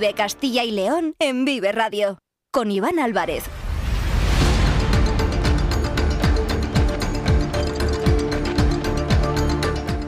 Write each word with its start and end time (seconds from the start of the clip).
Vive 0.00 0.14
Castilla 0.14 0.64
y 0.64 0.70
León 0.70 1.14
en 1.18 1.44
Vive 1.44 1.72
Radio. 1.72 2.16
Con 2.50 2.70
Iván 2.70 2.98
Álvarez. 2.98 3.44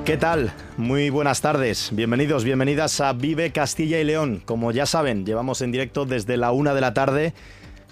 ¿Qué 0.06 0.16
tal? 0.16 0.54
Muy 0.78 1.10
buenas 1.10 1.42
tardes. 1.42 1.90
Bienvenidos, 1.92 2.42
bienvenidas 2.42 3.02
a 3.02 3.12
Vive 3.12 3.52
Castilla 3.52 4.00
y 4.00 4.04
León. 4.04 4.42
Como 4.46 4.72
ya 4.72 4.86
saben, 4.86 5.26
llevamos 5.26 5.60
en 5.60 5.72
directo 5.72 6.06
desde 6.06 6.38
la 6.38 6.52
una 6.52 6.72
de 6.72 6.80
la 6.80 6.94
tarde 6.94 7.34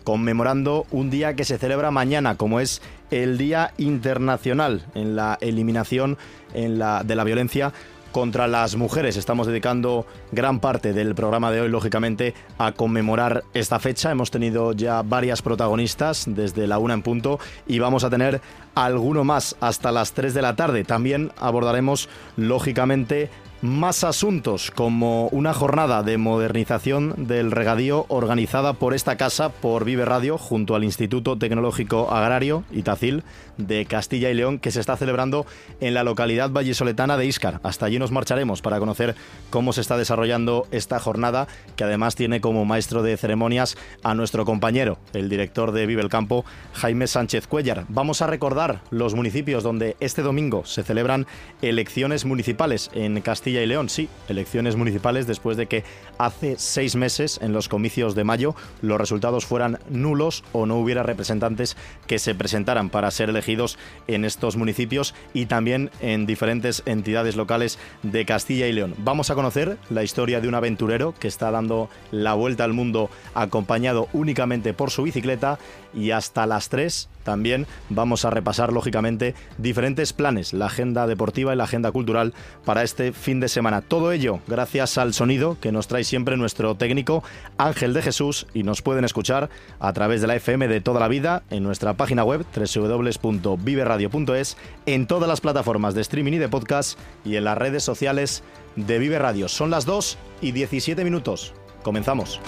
conmemorando 0.03 0.86
un 0.90 1.11
día 1.11 1.36
que 1.36 1.44
se 1.44 1.58
celebra 1.58 1.90
mañana, 1.90 2.39
como 2.39 2.61
es 2.61 2.80
el 3.11 3.36
Día 3.36 3.75
Internacional 3.76 4.86
en 4.94 5.17
la 5.17 5.36
eliminación 5.43 6.17
de 6.54 7.14
la 7.14 7.25
violencia 7.25 7.75
contra 8.13 8.46
las 8.49 8.77
mujeres. 8.77 9.17
Estamos 9.17 9.46
dedicando 9.46 10.07
gran 10.32 10.61
parte 10.61 10.93
del 10.93 11.14
programa 11.14 11.50
de 11.50 11.61
hoy, 11.61 11.69
lógicamente, 11.69 12.35
a 12.59 12.73
conmemorar 12.73 13.45
esta 13.55 13.79
fecha. 13.79 14.11
Hemos 14.11 14.31
tenido 14.31 14.73
ya 14.73 15.03
varias 15.03 15.43
protagonistas 15.43 16.25
desde 16.27 16.67
la 16.67 16.79
una 16.79 16.95
en 16.95 17.03
punto 17.03 17.39
y 17.67 17.79
vamos 17.79 18.05
a 18.05 18.11
tener 18.11 18.41
alguno 18.75 19.25
más 19.25 19.57
hasta 19.61 19.93
las 19.93 20.13
3 20.13 20.35
de 20.35 20.43
la 20.43 20.57
tarde. 20.57 20.85
También 20.85 21.33
abordaremos, 21.39 22.09
lógicamente, 22.36 23.31
más 23.63 24.05
asuntos 24.05 24.71
como 24.71 25.29
una 25.29 25.53
jornada 25.53 26.03
de 26.03 26.17
modernización 26.17 27.27
del 27.27 27.50
regadío 27.50 28.07
organizada 28.09 28.73
por 28.73 28.95
esta 28.95 29.17
casa, 29.17 29.50
por 29.50 29.85
Vive 29.85 30.07
Radio, 30.07 30.39
junto 30.39 30.75
al 30.75 30.85
Instituto 30.85 31.36
Tecnológico 31.36 32.11
Agrario, 32.11 32.64
Itacil, 32.73 33.23
de 33.59 33.84
Castilla 33.84 34.31
y 34.31 34.34
León, 34.34 34.59
que 34.59 34.70
se 34.70 34.81
está 34.81 34.97
celebrando 34.97 35.45
en 35.81 35.92
la 35.92 36.05
localidad 36.05 36.50
vallisoletana 36.50 37.19
de 37.19 37.27
Íscar. 37.27 37.61
Hasta 37.62 37.84
allí 37.84 37.98
nos 37.98 38.12
marcharemos 38.12 38.62
para 38.62 38.78
conocer 38.78 39.14
cómo 39.50 39.74
se 39.74 39.83
está 39.83 39.98
desarrollando 39.98 40.67
esta 40.70 40.98
jornada, 40.98 41.47
que 41.77 41.84
además 41.84 42.14
tiene 42.14 42.41
como 42.41 42.64
maestro 42.64 43.02
de 43.02 43.19
ceremonias 43.19 43.77
a 44.02 44.14
nuestro 44.14 44.47
compañero, 44.47 44.98
el 45.12 45.28
director 45.28 45.72
de 45.72 45.84
Vive 45.84 46.00
el 46.00 46.08
Campo, 46.08 46.47
Jaime 46.72 47.06
Sánchez 47.06 47.47
Cuellar. 47.47 47.84
Vamos 47.89 48.22
a 48.22 48.27
recordar 48.27 48.80
los 48.91 49.14
municipios 49.14 49.62
donde 49.62 49.97
este 50.00 50.22
domingo 50.22 50.64
se 50.64 50.83
celebran 50.83 51.27
elecciones 51.61 52.24
municipales 52.24 52.91
en 52.95 53.20
Castilla 53.20 53.49
y 53.58 53.66
León, 53.66 53.88
sí, 53.88 54.08
elecciones 54.28 54.76
municipales 54.76 55.26
después 55.26 55.56
de 55.56 55.66
que 55.66 55.84
hace 56.18 56.56
seis 56.58 56.96
meses, 56.96 57.38
en 57.42 57.52
los 57.52 57.68
comicios 57.68 58.14
de 58.14 58.24
mayo, 58.24 58.54
los 58.82 59.00
resultados 59.00 59.46
fueran 59.46 59.78
nulos 59.88 60.44
o 60.52 60.66
no 60.66 60.76
hubiera 60.78 61.02
representantes 61.02 61.76
que 62.06 62.18
se 62.18 62.34
presentaran 62.34 62.90
para 62.90 63.10
ser 63.10 63.30
elegidos 63.30 63.78
en 64.06 64.24
estos 64.24 64.56
municipios 64.56 65.14
y 65.34 65.46
también 65.46 65.90
en 66.00 66.26
diferentes 66.26 66.82
entidades 66.86 67.36
locales 67.36 67.78
de 68.02 68.24
Castilla 68.24 68.66
y 68.66 68.72
León. 68.72 68.94
Vamos 68.98 69.30
a 69.30 69.34
conocer 69.34 69.78
la 69.88 70.04
historia 70.04 70.40
de 70.40 70.48
un 70.48 70.54
aventurero 70.54 71.14
que 71.18 71.28
está 71.28 71.50
dando 71.50 71.88
la 72.12 72.34
vuelta 72.34 72.64
al 72.64 72.72
mundo 72.72 73.10
acompañado 73.34 74.08
únicamente 74.12 74.74
por 74.74 74.90
su 74.90 75.02
bicicleta 75.02 75.58
y 75.94 76.12
hasta 76.12 76.46
las 76.46 76.68
3 76.68 77.08
también 77.24 77.66
vamos 77.88 78.24
a 78.24 78.30
repasar 78.30 78.72
lógicamente 78.72 79.34
diferentes 79.58 80.12
planes, 80.12 80.52
la 80.52 80.66
agenda 80.66 81.06
deportiva 81.06 81.52
y 81.52 81.56
la 81.56 81.64
agenda 81.64 81.92
cultural 81.92 82.34
para 82.64 82.82
este 82.82 83.12
fin 83.12 83.39
de 83.39 83.39
semana. 83.48 83.80
Todo 83.80 84.12
ello 84.12 84.41
gracias 84.46 84.98
al 84.98 85.14
sonido 85.14 85.56
que 85.60 85.72
nos 85.72 85.88
trae 85.88 86.05
siempre 86.05 86.36
nuestro 86.36 86.74
técnico 86.74 87.22
Ángel 87.58 87.94
de 87.94 88.02
Jesús 88.02 88.46
y 88.55 88.62
nos 88.62 88.83
pueden 88.83 89.05
escuchar 89.05 89.50
a 89.78 89.92
través 89.92 90.20
de 90.20 90.27
la 90.27 90.36
FM 90.36 90.69
de 90.69 90.80
toda 90.80 91.00
la 91.00 91.08
vida 91.08 91.42
en 91.50 91.62
nuestra 91.62 91.94
página 91.94 92.24
web 92.24 92.44
www.viveradio.es, 92.55 94.56
en 94.86 95.06
todas 95.06 95.28
las 95.28 95.41
plataformas 95.41 95.94
de 95.94 96.02
streaming 96.02 96.34
y 96.34 96.38
de 96.38 96.48
podcast 96.48 96.98
y 97.24 97.36
en 97.36 97.44
las 97.44 97.58
redes 97.58 97.84
sociales 97.84 98.42
de 98.77 98.98
Vive 98.98 99.18
Radio. 99.18 99.48
Son 99.48 99.70
las 99.70 99.86
2 99.86 100.18
y 100.41 100.52
17 100.52 101.05
minutos. 101.05 101.52
Comenzamos. 101.83 102.40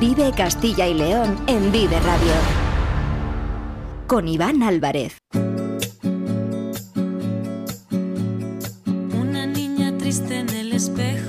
Vive 0.00 0.30
Castilla 0.36 0.86
y 0.86 0.94
León 0.94 1.36
en 1.48 1.72
Vive 1.72 1.98
Radio. 1.98 2.32
Con 4.06 4.28
Iván 4.28 4.62
Álvarez. 4.62 5.18
Triste 10.08 10.38
en 10.38 10.48
el 10.48 10.72
espejo 10.72 11.27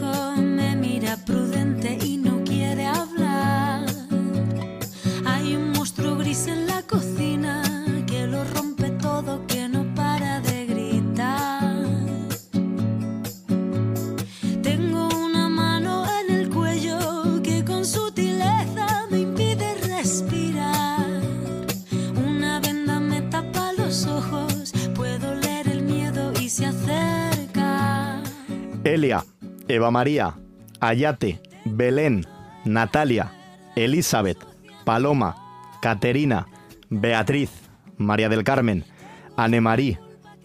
Elia, 28.83 29.25
Eva 29.67 29.91
María, 29.91 30.35
Ayate, 30.79 31.41
Belén, 31.65 32.25
Natalia, 32.65 33.31
Elizabeth, 33.75 34.37
Paloma, 34.85 35.35
Caterina, 35.81 36.47
Beatriz, 36.89 37.51
María 37.97 38.29
del 38.29 38.43
Carmen, 38.43 38.85
Anemarí, 39.35 39.97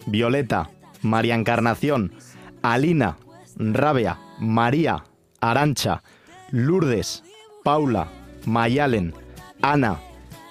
Violeta, 0.05 0.69
María 1.01 1.35
Encarnación, 1.35 2.13
Alina, 2.61 3.17
Rabia, 3.57 4.19
María, 4.39 5.03
Arancha, 5.39 6.03
Lourdes, 6.51 7.23
Paula, 7.63 8.09
Mayalen, 8.45 9.13
Ana, 9.61 9.99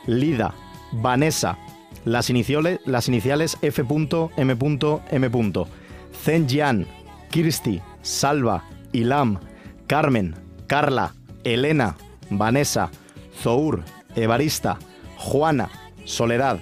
Lida, 0.06 0.54
Vanessa, 0.92 1.58
las 2.04 2.30
iniciales, 2.30 2.80
las 2.86 3.08
iniciales 3.08 3.58
F.M.M. 3.62 4.56
Zenjian, 6.24 6.86
Kirsti, 7.30 7.82
Salva, 8.02 8.64
Ilam, 8.92 9.38
Carmen, 9.86 10.34
Carla, 10.66 11.12
Elena, 11.44 11.96
Vanessa, 12.30 12.90
Zour, 13.42 13.84
Evarista, 14.14 14.78
Juana, 15.16 15.68
Soledad, 16.04 16.58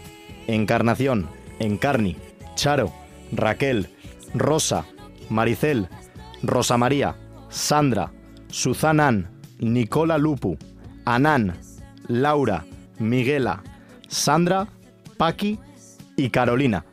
Encarnación, 0.47 1.29
Encarni, 1.59 2.17
Charo, 2.55 2.93
Raquel, 3.33 3.89
Rosa, 4.35 4.85
Maricel, 5.29 5.89
Rosa 6.43 6.77
María, 6.77 7.17
Sandra, 7.49 8.13
Suzanan, 8.49 9.31
Nicola 9.59 10.19
Lupu, 10.19 10.59
Anán, 11.05 11.59
Laura, 12.09 12.65
Miguela, 12.99 13.63
Sandra, 14.09 14.69
Paqui 15.17 15.59
y 16.17 16.31
Carolina. 16.31 16.85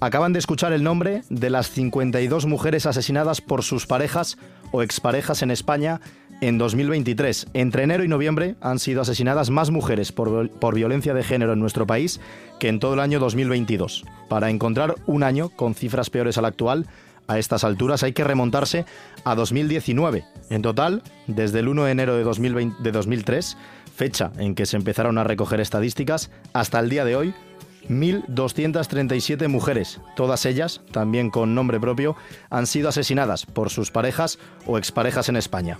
Acaban 0.00 0.32
de 0.32 0.38
escuchar 0.38 0.72
el 0.72 0.84
nombre 0.84 1.24
de 1.28 1.50
las 1.50 1.70
52 1.70 2.46
mujeres 2.46 2.86
asesinadas 2.86 3.40
por 3.40 3.64
sus 3.64 3.86
parejas 3.86 4.38
o 4.70 4.82
exparejas 4.82 5.42
en 5.42 5.50
España 5.50 6.00
en 6.40 6.56
2023. 6.56 7.48
Entre 7.52 7.82
enero 7.82 8.04
y 8.04 8.08
noviembre 8.08 8.54
han 8.60 8.78
sido 8.78 9.00
asesinadas 9.02 9.50
más 9.50 9.70
mujeres 9.70 10.12
por, 10.12 10.50
por 10.50 10.76
violencia 10.76 11.14
de 11.14 11.24
género 11.24 11.52
en 11.52 11.58
nuestro 11.58 11.84
país 11.84 12.20
que 12.60 12.68
en 12.68 12.78
todo 12.78 12.94
el 12.94 13.00
año 13.00 13.18
2022. 13.18 14.04
Para 14.28 14.50
encontrar 14.50 14.94
un 15.06 15.24
año 15.24 15.48
con 15.48 15.74
cifras 15.74 16.10
peores 16.10 16.38
al 16.38 16.44
actual, 16.44 16.86
a 17.26 17.40
estas 17.40 17.64
alturas 17.64 18.04
hay 18.04 18.12
que 18.12 18.22
remontarse 18.22 18.86
a 19.24 19.34
2019. 19.34 20.24
En 20.48 20.62
total, 20.62 21.02
desde 21.26 21.58
el 21.58 21.68
1 21.68 21.84
de 21.84 21.90
enero 21.90 22.16
de, 22.16 22.22
2020 22.22 22.82
de 22.82 22.92
2003, 22.92 23.56
fecha 23.94 24.30
en 24.38 24.54
que 24.54 24.64
se 24.64 24.76
empezaron 24.76 25.18
a 25.18 25.24
recoger 25.24 25.60
estadísticas, 25.60 26.30
hasta 26.52 26.78
el 26.78 26.88
día 26.88 27.04
de 27.04 27.16
hoy, 27.16 27.34
1.237 27.88 29.48
mujeres, 29.48 30.00
todas 30.16 30.44
ellas, 30.46 30.80
también 30.92 31.30
con 31.30 31.54
nombre 31.54 31.80
propio, 31.80 32.16
han 32.50 32.66
sido 32.66 32.88
asesinadas 32.88 33.46
por 33.46 33.70
sus 33.70 33.90
parejas 33.90 34.38
o 34.66 34.78
exparejas 34.78 35.28
en 35.28 35.36
España. 35.36 35.78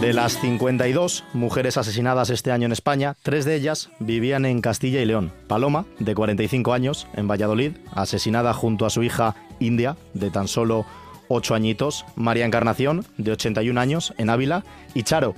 De 0.00 0.14
las 0.14 0.40
52 0.40 1.24
mujeres 1.34 1.76
asesinadas 1.76 2.30
este 2.30 2.52
año 2.52 2.64
en 2.64 2.72
España, 2.72 3.16
tres 3.22 3.44
de 3.44 3.54
ellas 3.54 3.90
vivían 3.98 4.46
en 4.46 4.62
Castilla 4.62 5.02
y 5.02 5.04
León. 5.04 5.30
Paloma, 5.46 5.84
de 5.98 6.14
45 6.14 6.72
años, 6.72 7.06
en 7.14 7.28
Valladolid, 7.28 7.72
asesinada 7.92 8.54
junto 8.54 8.86
a 8.86 8.90
su 8.90 9.02
hija 9.02 9.36
India, 9.58 9.98
de 10.14 10.30
tan 10.30 10.48
solo 10.48 10.86
8 11.28 11.54
añitos. 11.54 12.06
María 12.16 12.46
Encarnación, 12.46 13.04
de 13.18 13.32
81 13.32 13.78
años, 13.78 14.14
en 14.16 14.30
Ávila. 14.30 14.64
Y 14.94 15.02
Charo, 15.02 15.34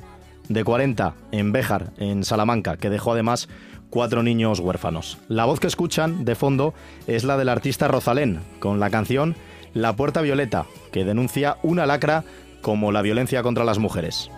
de 0.49 0.65
40, 0.65 1.15
en 1.33 1.53
Béjar, 1.53 1.93
en 1.99 2.25
Salamanca, 2.25 2.77
que 2.77 2.91
dejó 2.91 3.13
además 3.13 3.49
cuatro 3.91 4.23
niños 4.23 4.61
huérfanos. 4.61 5.19
La 5.29 5.45
voz 5.45 5.61
que 5.61 5.67
escuchan 5.67 6.25
de 6.25 6.35
fondo 6.35 6.75
es 7.07 7.25
la 7.25 7.37
del 7.37 7.49
artista 7.49 7.89
Rosalén, 7.89 8.41
con 8.59 8.81
la 8.81 8.91
canción 8.91 9.37
La 9.75 9.95
Puerta 9.95 10.23
Violeta, 10.23 10.67
que 10.93 11.05
denuncia 11.05 11.59
una 11.63 11.87
lacra 11.87 12.25
como 12.63 12.93
la 12.93 13.03
violencia 13.03 13.43
contra 13.43 13.65
las 13.65 13.79
mujeres. 13.79 14.31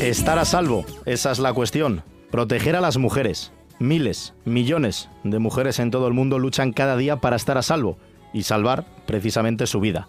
Estar 0.00 0.38
a 0.38 0.46
salvo, 0.46 0.86
esa 1.04 1.30
es 1.30 1.38
la 1.38 1.52
cuestión. 1.52 2.02
Proteger 2.30 2.74
a 2.74 2.80
las 2.80 2.96
mujeres. 2.96 3.52
Miles, 3.78 4.32
millones 4.46 5.10
de 5.24 5.38
mujeres 5.38 5.78
en 5.78 5.90
todo 5.90 6.08
el 6.08 6.14
mundo 6.14 6.38
luchan 6.38 6.72
cada 6.72 6.96
día 6.96 7.16
para 7.16 7.36
estar 7.36 7.58
a 7.58 7.62
salvo 7.62 7.98
y 8.32 8.44
salvar 8.44 8.86
precisamente 9.06 9.66
su 9.66 9.78
vida. 9.80 10.08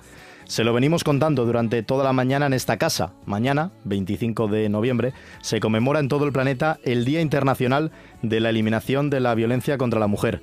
Se 0.52 0.66
lo 0.66 0.74
venimos 0.74 1.06
contando 1.06 1.46
durante 1.46 1.82
toda 1.82 2.04
la 2.04 2.12
mañana 2.12 2.46
en 2.46 2.52
esta 2.52 2.76
casa. 2.76 3.14
Mañana, 3.26 3.72
25 3.86 4.50
de 4.50 4.68
noviembre, 4.68 5.14
se 5.42 5.62
conmemora 5.62 6.02
en 6.02 6.10
todo 6.10 6.26
el 6.26 6.34
planeta 6.34 6.78
el 6.84 7.06
Día 7.06 7.22
Internacional 7.22 7.94
de 8.22 8.42
la 8.42 8.50
Eliminación 8.50 9.10
de 9.10 9.22
la 9.22 9.34
Violencia 9.34 9.78
contra 9.78 10.02
la 10.02 10.08
Mujer. 10.08 10.42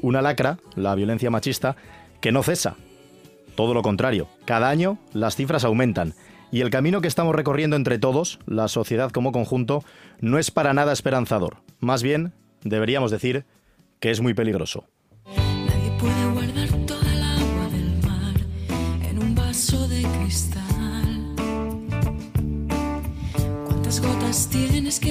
Una 0.00 0.22
lacra, 0.22 0.56
la 0.74 0.94
violencia 0.94 1.30
machista, 1.30 1.76
que 2.22 2.32
no 2.32 2.42
cesa. 2.42 2.76
Todo 3.54 3.74
lo 3.74 3.82
contrario, 3.82 4.26
cada 4.46 4.70
año 4.70 4.96
las 5.12 5.36
cifras 5.36 5.64
aumentan 5.64 6.14
y 6.50 6.62
el 6.62 6.70
camino 6.70 7.02
que 7.02 7.08
estamos 7.08 7.34
recorriendo 7.34 7.76
entre 7.76 7.98
todos, 7.98 8.38
la 8.46 8.68
sociedad 8.68 9.10
como 9.10 9.32
conjunto, 9.32 9.84
no 10.22 10.38
es 10.38 10.50
para 10.50 10.72
nada 10.72 10.94
esperanzador. 10.94 11.58
Más 11.78 12.02
bien, 12.02 12.32
deberíamos 12.64 13.10
decir 13.10 13.44
que 14.00 14.12
es 14.12 14.22
muy 14.22 14.32
peligroso. 14.32 14.86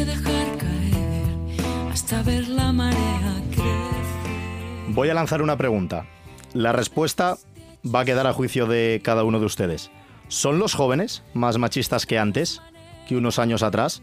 Dejar 0.06 0.58
caer 0.58 1.92
hasta 1.92 2.22
ver 2.24 2.48
la 2.48 2.72
marea 2.72 3.42
crecer? 3.50 4.90
Voy 4.90 5.10
a 5.10 5.14
lanzar 5.14 5.42
una 5.42 5.58
pregunta. 5.58 6.06
La 6.54 6.72
respuesta 6.72 7.38
va 7.84 8.02
a 8.02 8.06
quedar 8.06 8.28
a 8.28 8.34
juicio 8.34 8.66
de 8.66 9.02
cada 9.04 9.24
uno 9.24 9.40
de 9.40 9.46
ustedes. 9.46 9.92
¿Son 10.28 10.60
los 10.60 10.74
jóvenes 10.74 11.24
más 11.34 11.58
machistas 11.58 12.06
que 12.06 12.20
antes, 12.20 12.62
que 13.08 13.18
unos 13.18 13.40
años 13.40 13.64
atrás? 13.64 14.02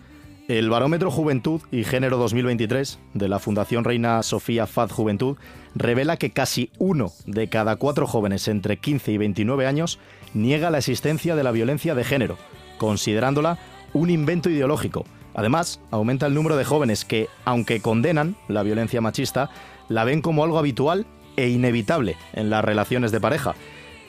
El 0.49 0.71
Barómetro 0.71 1.11
Juventud 1.11 1.61
y 1.71 1.85
Género 1.85 2.17
2023 2.17 2.99
de 3.13 3.29
la 3.29 3.39
Fundación 3.39 3.85
Reina 3.85 4.23
Sofía 4.23 4.67
Faz 4.67 4.91
Juventud 4.91 5.37
revela 5.75 6.17
que 6.17 6.31
casi 6.31 6.71
uno 6.79 7.13
de 7.27 7.49
cada 7.49 7.77
cuatro 7.77 8.07
jóvenes 8.07 8.49
entre 8.49 8.79
15 8.79 9.13
y 9.13 9.19
29 9.19 9.67
años 9.67 9.99
niega 10.33 10.71
la 10.71 10.79
existencia 10.79 11.37
de 11.37 11.43
la 11.43 11.53
violencia 11.53 11.95
de 11.95 12.03
género, 12.03 12.39
considerándola 12.79 13.59
un 13.93 14.09
invento 14.09 14.49
ideológico. 14.49 15.05
Además, 15.39 15.81
aumenta 15.93 16.27
el 16.27 16.35
número 16.35 16.57
de 16.57 16.65
jóvenes 16.65 17.05
que, 17.05 17.29
aunque 17.45 17.81
condenan 17.81 18.35
la 18.49 18.65
violencia 18.65 19.01
machista, 19.01 19.51
la 19.89 20.03
ven 20.03 20.21
como 20.21 20.43
algo 20.43 20.59
habitual 20.59 21.07
e 21.37 21.49
inevitable 21.49 22.17
en 22.33 22.51
las 22.51 22.65
relaciones 22.65 23.13
de 23.13 23.21
pareja. 23.21 23.55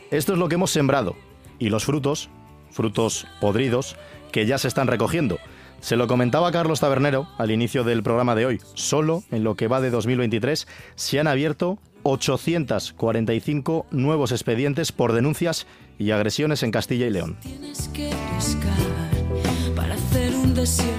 Esto 0.10 0.34
es 0.34 0.40
lo 0.40 0.50
que 0.50 0.56
hemos 0.56 0.72
sembrado 0.72 1.16
y 1.60 1.70
los 1.70 1.86
frutos, 1.86 2.32
frutos 2.72 3.28
podridos, 3.40 3.96
que 4.32 4.48
ya 4.48 4.58
se 4.58 4.68
están 4.68 4.88
recogiendo. 4.88 5.38
Se 5.82 5.98
lo 5.98 6.08
comentaba 6.08 6.52
Carlos 6.52 6.80
Tabernero 6.80 7.28
al 7.38 7.52
inicio 7.52 7.84
del 7.84 8.02
programa 8.02 8.34
de 8.34 8.48
hoy. 8.48 8.62
Solo 8.74 9.22
en 9.30 9.44
lo 9.44 9.54
que 9.54 9.68
va 9.68 9.82
de 9.82 9.92
2023 9.92 10.68
se 10.96 11.20
han 11.20 11.28
abierto 11.28 11.78
845 12.02 13.86
nuevos 13.92 14.32
expedientes 14.32 14.92
por 14.92 15.14
denuncias 15.14 15.68
y 16.00 16.10
agresiones 16.10 16.64
en 16.64 16.72
Castilla 16.72 17.06
y 17.06 17.12
León. 17.12 17.38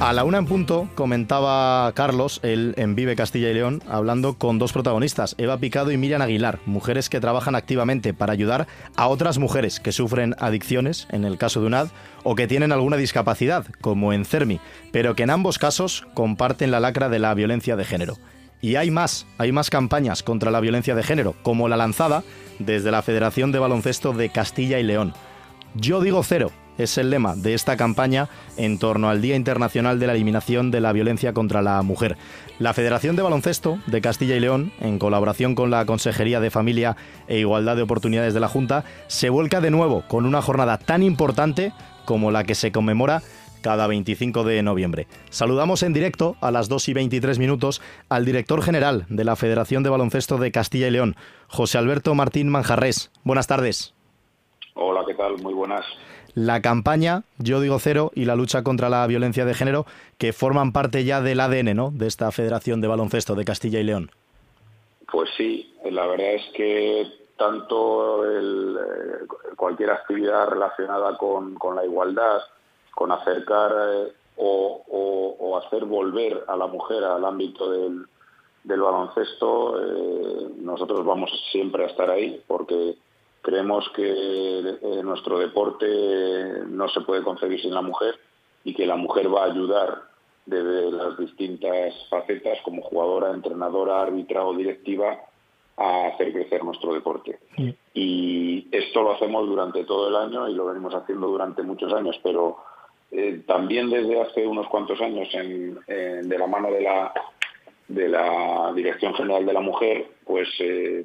A 0.01 0.15
la 0.15 0.25
una 0.25 0.39
en 0.39 0.47
punto 0.47 0.89
comentaba 0.95 1.93
Carlos, 1.93 2.41
él 2.43 2.73
en 2.79 2.95
Vive 2.95 3.15
Castilla 3.15 3.51
y 3.51 3.55
León, 3.55 3.83
hablando 3.87 4.39
con 4.39 4.59
dos 4.59 4.73
protagonistas, 4.73 5.35
Eva 5.37 5.59
Picado 5.59 5.93
y 5.93 5.99
Miriam 5.99 6.23
Aguilar, 6.23 6.61
mujeres 6.65 7.11
que 7.11 7.21
trabajan 7.21 7.55
activamente 7.55 8.15
para 8.15 8.33
ayudar 8.33 8.67
a 8.97 9.09
otras 9.09 9.37
mujeres 9.37 9.79
que 9.79 9.93
sufren 9.93 10.35
adicciones, 10.39 11.07
en 11.11 11.27
el 11.27 11.37
caso 11.37 11.61
de 11.61 11.67
UNAD, 11.67 11.89
o 12.23 12.37
que 12.37 12.47
tienen 12.47 12.73
alguna 12.73 12.97
discapacidad, 12.97 13.67
como 13.83 14.15
en 14.15 14.25
CERMI, 14.25 14.61
pero 14.93 15.15
que 15.15 15.25
en 15.25 15.31
ambos 15.31 15.59
casos 15.59 16.06
comparten 16.15 16.71
la 16.71 16.81
lacra 16.81 17.11
de 17.11 17.19
la 17.19 17.35
violencia 17.35 17.77
de 17.77 17.85
género. 17.85 18.17
Y 18.63 18.77
hay 18.77 18.91
más, 18.91 19.27
hay 19.37 19.53
más 19.53 19.69
campañas 19.69 20.23
contra 20.23 20.51
la 20.51 20.61
violencia 20.61 20.95
de 20.95 21.03
género, 21.03 21.35
como 21.43 21.69
la 21.69 21.77
lanzada 21.77 22.25
desde 22.59 22.91
la 22.91 23.03
Federación 23.03 23.53
de 23.53 23.59
Baloncesto 23.59 24.15
de 24.15 24.31
Castilla 24.31 24.79
y 24.79 24.85
León. 24.85 25.13
Yo 25.75 26.01
digo 26.01 26.23
cero, 26.23 26.51
es 26.82 26.99
el 26.99 27.11
lema 27.11 27.37
de 27.37 27.55
esta 27.55 27.77
campaña 27.77 28.29
en 28.56 28.79
torno 28.79 29.09
al 29.09 29.21
Día 29.21 29.37
Internacional 29.37 29.99
de 29.99 30.06
la 30.06 30.12
Eliminación 30.15 30.71
de 30.71 30.81
la 30.81 30.93
Violencia 30.93 31.32
contra 31.32 31.62
la 31.62 31.81
Mujer. 31.82 32.17
La 32.59 32.75
Federación 32.75 33.17
de 33.17 33.23
Baloncesto 33.23 33.79
de 33.87 34.00
Castilla 34.00 34.37
y 34.37 34.41
León, 34.41 34.73
en 34.81 34.99
colaboración 34.99 35.55
con 35.55 35.71
la 35.71 35.85
Consejería 35.87 36.41
de 36.41 36.50
Familia 36.50 36.97
e 37.29 37.38
Igualdad 37.38 37.77
de 37.77 37.82
Oportunidades 37.82 38.35
de 38.35 38.41
la 38.41 38.49
Junta, 38.49 38.85
se 39.06 39.31
vuelca 39.31 39.61
de 39.61 39.71
nuevo 39.71 40.05
con 40.09 40.27
una 40.27 40.43
jornada 40.43 40.79
tan 40.79 41.03
importante 41.03 41.73
como 42.05 42.31
la 42.31 42.44
que 42.44 42.55
se 42.55 42.73
conmemora 42.73 43.23
cada 43.61 43.87
25 43.87 44.44
de 44.44 44.62
noviembre. 44.62 45.06
Saludamos 45.31 45.82
en 45.82 45.93
directo 45.93 46.37
a 46.41 46.50
las 46.50 46.69
2 46.69 46.88
y 46.88 46.94
23 46.94 47.38
minutos 47.38 47.82
al 48.09 48.25
director 48.25 48.62
general 48.62 49.06
de 49.09 49.25
la 49.25 49.37
Federación 49.37 49.82
de 49.82 49.91
Baloncesto 49.91 50.38
de 50.38 50.50
Castilla 50.50 50.88
y 50.88 50.93
León, 50.93 51.17
José 51.49 51.79
Alberto 51.79 52.15
Martín 52.15 52.49
Manjarres. 52.49 53.11
Buenas 53.23 53.47
tardes. 53.47 53.94
Hola, 54.75 55.03
¿qué 55.06 55.15
tal? 55.15 55.37
Muy 55.43 55.53
buenas. 55.53 55.85
La 56.35 56.62
campaña 56.62 57.23
Yo 57.38 57.61
digo 57.61 57.79
cero 57.79 58.12
y 58.15 58.25
la 58.25 58.37
lucha 58.37 58.62
contra 58.62 58.88
la 58.88 59.06
violencia 59.06 59.44
de 59.44 59.55
género 59.55 59.87
que 60.19 60.32
forman 60.32 60.73
parte 60.73 61.05
ya 61.05 61.21
del 61.21 61.41
ADN, 61.41 61.75
¿no? 61.75 61.91
De 61.91 62.06
esta 62.06 62.31
Federación 62.31 62.81
de 62.81 62.88
Baloncesto 62.88 63.35
de 63.35 63.44
Castilla 63.44 63.81
y 63.81 63.85
León. 63.85 64.11
Pues 65.11 65.29
sí, 65.37 65.75
la 65.91 66.06
verdad 66.06 66.35
es 66.35 66.53
que 66.55 67.06
tanto 67.37 68.25
el, 68.25 68.77
eh, 68.79 69.27
cualquier 69.56 69.91
actividad 69.91 70.49
relacionada 70.49 71.17
con, 71.17 71.56
la 71.75 71.85
igualdad, 71.85 72.41
con 72.94 73.11
acercar 73.11 73.73
eh, 73.73 74.12
o, 74.37 75.59
hacer 75.67 75.85
volver 75.85 76.44
a 76.49 76.56
la 76.56 76.67
mujer 76.67 77.05
al 77.05 77.25
ámbito 77.25 77.71
del, 77.71 78.06
del 78.65 78.81
baloncesto, 78.81 79.79
eh, 79.79 80.49
nosotros 80.59 81.05
vamos 81.05 81.31
siempre 81.50 81.85
a 81.85 81.87
estar 81.88 82.09
ahí 82.09 82.43
porque 82.47 82.97
creemos 83.43 83.89
que 83.95 84.05
eh, 84.09 85.03
nuestro 85.03 85.39
deporte 85.39 85.87
no 86.69 86.89
se 86.89 87.01
puede 87.03 87.23
concebir 87.23 87.61
sin 87.61 87.75
la 87.75 87.83
mujer 87.83 88.15
y 88.65 88.75
que 88.75 88.87
la 88.87 88.97
mujer 88.97 89.33
va 89.35 89.45
a 89.45 89.51
ayudar 89.53 90.03
desde 90.47 90.91
las 90.91 91.17
distintas 91.19 91.95
facetas 92.09 92.59
como 92.65 92.83
jugadora, 92.83 93.31
entrenadora, 93.33 94.03
árbitra 94.03 94.45
o 94.45 94.55
directiva 94.55 95.19
a 95.77 96.07
hacer 96.09 96.33
crecer 96.33 96.63
nuestro 96.65 96.93
deporte. 96.93 97.39
Y 97.95 98.69
esto 98.71 99.03
lo 99.03 99.13
hacemos 99.13 99.47
durante 99.49 99.85
todo 99.85 100.09
el 100.09 100.17
año 100.17 100.49
y 100.49 100.55
lo 100.55 100.67
venimos 100.67 100.95
haciendo 100.95 101.29
durante 101.29 101.63
muchos 101.63 101.93
años, 101.93 102.19
pero 102.23 102.59
eh, 103.13 103.43
también 103.47 103.91
desde 103.91 104.21
hace 104.21 104.47
unos 104.47 104.69
cuantos 104.69 105.01
años 105.01 105.29
en- 105.32 105.79
en- 105.87 106.29
de 106.29 106.39
la 106.39 106.47
mano 106.47 106.70
de 106.70 106.82
la 106.82 107.13
de 107.89 108.09
la 108.09 108.73
Dirección 108.73 109.15
General 109.15 109.44
de 109.44 109.53
la 109.53 109.61
Mujer, 109.61 110.06
pues 110.25 110.49
eh, 110.61 111.05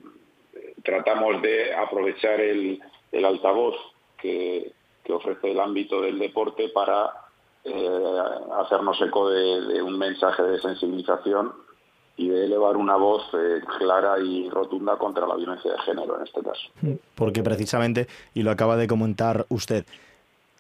tratamos 0.86 1.42
de 1.42 1.74
aprovechar 1.74 2.40
el, 2.40 2.80
el 3.12 3.26
altavoz 3.26 3.76
que, 4.18 4.72
que 5.04 5.14
ofrece 5.14 5.52
el 5.52 5.60
ámbito 5.60 6.02
del 6.02 6.20
deporte 6.20 6.70
para 6.70 7.12
eh, 7.64 8.18
hacernos 8.60 9.02
eco 9.02 9.30
de, 9.30 9.82
un 9.82 9.98
mensaje 9.98 10.44
de 10.44 10.60
sensibilización 10.60 11.52
y 12.16 12.30
de 12.30 12.46
elevar 12.46 12.78
una 12.78 12.96
voz 12.96 13.24
eh, 13.34 13.60
clara 13.80 14.20
y 14.20 14.50
rotunda 14.50 14.98
contra 14.98 15.28
la 15.28 15.36
violencia 15.36 15.72
de 15.72 15.80
género 15.80 16.18
en 16.18 16.24
este 16.24 16.42
caso. 16.42 16.70
Porque 17.16 17.44
precisamente, 17.44 18.08
y 18.34 18.44
lo 18.44 18.52
acaba 18.52 18.78
de 18.78 18.88
comentar 18.88 19.48
usted, 19.50 19.86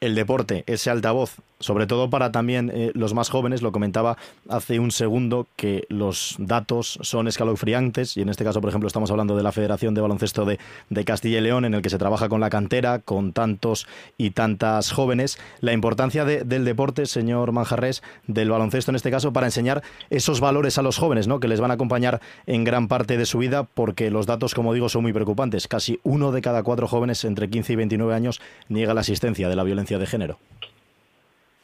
el 0.05 0.15
deporte, 0.15 0.63
ese 0.67 0.89
altavoz, 0.89 1.35
sobre 1.59 1.87
todo 1.87 2.09
para 2.09 2.31
también 2.31 2.69
eh, 2.73 2.91
los 2.93 3.13
más 3.13 3.29
jóvenes, 3.29 3.61
lo 3.61 3.71
comentaba 3.71 4.17
hace 4.49 4.79
un 4.79 4.91
segundo, 4.91 5.47
que 5.55 5.85
los 5.89 6.35
datos 6.37 6.99
son 7.01 7.27
escalofriantes, 7.27 8.17
y 8.17 8.21
en 8.21 8.29
este 8.29 8.43
caso, 8.43 8.59
por 8.61 8.69
ejemplo, 8.69 8.87
estamos 8.87 9.09
hablando 9.09 9.35
de 9.37 9.43
la 9.43 9.51
Federación 9.51 9.93
de 9.93 10.01
Baloncesto 10.01 10.45
de, 10.45 10.59
de 10.89 11.05
Castilla 11.05 11.39
y 11.39 11.41
León, 11.41 11.65
en 11.65 11.73
el 11.73 11.81
que 11.81 11.89
se 11.89 11.97
trabaja 11.97 12.29
con 12.29 12.39
la 12.41 12.49
cantera, 12.49 12.99
con 12.99 13.31
tantos 13.33 13.87
y 14.17 14.31
tantas 14.31 14.91
jóvenes. 14.91 15.39
La 15.61 15.73
importancia 15.73 16.25
de- 16.25 16.43
del 16.43 16.65
deporte, 16.65 17.05
señor 17.05 17.51
Manjarres, 17.51 18.03
del 18.27 18.49
baloncesto 18.49 18.91
en 18.91 18.95
este 18.97 19.09
caso, 19.11 19.33
para 19.33 19.47
enseñar 19.47 19.81
esos 20.09 20.39
valores 20.41 20.77
a 20.77 20.81
los 20.81 20.97
jóvenes, 20.97 21.27
¿no? 21.27 21.39
que 21.39 21.47
les 21.47 21.61
van 21.61 21.71
a 21.71 21.75
acompañar 21.75 22.21
en 22.45 22.63
gran 22.63 22.87
parte 22.87 23.17
de 23.17 23.25
su 23.25 23.37
vida, 23.39 23.63
porque 23.63 24.11
los 24.11 24.25
datos, 24.25 24.53
como 24.53 24.73
digo, 24.73 24.89
son 24.89 25.01
muy 25.03 25.13
preocupantes. 25.13 25.67
Casi 25.67 25.99
uno 26.03 26.31
de 26.31 26.41
cada 26.41 26.63
cuatro 26.63 26.87
jóvenes 26.87 27.23
entre 27.23 27.49
15 27.49 27.73
y 27.73 27.75
29 27.77 28.13
años 28.13 28.41
niega 28.69 28.93
la 28.93 29.01
existencia 29.01 29.49
de 29.49 29.55
la 29.55 29.63
violencia 29.63 29.94
de 29.99 30.05
género. 30.05 30.37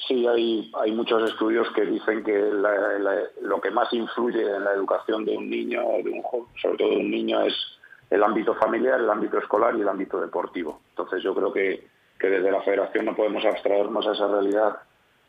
Sí, 0.08 0.28
hay, 0.28 0.72
hay 0.82 0.92
muchos 0.92 1.30
estudios 1.30 1.70
que 1.72 1.86
dicen 1.86 2.24
que 2.24 2.52
lo 3.42 3.62
que 3.62 3.72
más 3.72 3.92
influye 3.94 4.42
en 4.42 4.64
la 4.64 4.74
educación 4.74 5.24
de 5.26 5.38
un 5.38 5.50
niño 5.50 5.86
o 5.86 6.04
de 6.04 6.10
un 6.10 6.22
joven, 6.24 6.48
sobre 6.62 6.78
todo 6.78 6.90
de 6.90 6.98
un 6.98 7.12
niño, 7.12 7.42
es 7.42 7.54
el 8.10 8.24
ámbito 8.24 8.54
familiar, 8.56 9.00
el 9.00 9.10
ámbito 9.10 9.38
escolar 9.38 9.76
y 9.76 9.82
el 9.82 9.88
ámbito 9.88 10.20
deportivo. 10.20 10.82
Entonces 10.90 11.24
yo 11.24 11.34
creo 11.34 11.54
que, 11.54 11.88
que 12.20 12.30
desde 12.30 12.52
la 12.52 12.62
federación 12.62 13.06
no 13.06 13.16
podemos 13.16 13.46
abstraernos 13.46 14.06
a 14.08 14.12
esa 14.12 14.28
realidad 14.28 14.80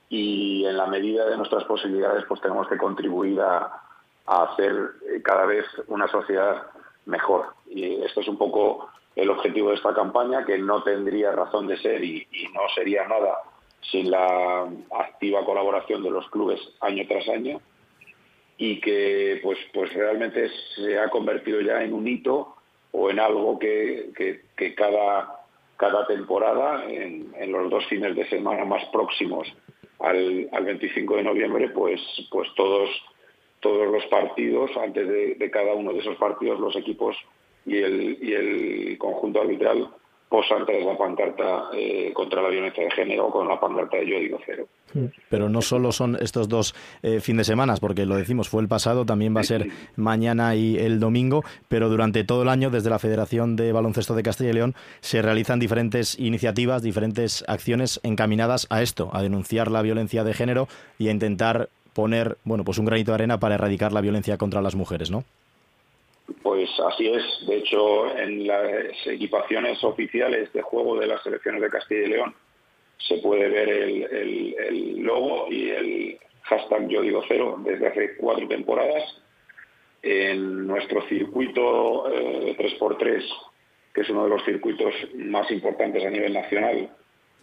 y 0.09 0.65
en 0.67 0.77
la 0.77 0.87
medida 0.87 1.27
de 1.27 1.37
nuestras 1.37 1.65
posibilidades 1.65 2.25
pues 2.27 2.41
tenemos 2.41 2.67
que 2.67 2.77
contribuir 2.77 3.41
a, 3.41 3.83
a 4.27 4.43
hacer 4.45 4.75
cada 5.23 5.47
vez 5.47 5.65
una 5.87 6.09
sociedad 6.09 6.67
mejor. 7.07 7.55
Y 7.69 8.03
esto 8.03 8.21
es 8.21 8.29
un 8.29 8.37
poco 8.37 8.89
el 9.17 9.31
objetivo 9.31 9.71
de 9.71 9.77
esta 9.77 9.95
campaña, 9.95 10.45
que 10.45 10.59
no 10.59 10.83
tendría 10.83 11.33
razón 11.33 11.67
de 11.67 11.77
ser 11.79 12.03
y, 12.03 12.27
no 12.55 12.61
sería 12.75 13.07
nada 13.07 13.39
sin 13.91 14.11
la 14.11 14.69
activa 14.99 15.45
colaboración 15.45 16.03
de 16.03 16.11
los 16.11 16.29
clubes 16.31 16.61
año 16.81 17.05
tras 17.09 17.29
año. 17.29 17.61
y 18.59 18.81
que 18.81 19.41
pues, 19.43 19.59
pues 19.73 19.93
realmente 19.93 20.49
se 20.77 20.99
ha 20.99 21.09
convertido 21.09 21.61
ya 21.63 21.83
en 21.83 21.93
un 21.93 22.07
hito 22.07 22.55
o 22.93 23.11
en 23.11 23.19
algo 23.19 23.59
que, 23.59 24.11
que, 24.57 24.75
cada, 24.75 25.41
cada 25.77 26.07
temporada, 26.07 26.85
en, 26.87 27.33
los 27.51 27.71
dos 27.71 27.85
fines 27.87 28.15
de 28.15 28.29
semana 28.29 28.65
más 28.65 28.85
próximos 28.93 29.53
al, 29.99 30.49
al 30.53 30.65
25 30.65 31.17
de 31.17 31.23
noviembre, 31.25 31.71
pues, 31.71 32.01
pues 32.31 32.49
todos, 32.55 32.89
todos 33.61 33.91
los 33.91 34.05
partidos, 34.07 34.71
antes 34.77 35.09
de 35.39 35.51
cada 35.51 35.73
uno 35.75 35.93
de 35.93 36.01
esos 36.01 36.17
partidos, 36.17 36.61
los 36.61 36.77
equipos 36.77 37.17
y 37.67 37.79
el, 37.79 38.19
y 38.21 38.33
el 38.33 38.99
conjunto 38.99 39.41
arbitral 39.41 39.89
posan 40.33 40.65
tras 40.65 40.83
la 40.83 40.97
pancarta 40.97 41.65
eh, 41.75 42.11
contra 42.15 42.41
la 42.41 42.49
violencia 42.49 42.83
de 42.83 42.91
género 42.91 43.31
con 43.31 43.47
la 43.47 43.61
pancarta 43.61 43.99
de 43.99 44.09
Yo 44.09 44.19
digo 44.19 44.39
cero. 44.47 44.67
Pero 45.29 45.51
no 45.51 45.61
solo 45.61 45.93
son 45.93 46.17
estos 46.21 46.49
dos 46.49 46.75
eh, 47.03 47.21
fin 47.21 47.37
de 47.37 47.45
semana, 47.45 47.75
porque 47.79 48.07
lo 48.07 48.17
decimos, 48.17 48.49
fue 48.49 48.63
el 48.63 48.69
pasado, 48.69 49.05
también 49.05 49.37
va 49.37 49.41
a 49.41 49.45
ser 49.45 49.69
mañana 49.97 50.57
y 50.57 50.79
el 50.79 51.01
domingo, 51.01 51.45
pero 51.69 51.91
durante 51.91 52.25
todo 52.25 52.43
el 52.43 52.49
año, 52.49 52.71
desde 52.71 52.89
la 52.89 52.99
Federación 52.99 53.57
de 53.57 53.73
Baloncesto 53.73 54.15
de 54.15 54.23
Castilla 54.23 54.51
y 54.51 54.55
León, 54.55 54.75
se 55.01 55.21
realizan 55.21 55.61
diferentes 55.61 56.19
iniciativas, 56.19 56.83
diferentes 56.83 57.45
acciones 57.47 58.01
encaminadas 58.03 58.67
a 58.71 58.81
esto, 58.81 59.11
a 59.13 59.21
denunciar 59.21 59.71
la 59.71 59.83
violencia 59.83 60.25
de 60.25 60.33
género 60.33 60.67
y 60.99 61.09
a 61.09 61.11
intentar 61.11 61.69
poner, 61.93 62.39
bueno, 62.45 62.65
pues 62.65 62.79
un 62.79 62.87
granito 62.87 63.11
de 63.11 63.17
arena 63.17 63.39
para 63.39 63.57
erradicar 63.57 63.93
la 63.93 64.01
violencia 64.01 64.39
contra 64.39 64.63
las 64.63 64.75
mujeres, 64.75 65.11
¿no? 65.11 65.25
Pues 66.43 66.69
así 66.81 67.09
es. 67.09 67.47
De 67.47 67.57
hecho, 67.57 68.17
en 68.17 68.47
las 68.47 69.07
equipaciones 69.07 69.83
oficiales 69.85 70.53
de 70.53 70.63
juego 70.63 70.99
de 70.99 71.07
las 71.07 71.23
selecciones 71.23 71.63
de 71.63 71.69
Castilla 71.69 72.03
y 72.03 72.09
León 72.09 72.35
se 72.99 73.19
puede 73.19 73.49
ver 73.49 73.69
el, 73.69 75.03
logo 75.03 75.49
y 75.51 75.71
el 75.71 76.19
hashtag 76.43 76.89
Yo 76.89 77.03
digo 77.03 77.23
cero 77.27 77.57
desde 77.65 77.89
hace 77.89 78.17
cuatro 78.17 78.47
temporadas. 78.49 79.03
En 80.03 80.67
nuestro 80.67 81.03
circuito 81.09 82.11
eh, 82.13 82.57
3x3, 82.59 83.25
que 83.95 84.01
es 84.01 84.11
uno 84.11 84.25
de 84.25 84.31
los 84.31 84.45
circuitos 84.45 84.93
más 85.15 85.49
importantes 85.51 86.05
a 86.05 86.11
nivel 86.11 86.33
nacional, 86.33 86.91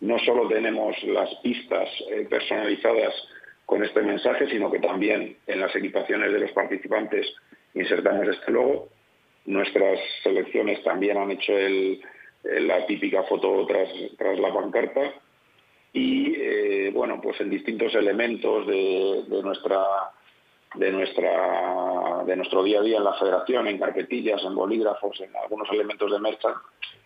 no 0.02 0.20
solo 0.20 0.48
tenemos 0.48 1.02
las 1.04 1.34
pistas 1.36 1.88
eh, 2.12 2.28
personalizadas 2.30 3.14
con 3.66 3.84
este 3.84 4.02
mensaje, 4.02 4.50
sino 4.50 4.72
que 4.72 4.80
también 4.80 5.38
en 5.48 5.60
las 5.60 5.74
equipaciones 5.76 6.34
de 6.34 6.40
los 6.40 6.52
participantes 6.52 7.34
insertamos 7.74 8.28
este 8.28 8.52
logo. 8.52 8.90
Nuestras 9.46 10.00
selecciones 10.24 10.84
también 10.84 11.18
han 11.18 11.32
hecho 11.32 11.54
la 12.44 12.86
típica 12.86 13.24
foto 13.24 13.66
tras, 13.68 14.40
la 14.40 14.54
pancarta 14.54 15.14
y 15.92 16.36
eh, 16.36 16.92
bueno 16.94 17.20
pues 17.22 17.42
en 17.42 17.50
distintos 17.50 17.94
elementos 17.96 18.68
de, 18.68 19.24
de 19.28 19.42
nuestro 22.36 22.64
día 22.64 22.80
a 22.80 22.84
día 22.84 22.98
en 22.98 23.04
la 23.04 23.14
federación 23.16 23.68
en 23.68 23.80
carpetillas 23.80 24.44
en 24.44 24.56
bolígrafos 24.56 25.20
en 25.20 25.36
algunos 25.36 25.68
elementos 25.72 26.12
de 26.12 26.20
mercha 26.20 26.54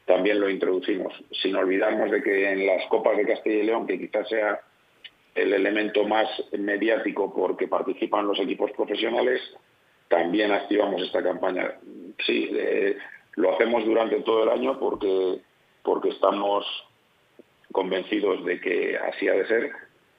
también 0.05 0.39
lo 0.39 0.49
introducimos 0.49 1.13
sin 1.41 1.55
olvidarnos 1.55 2.11
de 2.11 2.21
que 2.21 2.51
en 2.51 2.67
las 2.67 2.85
copas 2.87 3.15
de 3.15 3.25
Castilla 3.25 3.55
y 3.55 3.63
León 3.63 3.87
que 3.87 3.97
quizás 3.97 4.27
sea 4.27 4.59
el 5.33 5.53
elemento 5.53 6.03
más 6.03 6.27
mediático 6.51 7.33
porque 7.33 7.67
participan 7.67 8.27
los 8.27 8.39
equipos 8.39 8.71
profesionales 8.71 9.41
también 10.13 10.51
activamos 10.51 11.01
esta 11.01 11.23
campaña. 11.23 11.73
Sí, 12.23 12.47
eh, 12.53 12.97
lo 13.35 13.55
hacemos 13.55 13.83
durante 13.83 14.21
todo 14.21 14.43
el 14.43 14.49
año 14.49 14.79
porque, 14.79 15.39
porque 15.81 16.09
estamos 16.09 16.65
convencidos 17.71 18.45
de 18.45 18.61
que 18.61 18.95
así 18.95 19.27
ha 19.27 19.33
de 19.33 19.47
ser, 19.47 19.71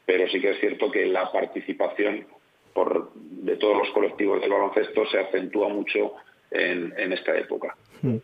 pero 0.05 0.29
sí 0.29 0.41
que 0.41 0.51
es 0.51 0.59
cierto 0.59 0.91
que 0.91 1.07
la 1.07 1.31
participación 1.31 2.27
por, 2.73 3.13
de 3.15 3.57
todos 3.57 3.79
los 3.79 3.91
colectivos 3.91 4.41
del 4.41 4.51
baloncesto 4.51 5.07
se 5.07 5.21
acentúa 5.21 5.69
mucho 5.69 6.15
en, 6.51 7.13
esta 7.13 7.39
época. 7.39 7.77
Hmm. 8.03 8.17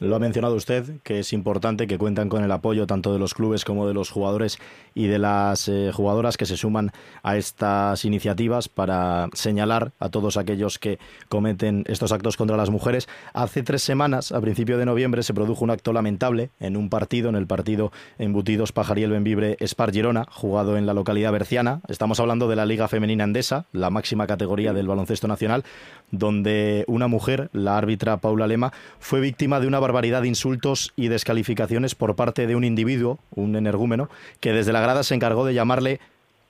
Lo 0.00 0.14
ha 0.14 0.20
mencionado 0.20 0.54
usted, 0.54 1.00
que 1.02 1.18
es 1.18 1.32
importante 1.32 1.88
que 1.88 1.98
cuentan 1.98 2.28
con 2.28 2.44
el 2.44 2.52
apoyo 2.52 2.86
tanto 2.86 3.12
de 3.12 3.18
los 3.18 3.34
clubes 3.34 3.64
como 3.64 3.88
de 3.88 3.94
los 3.94 4.10
jugadores 4.10 4.58
y 4.94 5.08
de 5.08 5.18
las 5.18 5.68
eh, 5.68 5.90
jugadoras 5.92 6.36
que 6.36 6.46
se 6.46 6.56
suman 6.56 6.92
a 7.24 7.36
estas 7.36 8.04
iniciativas 8.04 8.68
para 8.68 9.28
señalar 9.32 9.92
a 9.98 10.08
todos 10.08 10.36
aquellos 10.36 10.78
que 10.78 11.00
cometen 11.28 11.84
estos 11.88 12.12
actos 12.12 12.36
contra 12.36 12.56
las 12.56 12.70
mujeres. 12.70 13.08
Hace 13.32 13.64
tres 13.64 13.82
semanas, 13.82 14.30
a 14.30 14.40
principio 14.40 14.78
de 14.78 14.86
noviembre, 14.86 15.24
se 15.24 15.34
produjo 15.34 15.64
un 15.64 15.70
acto 15.70 15.92
lamentable 15.92 16.50
en 16.60 16.76
un 16.76 16.90
partido, 16.90 17.28
en 17.28 17.34
el 17.34 17.48
partido 17.48 17.90
Embutidos 18.18 18.70
Pajariel 18.70 19.10
Benvibre 19.10 19.56
Spar 19.66 19.90
Girona, 19.90 20.26
jugado 20.30 20.76
en 20.76 20.86
la 20.86 20.94
localidad 20.94 21.32
berciana. 21.32 21.80
Estamos 21.88 22.20
hablando 22.20 22.48
de 22.48 22.54
la 22.54 22.66
Liga 22.66 22.86
Femenina 22.86 23.24
Endesa, 23.24 23.66
la 23.72 23.90
máxima 23.90 24.28
categoría 24.28 24.72
del 24.72 24.86
baloncesto 24.86 25.26
nacional, 25.26 25.64
donde 26.12 26.84
una 26.86 27.08
mujer, 27.08 27.50
la 27.52 27.76
árbitra 27.76 28.18
Paula 28.18 28.46
Lema, 28.46 28.72
fue 29.00 29.20
víctima 29.20 29.58
de 29.58 29.66
una 29.66 29.80
barbaridad 29.88 30.20
de 30.20 30.28
insultos 30.28 30.92
y 30.96 31.08
descalificaciones 31.08 31.94
por 31.94 32.14
parte 32.14 32.46
de 32.46 32.54
un 32.54 32.62
individuo, 32.62 33.18
un 33.34 33.56
energúmeno, 33.56 34.10
que 34.38 34.52
desde 34.52 34.74
la 34.74 34.82
grada 34.82 35.02
se 35.02 35.14
encargó 35.14 35.46
de 35.46 35.54
llamarle 35.54 35.98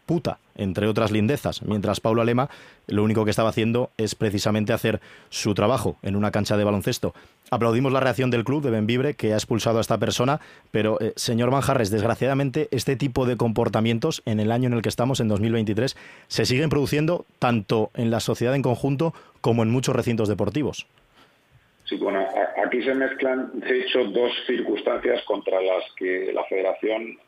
puta, 0.06 0.38
entre 0.56 0.88
otras 0.88 1.12
lindezas, 1.12 1.62
mientras 1.62 2.00
Paulo 2.00 2.22
Alema 2.22 2.48
lo 2.88 3.04
único 3.04 3.24
que 3.24 3.30
estaba 3.30 3.50
haciendo 3.50 3.90
es 3.96 4.16
precisamente 4.16 4.72
hacer 4.72 5.00
su 5.28 5.54
trabajo 5.54 5.98
en 6.02 6.16
una 6.16 6.32
cancha 6.32 6.56
de 6.56 6.64
baloncesto. 6.64 7.14
Aplaudimos 7.50 7.92
la 7.92 8.00
reacción 8.00 8.30
del 8.30 8.42
club 8.42 8.62
de 8.62 8.70
Benvibre 8.70 9.14
que 9.14 9.34
ha 9.34 9.36
expulsado 9.36 9.78
a 9.78 9.82
esta 9.82 9.98
persona, 9.98 10.40
pero 10.72 11.00
eh, 11.00 11.12
señor 11.14 11.52
Manjarres, 11.52 11.90
desgraciadamente 11.90 12.68
este 12.72 12.96
tipo 12.96 13.24
de 13.24 13.36
comportamientos 13.36 14.22
en 14.24 14.40
el 14.40 14.50
año 14.50 14.66
en 14.66 14.72
el 14.72 14.82
que 14.82 14.88
estamos, 14.88 15.20
en 15.20 15.28
2023, 15.28 15.96
se 16.26 16.46
siguen 16.46 16.70
produciendo 16.70 17.24
tanto 17.38 17.90
en 17.94 18.10
la 18.10 18.18
sociedad 18.18 18.56
en 18.56 18.62
conjunto 18.62 19.14
como 19.40 19.62
en 19.62 19.70
muchos 19.70 19.94
recintos 19.94 20.28
deportivos. 20.28 20.86
Sí, 21.88 21.96
bueno, 21.96 22.26
aquí 22.62 22.82
se 22.82 22.94
mezclan, 22.94 23.60
de 23.60 23.80
hecho, 23.80 24.04
dos 24.04 24.30
circunstancias 24.46 25.22
contra 25.24 25.58
las 25.62 25.82
que 25.94 26.30
la 26.34 26.44
Federación 26.44 27.18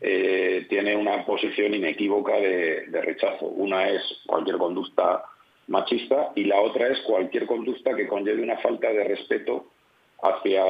eh, 0.00 0.66
tiene 0.68 0.94
una 0.94 1.24
posición 1.24 1.72
inequívoca 1.72 2.34
de, 2.34 3.00
rechazo. 3.00 3.46
Una 3.46 3.88
es 3.88 4.02
cualquier 4.26 4.58
conducta 4.58 5.24
machista 5.68 6.32
y 6.34 6.44
la 6.44 6.60
otra 6.60 6.88
es 6.88 7.00
cualquier 7.00 7.46
conducta 7.46 7.96
que 7.96 8.06
conlleve 8.06 8.42
una 8.42 8.58
falta 8.58 8.92
de 8.92 9.04
respeto 9.04 9.68
hacia 10.22 10.62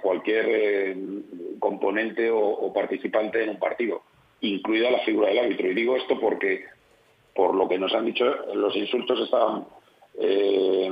cualquier 0.00 0.46
eh, 0.48 0.96
componente 1.58 2.30
o, 2.30 2.72
participante 2.72 3.42
en 3.42 3.50
un 3.50 3.58
partido, 3.58 4.02
incluida 4.42 4.92
la 4.92 5.00
figura 5.00 5.28
del 5.28 5.40
árbitro. 5.40 5.68
Y 5.68 5.74
digo 5.74 5.96
esto 5.96 6.20
porque, 6.20 6.66
por 7.34 7.52
lo 7.52 7.68
que 7.68 7.78
nos 7.78 7.92
han 7.94 8.06
dicho, 8.06 8.24
los 8.54 8.76
insultos 8.76 9.18
estaban 9.22 9.64
eh, 10.18 10.90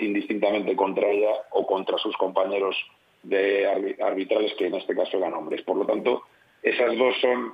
indistintamente 0.00 0.76
contra 0.76 1.08
ella 1.08 1.32
o 1.50 1.66
contra 1.66 1.98
sus 1.98 2.16
compañeros 2.16 2.76
de 3.22 3.66
arbitrales 4.00 4.52
que 4.54 4.66
en 4.66 4.74
este 4.74 4.94
caso 4.94 5.16
eran 5.18 5.34
hombres. 5.34 5.62
Por 5.62 5.76
lo 5.76 5.86
tanto, 5.86 6.22
esas 6.62 6.96
dos 6.96 7.14
son 7.20 7.52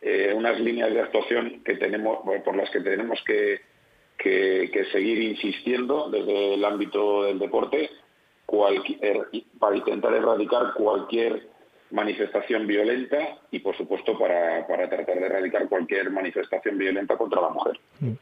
eh, 0.00 0.32
unas 0.34 0.58
líneas 0.60 0.92
de 0.92 1.00
actuación 1.00 1.62
que 1.64 1.76
tenemos, 1.76 2.18
por 2.44 2.56
las 2.56 2.70
que 2.70 2.80
tenemos 2.80 3.18
que, 3.24 3.60
seguir 4.92 5.20
insistiendo 5.22 6.08
desde 6.08 6.54
el 6.54 6.64
ámbito 6.64 7.24
del 7.24 7.38
deporte 7.38 7.90
cualquier, 8.46 9.28
para 9.58 9.76
intentar 9.76 10.14
erradicar 10.14 10.74
cualquier 10.74 11.48
manifestación 11.90 12.66
violenta 12.66 13.38
y, 13.50 13.58
por 13.58 13.76
supuesto, 13.76 14.18
para 14.18 14.66
tratar 14.66 15.06
de 15.06 15.26
erradicar 15.26 15.68
cualquier 15.68 16.10
manifestación 16.10 16.78
violenta 16.78 17.16
contra 17.16 17.40
la 17.40 17.50
mujer. 17.50 17.78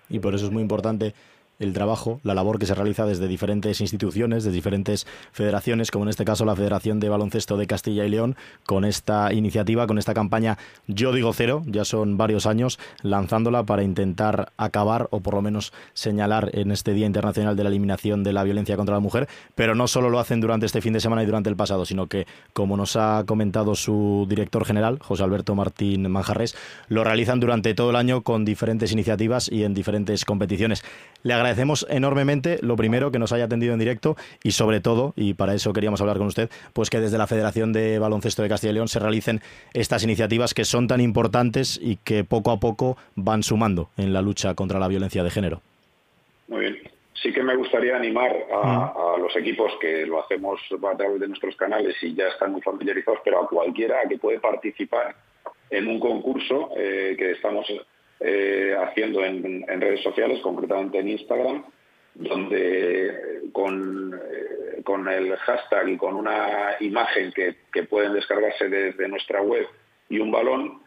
Y 0.08 0.18
por 0.18 0.34
eso 0.34 0.46
es 0.46 0.52
muy 0.52 0.62
importante 0.62 1.14
el 1.62 1.72
trabajo, 1.72 2.20
la 2.24 2.34
labor 2.34 2.58
que 2.58 2.66
se 2.66 2.74
realiza 2.74 3.06
desde 3.06 3.28
diferentes 3.28 3.80
instituciones, 3.80 4.44
de 4.44 4.50
diferentes 4.50 5.06
federaciones, 5.32 5.90
como 5.90 6.04
en 6.04 6.08
este 6.08 6.24
caso 6.24 6.44
la 6.44 6.56
Federación 6.56 7.00
de 7.00 7.08
Baloncesto 7.08 7.56
de 7.56 7.66
Castilla 7.66 8.04
y 8.04 8.10
León, 8.10 8.36
con 8.66 8.84
esta 8.84 9.32
iniciativa, 9.32 9.86
con 9.86 9.98
esta 9.98 10.14
campaña 10.14 10.58
Yo 10.88 11.12
digo 11.12 11.32
cero, 11.32 11.62
ya 11.66 11.84
son 11.84 12.16
varios 12.16 12.46
años 12.46 12.78
lanzándola 13.02 13.64
para 13.64 13.82
intentar 13.82 14.52
acabar 14.56 15.08
o 15.10 15.20
por 15.20 15.34
lo 15.34 15.42
menos 15.42 15.72
señalar 15.94 16.50
en 16.52 16.72
este 16.72 16.92
Día 16.94 17.06
Internacional 17.06 17.56
de 17.56 17.62
la 17.62 17.68
Eliminación 17.68 18.24
de 18.24 18.32
la 18.32 18.44
Violencia 18.44 18.76
contra 18.76 18.96
la 18.96 19.00
Mujer, 19.00 19.28
pero 19.54 19.74
no 19.74 19.86
solo 19.86 20.10
lo 20.10 20.18
hacen 20.18 20.40
durante 20.40 20.66
este 20.66 20.80
fin 20.80 20.92
de 20.92 21.00
semana 21.00 21.22
y 21.22 21.26
durante 21.26 21.48
el 21.48 21.56
pasado, 21.56 21.86
sino 21.86 22.06
que, 22.06 22.26
como 22.52 22.76
nos 22.76 22.96
ha 22.96 23.24
comentado 23.26 23.74
su 23.74 24.26
director 24.28 24.64
general, 24.64 24.98
José 25.00 25.22
Alberto 25.22 25.54
Martín 25.54 26.10
Manjarres, 26.10 26.56
lo 26.88 27.04
realizan 27.04 27.40
durante 27.40 27.74
todo 27.74 27.90
el 27.90 27.96
año 27.96 28.22
con 28.22 28.44
diferentes 28.44 28.92
iniciativas 28.92 29.50
y 29.50 29.64
en 29.64 29.74
diferentes 29.74 30.24
competiciones. 30.24 30.82
Le 31.22 31.34
agradecemos 31.34 31.86
enormemente, 31.88 32.58
lo 32.62 32.76
primero, 32.76 33.12
que 33.12 33.18
nos 33.18 33.32
haya 33.32 33.44
atendido 33.44 33.72
en 33.72 33.78
directo 33.78 34.16
y 34.42 34.52
sobre 34.52 34.80
todo, 34.80 35.12
y 35.16 35.34
para 35.34 35.54
eso 35.54 35.72
queríamos 35.72 36.00
hablar 36.00 36.18
con 36.18 36.26
usted, 36.26 36.50
pues 36.72 36.90
que 36.90 37.00
desde 37.00 37.18
la 37.18 37.26
Federación 37.26 37.72
de 37.72 37.98
Baloncesto 37.98 38.42
de 38.42 38.48
Castilla 38.48 38.72
y 38.72 38.74
León 38.74 38.88
se 38.88 38.98
realicen 38.98 39.40
estas 39.72 40.02
iniciativas 40.02 40.54
que 40.54 40.64
son 40.64 40.88
tan 40.88 41.00
importantes 41.00 41.78
y 41.80 41.96
que 41.96 42.24
poco 42.24 42.50
a 42.50 42.58
poco 42.58 42.96
van 43.14 43.42
sumando 43.42 43.90
en 43.96 44.12
la 44.12 44.22
lucha 44.22 44.54
contra 44.54 44.80
la 44.80 44.88
violencia 44.88 45.22
de 45.22 45.30
género. 45.30 45.62
Muy 46.48 46.60
bien. 46.60 46.78
Sí 47.14 47.32
que 47.32 47.42
me 47.42 47.54
gustaría 47.54 47.96
animar 47.96 48.32
a, 48.52 49.16
los 49.18 49.36
equipos 49.36 49.70
que 49.80 50.04
lo 50.06 50.24
hacemos 50.24 50.60
a 50.72 50.96
través 50.96 51.20
de 51.20 51.28
nuestros 51.28 51.54
canales 51.54 51.94
y 52.02 52.14
ya 52.14 52.26
están 52.28 52.50
muy 52.50 52.62
familiarizados, 52.62 53.20
pero 53.24 53.44
a 53.44 53.48
cualquiera 53.48 54.00
que 54.08 54.18
puede 54.18 54.40
participar 54.40 55.14
en 55.70 55.86
un 55.86 56.00
concurso 56.00 56.70
eh, 56.76 57.14
que 57.16 57.32
estamos 57.32 57.66
eh, 58.24 58.76
haciendo 58.78 59.24
en, 59.24 59.64
redes 59.80 60.02
sociales, 60.02 60.40
concretamente 60.42 60.98
en 60.98 61.08
Instagram, 61.08 61.64
donde 62.14 63.40
con, 63.52 64.14
eh, 64.14 64.82
con 64.84 65.08
el 65.08 65.34
hashtag 65.36 65.88
y 65.88 65.96
con 65.96 66.14
una 66.14 66.76
imagen 66.80 67.32
que, 67.32 67.56
pueden 67.84 68.12
descargarse 68.12 68.68
desde 68.68 69.08
nuestra 69.08 69.42
web 69.42 69.66
y 70.08 70.18
un 70.20 70.30
balón, 70.30 70.82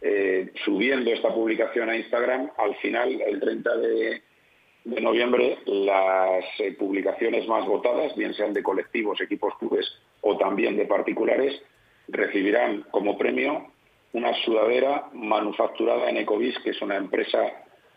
eh, 0.00 0.52
subiendo 0.64 1.10
esta 1.10 1.34
publicación 1.34 1.90
a 1.90 1.96
Instagram, 1.96 2.50
al 2.56 2.76
final, 2.76 3.20
el 3.20 3.40
30 3.40 3.76
de, 3.76 4.22
de 4.84 5.00
noviembre, 5.00 5.58
las 5.66 6.44
publicaciones 6.78 7.48
más 7.48 7.66
votadas, 7.66 8.14
bien 8.16 8.32
sean 8.34 8.52
de 8.52 8.62
colectivos, 8.62 9.20
equipos, 9.20 9.54
clubes 9.58 9.86
o 10.20 10.38
también 10.38 10.76
de 10.76 10.86
particulares, 10.86 11.60
recibirán 12.08 12.82
como 12.90 13.18
premio 13.18 13.69
una 14.12 14.34
sudadera 14.44 15.08
manufacturada 15.12 16.08
en 16.10 16.18
Ecovis, 16.18 16.58
que 16.60 16.70
es 16.70 16.82
una 16.82 16.96
empresa 16.96 17.38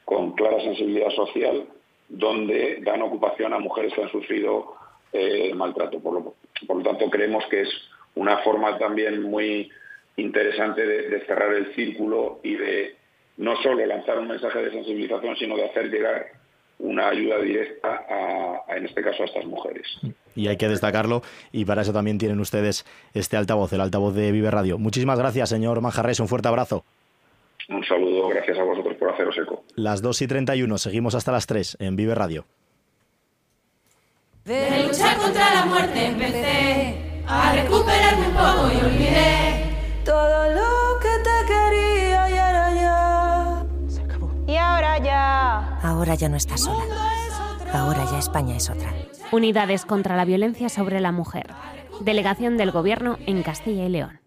con 0.05 0.33
clara 0.33 0.61
sensibilidad 0.61 1.09
social, 1.11 1.65
donde 2.09 2.79
dan 2.81 3.01
ocupación 3.01 3.53
a 3.53 3.59
mujeres 3.59 3.93
que 3.93 4.03
han 4.03 4.11
sufrido 4.11 4.75
eh, 5.11 5.53
maltrato. 5.55 5.99
Por 5.99 6.13
lo, 6.13 6.35
por 6.67 6.77
lo, 6.77 6.83
tanto, 6.83 7.09
creemos 7.09 7.45
que 7.47 7.61
es 7.61 7.69
una 8.15 8.37
forma 8.39 8.77
también 8.77 9.23
muy 9.23 9.71
interesante 10.17 10.85
de, 10.85 11.19
cerrar 11.21 11.53
el 11.53 11.73
círculo 11.73 12.39
y 12.43 12.55
de 12.55 12.95
no 13.37 13.55
solo 13.63 13.83
lanzar 13.85 14.19
un 14.19 14.27
mensaje 14.27 14.61
de 14.61 14.71
sensibilización, 14.71 15.35
sino 15.37 15.55
de 15.55 15.65
hacer 15.65 15.89
llegar 15.89 16.27
una 16.79 17.09
ayuda 17.09 17.39
directa, 17.39 18.05
a, 18.09 18.75
en 18.75 18.85
este 18.85 19.01
caso, 19.01 19.23
a 19.23 19.25
estas 19.25 19.45
mujeres 19.45 19.87
y 20.35 20.47
hay 20.47 20.57
que 20.57 20.67
destacarlo 20.67 21.21
y 21.51 21.65
para 21.65 21.81
eso 21.81 21.93
también 21.93 22.17
tienen 22.17 22.39
ustedes 22.39 22.85
este 23.13 23.37
altavoz, 23.37 23.71
el 23.73 23.81
altavoz 23.81 24.13
de 24.13 24.31
Vive 24.31 24.51
Radio. 24.51 24.77
Muchísimas 24.77 25.17
gracias, 25.19 25.49
señor 25.49 25.81
Manjarres, 25.81 26.19
un 26.19 26.27
fuerte 26.27 26.47
abrazo. 26.47 26.83
Un 27.69 27.83
saludo, 27.85 28.27
gracias 28.27 28.57
a 28.57 28.63
vosotros 28.63 28.95
por 28.97 29.11
haceros 29.11 29.37
eco. 29.37 29.63
Las 29.75 30.01
2 30.01 30.21
y 30.23 30.27
31, 30.27 30.77
seguimos 30.77 31.15
hasta 31.15 31.31
las 31.31 31.47
3 31.47 31.77
en 31.79 31.95
Vive 31.95 32.15
Radio. 32.15 32.45
De 34.43 34.83
luchar 34.85 35.17
contra 35.17 35.53
la 35.53 35.65
muerte 35.65 36.05
empecé 36.05 37.21
a 37.25 37.55
recuperarme 37.55 38.27
un 38.27 38.33
poco 38.33 38.71
y 38.73 38.85
olvidé 38.85 40.03
todo 40.03 40.53
lo 40.53 40.72
Ahora 46.03 46.15
ya 46.15 46.27
no 46.27 46.35
estás 46.35 46.65
sola. 46.65 46.83
Ahora 47.71 48.03
ya 48.11 48.19
España 48.19 48.57
es 48.57 48.69
otra. 48.69 48.93
Unidades 49.31 49.85
contra 49.85 50.17
la 50.17 50.25
violencia 50.25 50.67
sobre 50.67 50.99
la 50.99 51.13
mujer. 51.13 51.47
Delegación 52.01 52.57
del 52.57 52.71
Gobierno 52.71 53.17
en 53.25 53.41
Castilla 53.41 53.85
y 53.85 53.89
León. 53.89 54.19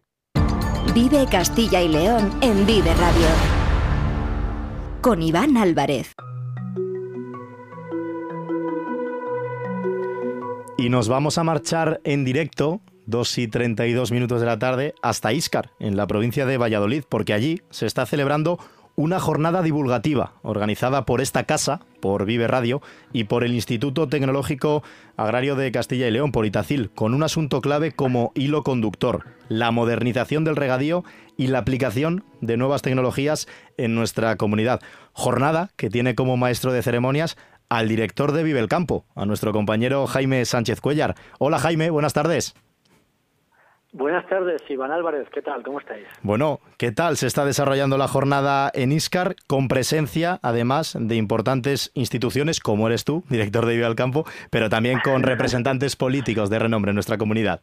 Vive 0.95 1.26
Castilla 1.30 1.83
y 1.83 1.88
León 1.88 2.33
en 2.40 2.64
Vive 2.64 2.95
Radio. 2.95 3.26
Con 5.02 5.21
Iván 5.21 5.59
Álvarez. 5.59 6.14
Y 10.78 10.88
nos 10.88 11.11
vamos 11.11 11.37
a 11.37 11.45
marchar 11.45 12.00
en 12.04 12.25
directo, 12.25 12.80
2 13.04 13.37
y 13.37 13.49
32 13.49 14.12
minutos 14.12 14.40
de 14.40 14.47
la 14.47 14.59
tarde, 14.59 14.95
hasta 15.02 15.35
Íscar, 15.35 15.73
en 15.78 15.99
la 15.99 16.06
provincia 16.06 16.47
de 16.47 16.56
Valladolid, 16.56 17.04
porque 17.06 17.35
allí 17.35 17.61
se 17.68 17.85
está 17.85 18.06
celebrando 18.06 18.59
una 18.97 19.21
jornada 19.21 19.62
divulgativa 19.62 20.33
organizada 20.43 21.05
por 21.05 21.21
esta 21.21 21.45
casa, 21.45 21.81
por 22.00 22.25
Vive 22.25 22.49
Radio 22.49 22.81
y 23.12 23.25
por 23.25 23.45
el 23.45 23.55
Instituto 23.55 24.09
Tecnológico 24.09 24.83
Agrario 25.17 25.55
de 25.55 25.71
Castilla 25.71 26.09
y 26.09 26.11
León, 26.11 26.33
por 26.33 26.47
Itacil, 26.47 26.91
con 26.91 27.15
un 27.15 27.23
asunto 27.23 27.61
clave 27.61 27.93
como 27.93 28.33
hilo 28.35 28.62
conductor, 28.65 29.25
la 29.49 29.71
modernización 29.71 30.45
del 30.45 30.57
regadío 30.57 31.05
y 31.37 31.49
la 31.49 31.59
aplicación 31.59 32.25
de 32.41 32.57
nuevas 32.57 32.83
tecnologías 32.83 33.47
en 33.76 33.95
nuestra 33.95 34.37
comunidad. 34.37 34.81
Jornada 35.12 35.71
que 35.76 35.91
tiene 35.91 36.15
como 36.15 36.37
maestro 36.37 36.73
de 36.73 36.82
ceremonias 36.82 37.37
al 37.69 37.89
director 37.89 38.32
de 38.32 38.43
Vive 38.43 38.61
el 38.61 38.69
Campo, 38.69 39.04
a 39.15 39.26
nuestro 39.26 39.52
compañero 39.52 40.06
Jaime 40.06 40.45
Sánchez 40.45 40.80
Cuellar. 40.80 41.17
Hola 41.39 41.59
Jaime, 41.59 41.91
buenas 41.91 42.13
tardes. 42.13 42.54
Buenas 43.97 44.26
tardes, 44.26 44.61
Iván 44.69 44.93
Álvarez, 44.93 45.26
¿qué 45.30 45.41
tal? 45.41 45.63
¿Cómo 45.63 45.80
estáis? 45.80 46.06
Bueno, 46.23 46.61
¿qué 46.76 46.93
tal 46.93 47.17
se 47.17 47.26
está 47.26 47.47
desarrollando 47.47 47.97
la 47.97 48.09
jornada 48.09 48.71
en 48.75 48.93
ISCAR 48.93 49.37
con 49.47 49.69
presencia, 49.69 50.39
además, 50.43 50.99
de 51.00 51.15
importantes 51.15 51.93
instituciones 51.95 52.61
como 52.61 52.89
eres 52.89 53.06
tú, 53.06 53.25
director 53.30 53.65
de 53.65 53.75
Viva 53.75 53.87
al 53.87 53.95
Campo, 53.95 54.26
pero 54.50 54.69
también 54.69 54.99
con 55.02 55.23
representantes 55.23 55.97
políticos 55.97 56.50
de 56.50 56.59
renombre 56.59 56.91
en 56.91 56.97
nuestra 56.97 57.17
comunidad? 57.17 57.63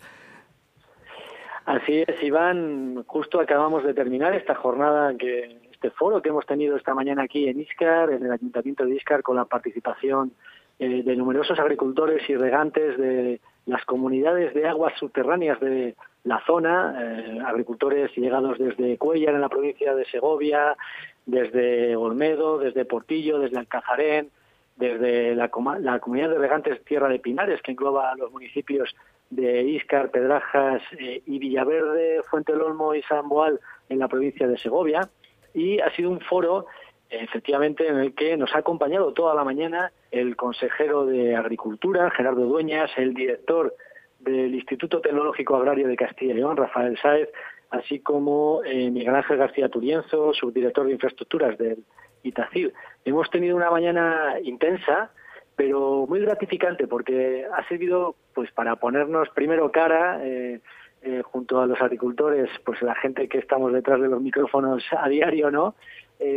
Así 1.65 2.03
es, 2.07 2.23
Iván. 2.23 3.03
Justo 3.05 3.39
acabamos 3.39 3.83
de 3.83 3.93
terminar 3.93 4.33
esta 4.33 4.55
jornada, 4.55 5.15
que 5.15 5.59
este 5.71 5.91
foro 5.91 6.19
que 6.23 6.29
hemos 6.29 6.47
tenido 6.47 6.75
esta 6.77 6.95
mañana 6.95 7.21
aquí 7.21 7.47
en 7.47 7.59
ISCAR, 7.59 8.09
en 8.09 8.25
el 8.25 8.31
Ayuntamiento 8.31 8.85
de 8.85 8.95
ISCAR, 8.95 9.21
con 9.21 9.35
la 9.35 9.45
participación 9.45 10.31
eh, 10.79 11.03
de 11.03 11.15
numerosos 11.15 11.59
agricultores 11.59 12.27
y 12.27 12.35
regantes 12.35 12.97
de 12.97 13.39
las 13.67 13.85
comunidades 13.85 14.55
de 14.55 14.67
aguas 14.67 14.93
subterráneas 14.97 15.59
de 15.59 15.95
la 16.23 16.41
zona, 16.45 16.95
eh, 16.97 17.39
agricultores 17.45 18.15
llegados 18.15 18.57
desde 18.57 18.97
Cuellar 18.97 19.35
en 19.35 19.41
la 19.41 19.49
provincia 19.49 19.93
de 19.93 20.05
Segovia, 20.05 20.77
desde 21.25 21.95
Olmedo, 21.95 22.59
desde 22.59 22.85
Portillo, 22.85 23.39
desde 23.39 23.57
Alcazarén, 23.57 24.29
desde 24.75 25.35
la, 25.35 25.49
comunidad 25.49 26.29
de 26.29 26.37
regantes 26.37 26.83
Tierra 26.83 27.09
de 27.09 27.19
Pinares, 27.19 27.61
que 27.61 27.71
engloba 27.71 28.15
los 28.15 28.31
municipios 28.31 28.95
de 29.29 29.63
Íscar, 29.63 30.11
Pedrajas 30.11 30.81
eh, 30.97 31.21
y 31.25 31.39
Villaverde, 31.39 32.21
Fuente 32.23 32.53
del 32.53 32.61
Olmo 32.61 32.95
y 32.95 33.01
San 33.03 33.27
Boal 33.29 33.59
en 33.89 33.99
la 33.99 34.07
provincia 34.07 34.47
de 34.47 34.57
Segovia. 34.57 35.09
Y 35.53 35.79
ha 35.79 35.91
sido 35.91 36.09
un 36.09 36.21
foro, 36.21 36.65
efectivamente, 37.09 37.87
en 37.87 37.97
el 37.97 38.15
que 38.15 38.37
nos 38.37 38.55
ha 38.55 38.59
acompañado 38.59 39.13
toda 39.13 39.35
la 39.35 39.43
mañana 39.43 39.91
el 40.11 40.35
consejero 40.35 41.05
de 41.05 41.35
Agricultura, 41.35 42.09
Gerardo 42.11 42.45
Dueñas, 42.45 42.91
el 42.97 43.13
director 43.13 43.75
del 44.23 44.55
Instituto 44.55 45.01
Tecnológico 45.01 45.55
Agrario 45.55 45.87
de 45.87 45.95
Castilla 45.95 46.33
y 46.33 46.37
León, 46.37 46.57
Rafael 46.57 46.97
Sáez, 47.01 47.29
así 47.69 47.99
como 47.99 48.61
eh, 48.63 48.89
Miguel 48.91 49.15
Ángel 49.15 49.37
García 49.37 49.69
Turienzo, 49.69 50.33
subdirector 50.33 50.85
de 50.85 50.93
infraestructuras 50.93 51.57
del 51.57 51.83
ITACIL. 52.23 52.73
Hemos 53.03 53.29
tenido 53.29 53.55
una 53.55 53.69
mañana 53.69 54.35
intensa, 54.43 55.11
pero 55.55 56.05
muy 56.07 56.19
gratificante 56.21 56.87
porque 56.87 57.45
ha 57.51 57.67
servido 57.67 58.15
pues 58.33 58.51
para 58.51 58.75
ponernos 58.75 59.29
primero 59.29 59.71
cara 59.71 60.19
eh, 60.23 60.61
eh, 61.01 61.21
junto 61.23 61.59
a 61.59 61.67
los 61.67 61.81
agricultores, 61.81 62.49
pues 62.65 62.81
la 62.81 62.95
gente 62.95 63.27
que 63.27 63.39
estamos 63.39 63.73
detrás 63.73 63.99
de 63.99 64.07
los 64.07 64.21
micrófonos 64.21 64.83
a 64.97 65.09
diario, 65.09 65.51
¿no? 65.51 65.75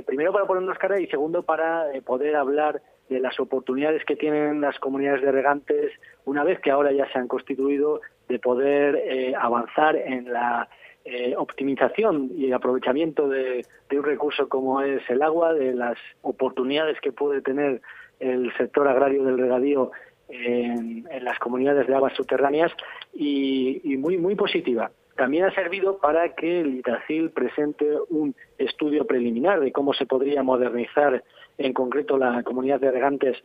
primero 0.05 0.33
para 0.33 0.47
ponernos 0.47 0.77
cara 0.79 0.99
y 0.99 1.07
segundo 1.07 1.45
para 1.45 1.85
poder 2.05 2.35
hablar 2.35 2.83
de 3.09 3.21
las 3.21 3.39
oportunidades 3.39 4.05
que 4.05 4.17
tienen 4.17 4.61
las 4.61 4.79
comunidades 4.79 5.23
de 5.23 5.33
regantes 5.33 5.93
una 6.25 6.45
vez 6.45 6.61
que 6.61 6.71
ahora 6.71 6.93
ya 6.93 7.11
se 7.13 7.19
han 7.19 7.29
constituido 7.29 8.01
de 8.29 8.39
poder 8.39 8.97
eh, 8.97 9.35
avanzar 9.39 9.97
en 9.97 10.33
la 10.33 10.69
eh, 11.05 11.35
optimización 11.37 12.33
y 12.35 12.51
aprovechamiento 12.51 13.29
de, 13.29 13.65
un 13.93 14.03
recurso 14.03 14.49
como 14.49 14.81
es 14.81 15.09
el 15.09 15.23
agua, 15.23 15.55
de 15.55 15.73
las 15.73 15.97
oportunidades 16.23 17.01
que 17.01 17.13
puede 17.13 17.43
tener 17.43 17.81
el 18.19 18.53
sector 18.57 18.89
agrario 18.89 19.23
del 19.23 19.39
regadío 19.39 19.93
en, 20.29 21.07
las 21.23 21.39
comunidades 21.39 21.87
de 21.87 21.95
aguas 21.95 22.13
subterráneas 22.15 22.73
y, 23.15 23.97
muy 23.99 24.19
muy 24.19 24.35
positiva. 24.35 24.91
También 25.17 25.45
ha 25.45 25.55
servido 25.55 25.99
para 25.99 26.35
que 26.35 26.61
el 26.61 26.75
ITACIL 26.75 27.31
presente 27.31 27.87
un 28.11 28.35
estudio 28.59 29.07
preliminar 29.07 29.61
de 29.61 29.71
cómo 29.71 29.95
se 29.95 30.07
podría 30.07 30.43
modernizar 30.43 31.23
en 31.59 31.73
concreto 31.73 32.19
la 32.19 32.43
comunidad 32.43 32.81
de 32.81 32.91
regantes 32.91 33.37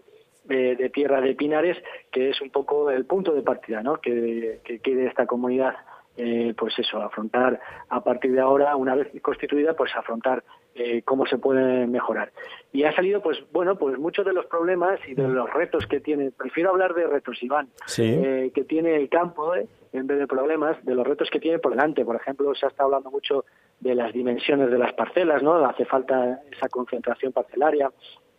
de, 0.46 0.90
Tierra 0.94 1.22
de 1.22 1.36
Pinares, 1.36 1.78
que 2.12 2.30
es 2.30 2.42
un 2.42 2.50
poco 2.50 2.90
el 2.90 3.06
punto 3.06 3.34
de 3.34 3.42
partida 3.42 3.82
¿no? 3.82 4.02
que, 4.02 4.60
quiere 4.82 5.08
esta 5.08 5.26
comunidad 5.26 5.76
eh, 6.18 6.54
pues 6.58 6.78
eso, 6.78 7.02
afrontar 7.02 7.60
a 7.90 8.04
partir 8.04 8.34
de 8.34 8.42
ahora, 8.42 8.76
una 8.76 8.96
vez 8.96 9.10
constituida, 9.22 9.76
pues 9.76 9.96
afrontar 9.96 10.44
eh, 10.76 11.02
cómo 11.04 11.26
se 11.26 11.38
puede 11.38 11.88
mejorar. 11.88 12.32
Y 12.72 12.84
ha 12.84 12.96
salido, 12.96 13.22
pues 13.22 13.40
bueno, 13.52 13.78
pues 13.78 13.98
muchos 13.98 14.26
de 14.26 14.34
los 14.34 14.46
problemas 14.46 15.00
y 15.08 15.14
de 15.14 15.28
los 15.28 15.52
retos 15.52 15.86
que 15.88 16.00
tiene, 16.00 16.32
prefiero 16.32 16.70
hablar 16.70 16.94
de 16.94 17.08
retos, 17.08 17.42
Iván, 17.44 17.68
eh, 17.98 18.52
que 18.54 18.64
tiene 18.64 18.96
el 18.96 19.10
campo, 19.10 19.54
en 19.56 20.08
vez 20.08 20.20
de 20.20 20.28
problemas, 20.28 20.84
de 20.86 20.96
los 20.96 21.06
retos 21.06 21.30
que 21.30 21.40
tiene 21.40 21.60
por 21.60 21.72
delante. 21.72 22.06
Por 22.06 22.16
ejemplo, 22.16 22.56
se 22.56 22.66
ha 22.66 22.70
estado 22.70 22.88
hablando 22.88 23.12
mucho 23.12 23.46
de 23.80 23.96
las 23.96 24.14
dimensiones 24.14 24.72
de 24.72 24.78
las 24.78 24.94
parcelas, 24.94 25.44
¿no? 25.44 25.56
Hace 25.66 25.86
falta 25.86 26.42
esa 26.52 26.70
concentración 26.70 27.34
parcelaria, 27.34 27.92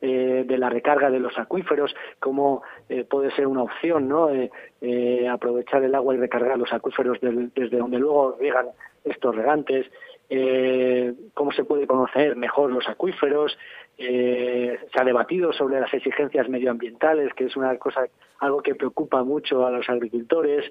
eh, 0.05 0.43
de 0.45 0.59
la 0.59 0.69
recarga 0.69 1.13
de 1.13 1.21
los 1.21 1.39
acuíferos, 1.39 1.95
cómo 2.19 2.65
eh, 2.89 3.05
puede 3.05 3.31
ser 3.37 3.47
una 3.47 3.63
opción, 3.63 4.09
¿no? 4.09 4.31
Eh, 4.31 5.29
aprovechar 5.29 5.85
el 5.85 5.95
agua 5.95 6.13
y 6.17 6.19
recargar 6.19 6.59
los 6.59 6.73
acuíferos 6.73 7.19
desde 7.21 7.77
donde 7.77 8.01
luego 8.01 8.37
llegan 8.41 8.67
estos 9.05 9.33
regantes, 9.37 9.87
cómo 11.35 11.53
se 11.53 11.65
puede 11.65 11.87
conocer 11.87 12.37
mejor 12.37 12.71
los 12.71 12.89
acuíferos, 12.89 13.57
se 13.97 14.79
ha 14.95 15.05
debatido 15.05 15.53
sobre 15.53 15.81
las 15.81 15.93
exigencias 15.93 16.49
medioambientales, 16.49 17.35
que 17.35 17.45
es 17.45 17.57
una 17.57 17.77
cosa, 17.77 18.07
algo 18.39 18.63
que 18.63 18.75
preocupa 18.75 19.23
mucho 19.23 19.67
a 19.67 19.71
los 19.71 19.89
agricultores, 19.89 20.71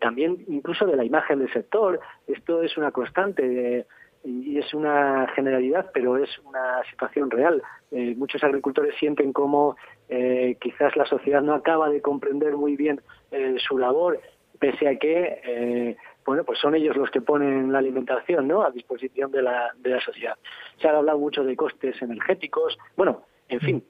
también 0.00 0.44
incluso 0.48 0.86
de 0.86 0.96
la 0.96 1.04
imagen 1.04 1.38
del 1.38 1.52
sector, 1.52 2.00
esto 2.26 2.62
es 2.62 2.76
una 2.76 2.90
constante. 2.90 3.86
y 4.22 4.58
es 4.58 4.74
una 4.74 5.28
generalidad, 5.34 5.90
pero 5.94 6.18
es 6.18 6.28
una 6.40 6.82
situación 6.90 7.30
real. 7.30 7.62
Eh, 7.92 8.14
muchos 8.16 8.42
agricultores 8.44 8.94
sienten 9.00 9.32
como 9.32 9.76
eh, 10.08 10.56
quizás 10.60 10.94
la 10.96 11.06
sociedad 11.06 11.42
no 11.42 11.54
acaba 11.54 11.88
de 11.88 12.00
comprender 12.00 12.54
muy 12.56 12.76
bien 12.76 13.00
eh, 13.32 13.56
su 13.66 13.78
labor, 13.78 14.20
pese 14.60 14.88
a 14.88 14.96
que 14.96 15.96
bueno, 16.30 16.44
pues 16.44 16.60
son 16.60 16.76
ellos 16.76 16.96
los 16.96 17.10
que 17.10 17.20
ponen 17.20 17.72
la 17.72 17.80
alimentación 17.80 18.46
¿no? 18.46 18.62
a 18.62 18.70
disposición 18.70 19.32
de 19.32 19.42
la, 19.42 19.70
de 19.76 19.90
la 19.90 20.00
sociedad. 20.00 20.36
Se 20.80 20.86
ha 20.86 20.96
hablado 20.96 21.18
mucho 21.18 21.42
de 21.42 21.56
costes 21.56 22.00
energéticos, 22.00 22.78
bueno, 22.96 23.24
en 23.48 23.58
fin, 23.58 23.84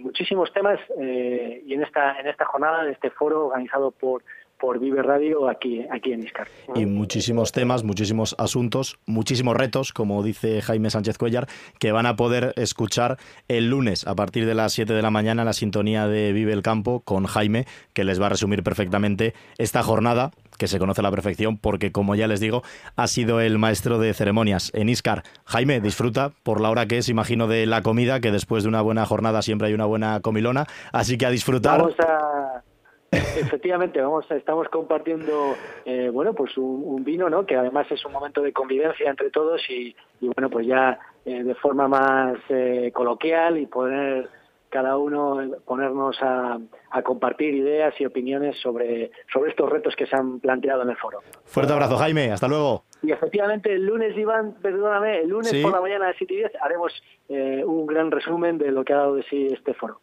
muchísimos 0.00 0.50
temas 0.54 0.80
y 0.98 1.74
en 1.74 1.82
esta, 1.82 2.18
en 2.18 2.26
esta 2.26 2.46
jornada, 2.46 2.86
en 2.86 2.92
este 2.92 3.10
foro 3.10 3.48
organizado 3.48 3.90
por 3.90 4.22
por 4.58 4.78
Vive 4.78 5.02
Radio 5.02 5.48
aquí, 5.48 5.84
aquí 5.90 6.12
en 6.12 6.22
Iscar. 6.22 6.48
Y 6.74 6.86
muchísimos 6.86 7.52
temas, 7.52 7.84
muchísimos 7.84 8.34
asuntos, 8.38 8.98
muchísimos 9.04 9.56
retos, 9.56 9.92
como 9.92 10.22
dice 10.22 10.62
Jaime 10.62 10.90
Sánchez 10.90 11.18
Cuellar, 11.18 11.48
que 11.78 11.92
van 11.92 12.06
a 12.06 12.16
poder 12.16 12.54
escuchar 12.56 13.18
el 13.48 13.68
lunes 13.68 14.06
a 14.06 14.14
partir 14.14 14.46
de 14.46 14.54
las 14.54 14.72
7 14.72 14.92
de 14.92 15.02
la 15.02 15.10
mañana 15.10 15.44
la 15.44 15.52
sintonía 15.52 16.08
de 16.08 16.32
Vive 16.32 16.52
el 16.52 16.62
Campo 16.62 17.00
con 17.00 17.26
Jaime, 17.26 17.66
que 17.92 18.04
les 18.04 18.20
va 18.20 18.26
a 18.26 18.30
resumir 18.30 18.62
perfectamente 18.62 19.34
esta 19.58 19.82
jornada 19.82 20.30
que 20.58 20.66
se 20.66 20.78
conoce 20.78 21.00
a 21.00 21.04
la 21.04 21.10
perfección 21.10 21.58
porque, 21.58 21.92
como 21.92 22.14
ya 22.14 22.26
les 22.26 22.40
digo, 22.40 22.62
ha 22.96 23.06
sido 23.06 23.40
el 23.40 23.58
maestro 23.58 23.98
de 23.98 24.14
ceremonias 24.14 24.70
en 24.74 24.88
Iscar. 24.88 25.22
Jaime, 25.44 25.80
disfruta 25.80 26.32
por 26.42 26.60
la 26.60 26.70
hora 26.70 26.86
que 26.86 26.98
es, 26.98 27.08
imagino, 27.08 27.46
de 27.46 27.66
la 27.66 27.82
comida, 27.82 28.20
que 28.20 28.30
después 28.30 28.64
de 28.64 28.68
una 28.68 28.82
buena 28.82 29.06
jornada 29.06 29.42
siempre 29.42 29.68
hay 29.68 29.74
una 29.74 29.86
buena 29.86 30.20
comilona, 30.20 30.66
así 30.92 31.18
que 31.18 31.26
a 31.26 31.30
disfrutar. 31.30 31.80
Vamos 31.80 31.98
a 32.00 32.62
Efectivamente, 33.14 34.00
vamos, 34.00 34.28
estamos 34.30 34.68
compartiendo, 34.68 35.54
eh, 35.84 36.10
bueno, 36.12 36.34
pues 36.34 36.56
un, 36.56 37.04
vino, 37.04 37.30
¿no? 37.30 37.46
Que 37.46 37.56
además 37.56 37.86
es 37.90 38.04
un 38.04 38.12
momento 38.12 38.42
de 38.42 38.52
convivencia 38.52 39.10
entre 39.10 39.30
todos 39.30 39.60
y, 39.68 39.94
bueno, 40.20 40.50
pues 40.50 40.66
ya 40.66 40.98
eh, 41.24 41.44
de 41.44 41.54
forma 41.54 41.86
más 41.86 42.38
eh, 42.48 42.90
coloquial 42.92 43.58
y 43.58 43.66
poner 43.66 44.28
cada 44.74 44.96
uno 44.96 45.38
ponernos 45.64 46.16
a, 46.20 46.58
compartir 47.04 47.54
ideas 47.54 47.94
y 48.00 48.06
opiniones 48.06 48.56
sobre, 48.60 49.12
sobre 49.32 49.50
estos 49.50 49.70
retos 49.70 49.94
que 49.96 50.04
se 50.04 50.16
han 50.16 50.40
planteado 50.40 50.82
en 50.82 50.90
el 50.90 50.96
foro. 50.96 51.20
Fuerte 51.44 51.72
abrazo, 51.72 51.96
Jaime. 51.96 52.32
Hasta 52.32 52.48
luego. 52.48 52.82
Y 53.02 53.12
efectivamente, 53.12 53.72
el 53.72 53.86
lunes, 53.86 54.16
Iván, 54.16 54.56
perdóname, 54.60 55.20
el 55.20 55.28
lunes 55.28 55.54
por 55.62 55.70
la 55.70 55.80
mañana 55.80 56.08
de 56.08 56.14
7 56.18 56.34
y 56.34 56.36
10 56.38 56.52
haremos 56.60 56.92
un 57.28 57.86
gran 57.86 58.10
resumen 58.10 58.58
de 58.58 58.72
lo 58.72 58.84
que 58.84 58.92
ha 58.92 58.96
dado 58.96 59.14
de 59.14 59.22
sí 59.24 59.46
este 59.52 59.74
foro. 59.74 60.00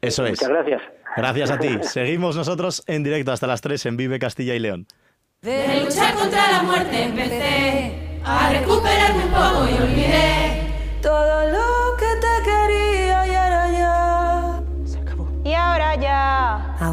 Eso 0.00 0.24
es. 0.24 0.30
Muchas 0.30 0.48
gracias. 0.48 0.82
Gracias 1.16 1.50
a 1.50 1.58
ti. 1.58 1.78
Seguimos 1.82 2.34
nosotros 2.34 2.82
en 2.86 3.02
directo 3.02 3.32
hasta 3.32 3.46
las 3.46 3.60
3 3.60 3.86
en 3.86 3.96
Vive 3.98 4.18
Castilla 4.18 4.54
y 4.54 4.58
León. 4.58 4.86
De 5.42 5.82
luchar 5.84 6.14
contra 6.14 6.50
la 6.50 6.62
muerte 6.62 7.02
empecé 7.02 7.92
a 8.24 8.52
recuperarme 8.52 9.24
un 9.24 9.30
poco 9.30 9.68
y 9.68 9.82
olvidé 9.82 10.47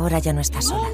Ahora 0.05 0.19
ya 0.19 0.33
no 0.33 0.41
estás 0.41 0.65
sola. 0.65 0.87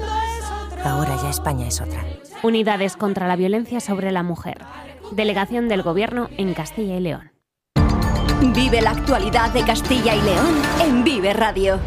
Ahora 0.86 1.18
ya 1.22 1.28
España 1.28 1.68
es 1.68 1.82
otra. 1.82 2.02
Unidades 2.42 2.96
contra 2.96 3.28
la 3.28 3.36
violencia 3.36 3.78
sobre 3.78 4.10
la 4.10 4.22
mujer. 4.22 4.64
Delegación 5.10 5.68
del 5.68 5.82
Gobierno 5.82 6.30
en 6.38 6.54
Castilla 6.54 6.96
y 6.96 7.00
León. 7.00 7.30
Vive 8.54 8.80
la 8.80 8.92
actualidad 8.92 9.52
de 9.52 9.64
Castilla 9.64 10.14
y 10.14 10.22
León 10.22 10.62
en 10.80 11.04
Vive 11.04 11.34
Radio. 11.34 11.78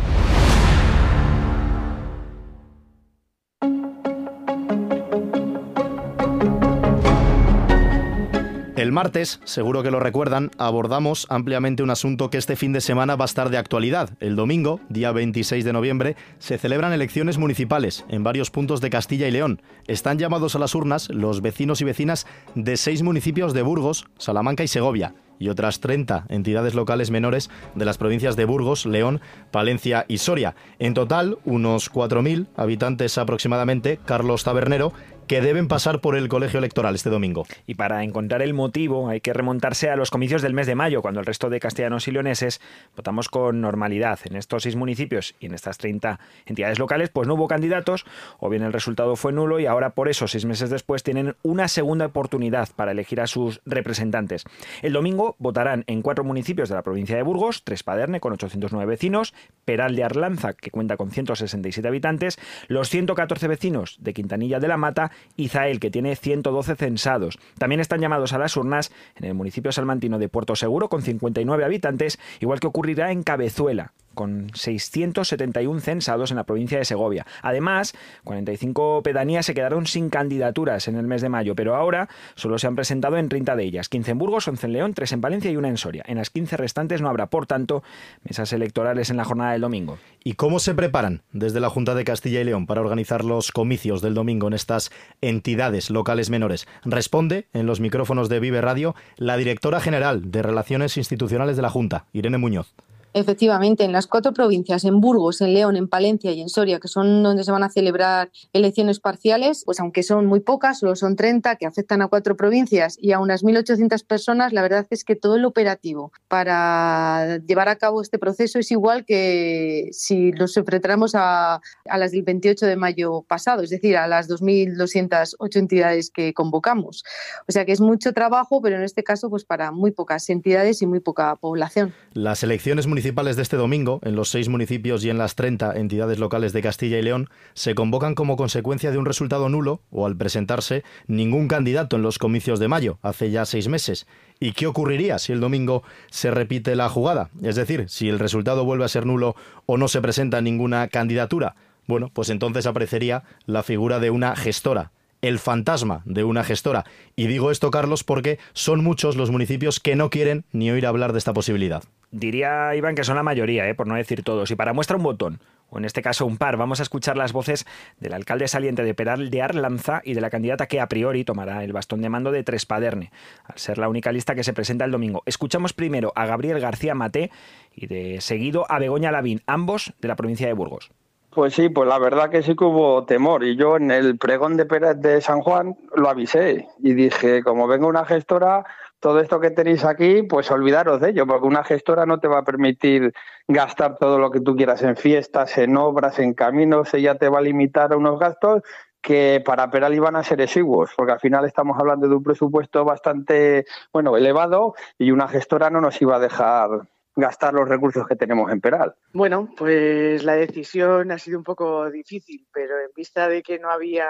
El 8.76 8.92
martes, 8.92 9.40
seguro 9.46 9.84
que 9.84 9.92
lo 9.92 10.02
recuerdan, 10.02 10.52
abordamos 10.58 11.28
ampliamente 11.30 11.82
un 11.82 11.92
asunto 11.92 12.30
que 12.30 12.38
este 12.38 12.58
fin 12.58 12.74
de 12.74 12.82
semana 12.82 13.16
va 13.16 13.24
a 13.24 13.26
estar 13.26 13.50
de 13.50 13.58
actualidad. 13.58 14.10
El 14.20 14.36
domingo, 14.36 14.82
día 14.90 15.14
26 15.14 15.64
de 15.64 15.72
noviembre, 15.72 16.18
se 16.40 16.58
celebran 16.58 16.92
elecciones 16.92 17.38
municipales 17.38 18.04
en 18.10 18.24
varios 18.24 18.52
puntos 18.52 18.82
de 18.82 18.90
Castilla 18.90 19.30
y 19.30 19.32
León. 19.32 19.62
Están 19.88 20.20
llamados 20.20 20.56
a 20.56 20.60
las 20.60 20.76
urnas 20.76 21.08
los 21.10 21.42
vecinos 21.42 21.80
y 21.80 21.86
vecinas 21.86 22.28
de 22.54 22.76
seis 22.76 23.02
municipios 23.02 23.54
de 23.54 23.62
Burgos, 23.62 24.08
Salamanca 24.18 24.66
y 24.66 24.68
Segovia 24.68 25.14
y 25.40 25.50
otras 25.50 25.80
30 25.80 26.26
entidades 26.30 26.76
locales 26.76 27.12
menores 27.12 27.50
de 27.76 27.86
las 27.86 27.98
provincias 27.98 28.36
de 28.36 28.46
Burgos, 28.46 28.86
León, 28.86 29.22
Palencia 29.52 30.06
y 30.08 30.20
Soria. 30.20 30.56
En 30.80 30.94
total, 30.94 31.38
unos 31.46 31.92
4.000 31.92 32.48
habitantes 32.56 33.18
aproximadamente, 33.18 34.00
Carlos 34.06 34.44
Tabernero, 34.44 34.94
que 35.28 35.42
deben 35.42 35.68
pasar 35.68 36.02
por 36.02 36.16
el 36.16 36.28
colegio 36.30 36.60
electoral 36.60 36.94
este 36.94 37.10
domingo. 37.10 37.46
Y 37.66 37.76
para 37.76 38.04
encontrar 38.04 38.42
el 38.42 38.54
motivo 38.54 39.10
hay 39.10 39.22
que 39.22 39.34
remontarse 39.34 39.90
a 39.90 39.96
los 39.96 40.12
comicios 40.12 40.42
del 40.42 40.54
mes 40.54 40.68
de 40.68 40.76
mayo, 40.76 41.02
cuando 41.02 41.20
el 41.20 41.26
resto 41.26 41.50
de 41.50 41.60
castellanos 41.60 42.08
y 42.08 42.12
leoneses 42.12 42.62
votamos 42.96 43.30
con 43.30 43.60
normalidad. 43.60 44.20
En 44.26 44.36
estos 44.36 44.64
seis 44.64 44.76
municipios 44.76 45.36
y 45.40 45.48
en 45.48 45.56
estas 45.56 45.80
30 45.80 46.20
entidades 46.46 46.78
locales, 46.78 47.10
pues 47.10 47.28
no 47.28 47.34
hubo 47.34 47.48
candidatos, 47.48 48.06
o 48.40 48.50
bien 48.50 48.64
el 48.64 48.74
resultado 48.74 49.16
fue 49.16 49.34
nulo 49.34 49.60
y 49.60 49.66
ahora 49.66 49.92
por 49.92 50.10
eso, 50.10 50.28
seis 50.28 50.46
meses 50.46 50.70
después, 50.70 51.02
tienen 51.02 51.36
una 51.42 51.68
segunda 51.68 52.06
oportunidad 52.06 52.70
para 52.76 52.92
elegir 52.92 53.20
a 53.20 53.28
sus 53.28 53.62
representantes. 53.66 54.44
El 54.84 54.94
domingo 54.94 55.36
votarán 55.40 55.84
en 55.88 56.04
cuatro 56.04 56.24
municipios 56.24 56.70
de 56.70 56.76
la 56.76 56.84
provincia 56.84 57.16
de 57.16 57.24
Burgos, 57.24 57.64
Tres 57.64 57.82
Paderne 57.82 58.20
con 58.20 58.34
809 58.34 58.86
vecinos, 58.86 59.34
Peral 59.66 59.96
de 59.96 60.04
Arlanza, 60.04 60.54
que 60.54 60.70
cuenta 60.70 60.98
con 60.98 61.10
167 61.10 61.88
habitantes, 61.88 62.38
los 62.68 62.90
114 62.90 63.48
vecinos 63.48 63.98
de 64.00 64.14
Quintanilla 64.14 64.60
de 64.60 64.68
la 64.68 64.78
Mata 64.78 65.12
Izael, 65.38 65.80
que 65.80 65.91
tiene 65.91 66.15
112 66.15 66.75
censados. 66.75 67.39
También 67.58 67.82
están 67.82 68.01
llamados 68.01 68.34
a 68.34 68.38
las 68.38 68.56
urnas 68.58 68.91
en 69.15 69.25
el 69.25 69.34
municipio 69.34 69.71
salmantino 69.71 70.19
de 70.19 70.30
Puerto 70.30 70.56
Seguro, 70.56 70.89
con 70.89 71.01
59 71.01 71.65
habitantes, 71.65 72.19
igual 72.39 72.60
que 72.60 72.67
ocurrirá 72.67 73.12
en 73.12 73.23
Cabezuela, 73.23 73.93
con 74.15 74.47
671 74.54 75.80
censados 75.80 76.32
en 76.32 76.38
la 76.38 76.45
provincia 76.45 76.80
de 76.80 76.86
Segovia. 76.86 77.25
Además, 77.41 77.93
45 78.23 79.04
pedanías 79.04 79.45
se 79.45 79.54
quedaron 79.54 79.86
sin 79.86 80.10
candidaturas 80.10 80.88
en 80.88 80.95
el 80.95 81.06
mes 81.06 81.21
de 81.21 81.30
mayo, 81.30 81.56
pero 81.56 81.75
ahora 81.75 82.10
solo 82.34 82.58
se 82.58 82.67
han 82.67 82.75
presentado 82.75 83.17
en 83.17 83.30
30 83.30 83.56
de 83.56 83.63
ellas, 83.63 83.89
15 83.89 84.12
en 84.12 84.17
Burgos, 84.17 84.47
11 84.47 84.65
en 84.65 84.73
León, 84.73 84.93
3 84.93 85.12
en 85.13 85.21
Valencia 85.21 85.51
y 85.51 85.58
una 85.58 85.69
en 85.69 85.78
Soria. 85.78 86.04
En 86.08 86.17
las 86.17 86.30
15 86.30 86.58
restantes 86.58 87.01
no 87.01 87.10
habrá, 87.10 87.28
por 87.28 87.45
tanto, 87.45 87.84
mesas 88.23 88.51
electorales 88.54 89.10
en 89.10 89.17
la 89.17 89.25
jornada 89.25 89.51
del 89.51 89.62
domingo. 89.62 89.97
¿Y 90.23 90.34
cómo 90.34 90.60
se 90.60 90.73
preparan 90.73 91.21
desde 91.32 91.60
la 91.60 91.69
Junta 91.69 91.93
de 91.93 92.04
Castilla 92.04 92.41
y 92.41 92.45
León 92.45 92.65
para 92.65 92.82
organizar 92.82 93.23
los 93.23 93.51
comicios 93.51 94.01
del 94.01 94.13
domingo 94.13 94.47
en 94.47 94.54
estas 94.54 94.91
entidades 95.21 95.89
locales 95.89 96.30
menores? 96.30 96.67
Responde 96.84 97.47
en 97.54 97.65
los 97.65 97.80
micrófonos 97.80 98.30
de 98.30 98.39
Vive 98.39 98.62
Radio 98.62 98.95
la 99.17 99.38
directora 99.38 99.80
general 99.80 100.32
de 100.32 100.41
Relaciones 100.41 100.97
Institucionales 100.97 101.56
de 101.56 101.62
la 101.62 101.69
Junta, 101.69 102.06
Irene 102.13 102.38
Muñoz. 102.38 102.73
Efectivamente, 103.15 103.86
en 103.86 103.93
las 103.93 104.08
cuatro 104.08 104.34
provincias, 104.34 104.84
en 104.84 104.99
Burgos, 104.99 105.39
en 105.39 105.54
León, 105.54 105.78
en 105.78 105.88
Palencia 105.88 106.34
y 106.34 106.41
en 106.41 106.49
Soria, 106.49 106.82
que 106.82 106.89
son 106.89 107.23
donde 107.23 107.45
se 107.45 107.51
van 107.54 107.63
a 107.63 107.69
celebrar 107.69 108.30
elecciones 108.51 108.99
parciales, 108.99 109.63
pues 109.63 109.80
aunque 109.80 110.04
son 110.04 110.25
muy 110.25 110.41
pocas, 110.41 110.80
solo 110.80 110.97
son 110.97 111.15
30, 111.15 111.56
que 111.56 111.65
afectan 111.65 112.01
a 112.01 112.10
cuatro 112.10 112.36
provincias 112.36 112.97
y 112.99 113.13
a 113.13 113.21
unas 113.21 113.41
1.800 113.41 114.06
personas, 114.06 114.51
la 114.51 114.62
verdad 114.62 114.86
es 114.89 115.06
que 115.06 115.15
todo 115.15 115.38
el 115.38 115.45
operativo 115.45 116.12
para 116.28 117.38
llevar 117.47 117.69
a 117.69 117.78
cabo 117.78 118.01
este 118.01 118.19
proceso 118.19 118.60
es 118.60 118.69
igual 118.71 119.06
que 119.06 119.88
si 119.93 120.34
los 120.34 120.58
enfrentáramos 120.58 121.15
a, 121.15 121.62
a 121.86 121.97
las 121.97 122.12
del 122.12 122.23
28 122.23 122.65
de 122.65 122.75
mayo 122.75 123.21
pasado, 123.21 123.63
es 123.63 123.69
decir, 123.69 123.95
a 123.95 124.10
las 124.10 124.28
2.208 124.30 125.56
entidades 125.56 126.12
que 126.12 126.34
convocamos. 126.34 127.06
O 127.47 127.54
sea 127.54 127.63
que 127.63 127.71
es 127.71 127.80
mucho 127.80 128.12
trabajo, 128.12 128.62
pero 128.62 128.75
en 128.75 128.84
este 128.84 129.06
caso, 129.06 129.30
pues 129.30 129.45
para 129.45 129.71
muy 129.71 129.91
pocas 129.91 130.30
entidades 130.30 130.82
y 130.82 130.86
muy 130.86 130.99
poca 130.99 131.34
población. 131.38 131.93
Las 132.12 132.43
elecciones 132.43 132.88
municipales 132.88 133.05
municipales 133.06 133.36
de 133.36 133.44
este 133.44 133.56
domingo, 133.56 134.00
en 134.02 134.15
los 134.15 134.30
seis 134.30 134.50
municipios 134.50 135.06
y 135.06 135.12
en 135.12 135.20
las 135.20 135.36
30 135.36 135.78
entidades 135.78 136.18
locales 136.18 136.54
de 136.54 136.63
Castilla 136.63 136.98
y 136.98 137.04
León, 137.04 137.30
se 137.54 137.76
convocan 137.76 138.15
como 138.15 138.36
consecuencia 138.36 138.89
de 138.89 138.98
un 138.98 139.06
resultado 139.06 139.48
nulo 139.48 139.80
o 139.91 140.08
al 140.08 140.18
presentarse 140.18 140.84
ningún 141.06 141.48
candidato 141.48 141.98
en 141.98 142.02
los 142.02 142.18
comicios 142.18 142.60
de 142.60 142.68
mayo, 142.68 142.98
hace 143.04 143.30
ya 143.30 143.46
seis 143.46 143.68
meses. 143.68 144.08
¿Y 144.39 144.54
qué 144.54 144.65
ocurriría 144.65 145.20
si 145.20 145.34
el 145.34 145.39
domingo 145.39 145.84
se 146.10 146.32
repite 146.32 146.76
la 146.76 146.89
jugada? 146.89 147.30
Es 147.44 147.56
decir, 147.56 147.86
si 147.89 148.10
el 148.10 148.18
resultado 148.18 148.65
vuelve 148.65 148.86
a 148.86 148.88
ser 148.88 149.06
nulo 149.06 149.36
o 149.68 149.78
no 149.78 149.88
se 149.88 150.02
presenta 150.02 150.41
ninguna 150.41 150.88
candidatura. 150.88 151.56
Bueno, 151.86 152.10
pues 152.12 152.32
entonces 152.32 152.65
aparecería 152.65 153.22
la 153.46 153.62
figura 153.62 154.00
de 154.00 154.10
una 154.10 154.36
gestora, 154.36 154.94
el 155.22 155.38
fantasma 155.38 156.02
de 156.06 156.24
una 156.24 156.44
gestora. 156.44 156.86
Y 157.15 157.28
digo 157.28 157.52
esto, 157.52 157.70
Carlos, 157.70 158.04
porque 158.04 158.39
son 158.54 158.84
muchos 158.84 159.15
los 159.15 159.30
municipios 159.30 159.80
que 159.80 159.96
no 159.96 160.10
quieren 160.10 160.44
ni 160.52 160.72
oír 160.72 160.88
hablar 160.88 161.12
de 161.13 161.20
esta 161.20 161.34
posibilidad. 161.34 161.84
Diría 162.15 162.73
Iván 162.73 162.95
que 162.95 163.04
son 163.04 163.17
la 163.17 163.23
mayoría, 163.23 163.67
¿eh? 163.67 163.75
por 163.75 163.88
no 163.88 163.95
decir 163.95 164.23
todos. 164.23 164.49
Y 164.49 164.56
para 164.56 164.71
muestra 164.71 164.95
un 164.95 165.04
botón, 165.04 165.41
o 165.69 165.80
en 165.80 165.84
este 165.84 166.01
caso 166.01 166.25
un 166.25 166.38
par, 166.38 166.56
vamos 166.56 166.80
a 166.80 166.84
escuchar 166.84 167.17
las 167.17 167.34
voces 167.34 167.65
del 167.99 168.13
alcalde 168.13 168.47
saliente 168.47 168.86
de 168.86 168.93
Peral 168.93 169.30
de 169.30 169.41
Arlanza 169.41 170.01
y 170.01 170.13
de 170.13 170.21
la 170.21 170.30
candidata 170.30 170.67
que 170.67 170.80
a 170.80 170.88
priori 170.88 171.25
tomará 171.25 171.62
el 171.65 171.73
bastón 171.73 172.01
de 172.01 172.08
mando 172.08 172.32
de 172.32 172.41
Trespaderne, 172.41 173.12
al 173.43 173.58
ser 173.58 173.78
la 173.80 173.89
única 173.89 174.13
lista 174.13 174.34
que 174.34 174.45
se 174.45 174.54
presenta 174.54 174.86
el 174.86 174.91
domingo. 174.91 175.23
Escuchamos 175.25 175.73
primero 175.73 176.13
a 176.15 176.25
Gabriel 176.25 176.62
García 176.62 176.95
Mate 176.95 177.32
y 177.73 177.88
de 177.88 178.21
seguido 178.21 178.65
a 178.69 178.80
Begoña 178.80 179.12
Lavín, 179.12 179.41
ambos 179.45 179.91
de 179.99 180.08
la 180.08 180.15
provincia 180.15 180.47
de 180.47 180.54
Burgos. 180.54 180.91
Pues 181.32 181.54
sí, 181.54 181.67
pues 181.67 181.89
la 181.89 181.99
verdad 181.99 182.30
que 182.30 182.43
sí 182.43 182.56
que 182.56 182.63
hubo 182.63 183.04
temor 183.04 183.43
y 183.43 183.58
yo 183.58 183.75
en 183.75 183.91
el 183.91 184.17
pregón 184.17 184.56
de 184.56 184.65
Pérez 184.65 185.01
de 185.01 185.19
San 185.19 185.41
Juan 185.41 185.75
lo 185.93 186.08
avisé 186.08 186.69
y 186.82 186.93
dije, 186.93 187.43
como 187.43 187.67
venga 187.67 187.88
una 187.88 188.06
gestora, 188.06 188.63
todo 189.06 189.20
esto 189.20 189.39
que 189.39 189.52
tenéis 189.52 189.86
aquí, 189.86 190.24
pues 190.24 190.50
olvidaros 190.50 191.00
de 191.00 191.12
ello, 191.12 191.28
porque 191.28 191.46
una 191.46 191.63
gestora 191.63 192.08
no 192.08 192.20
te 192.20 192.28
va 192.28 192.39
a 192.39 192.44
permitir 192.44 193.13
gastar 193.48 193.98
todo 193.98 194.18
lo 194.18 194.32
que 194.32 194.39
tú 194.39 194.56
quieras 194.56 194.82
en 194.82 194.96
fiestas, 194.96 195.60
en 195.60 195.78
obras, 195.78 196.18
en 196.18 196.34
caminos, 196.34 196.91
ella 196.96 197.13
te 197.13 197.30
va 197.30 197.38
a 197.38 197.44
limitar 197.44 197.94
a 197.94 197.98
unos 197.98 198.18
gastos 198.18 198.63
que 199.04 199.44
para 199.46 199.70
Peral 199.70 199.94
iban 199.94 200.15
a 200.15 200.24
ser 200.24 200.41
exiguos, 200.41 200.89
porque 200.98 201.12
al 201.12 201.20
final 201.20 201.46
estamos 201.46 201.78
hablando 201.80 202.08
de 202.08 202.15
un 202.15 202.24
presupuesto 202.24 202.84
bastante, 202.84 203.68
bueno, 203.94 204.18
elevado 204.18 204.74
y 204.98 205.12
una 205.12 205.28
gestora 205.28 205.70
no 205.70 205.82
nos 205.82 206.02
iba 206.02 206.15
a 206.15 206.20
dejar 206.20 206.70
gastar 207.15 207.54
los 207.54 207.67
recursos 207.67 208.08
que 208.08 208.15
tenemos 208.15 208.51
en 208.51 208.62
Peral. 208.62 208.95
Bueno, 209.13 209.49
pues 209.56 210.23
la 210.23 210.36
decisión 210.36 211.12
ha 211.12 211.17
sido 211.17 211.38
un 211.38 211.43
poco 211.43 211.89
difícil, 211.89 212.47
pero 212.54 212.80
en 212.80 212.89
vista 212.95 213.28
de 213.28 213.41
que 213.41 213.60
no 213.60 213.71
había 213.71 214.08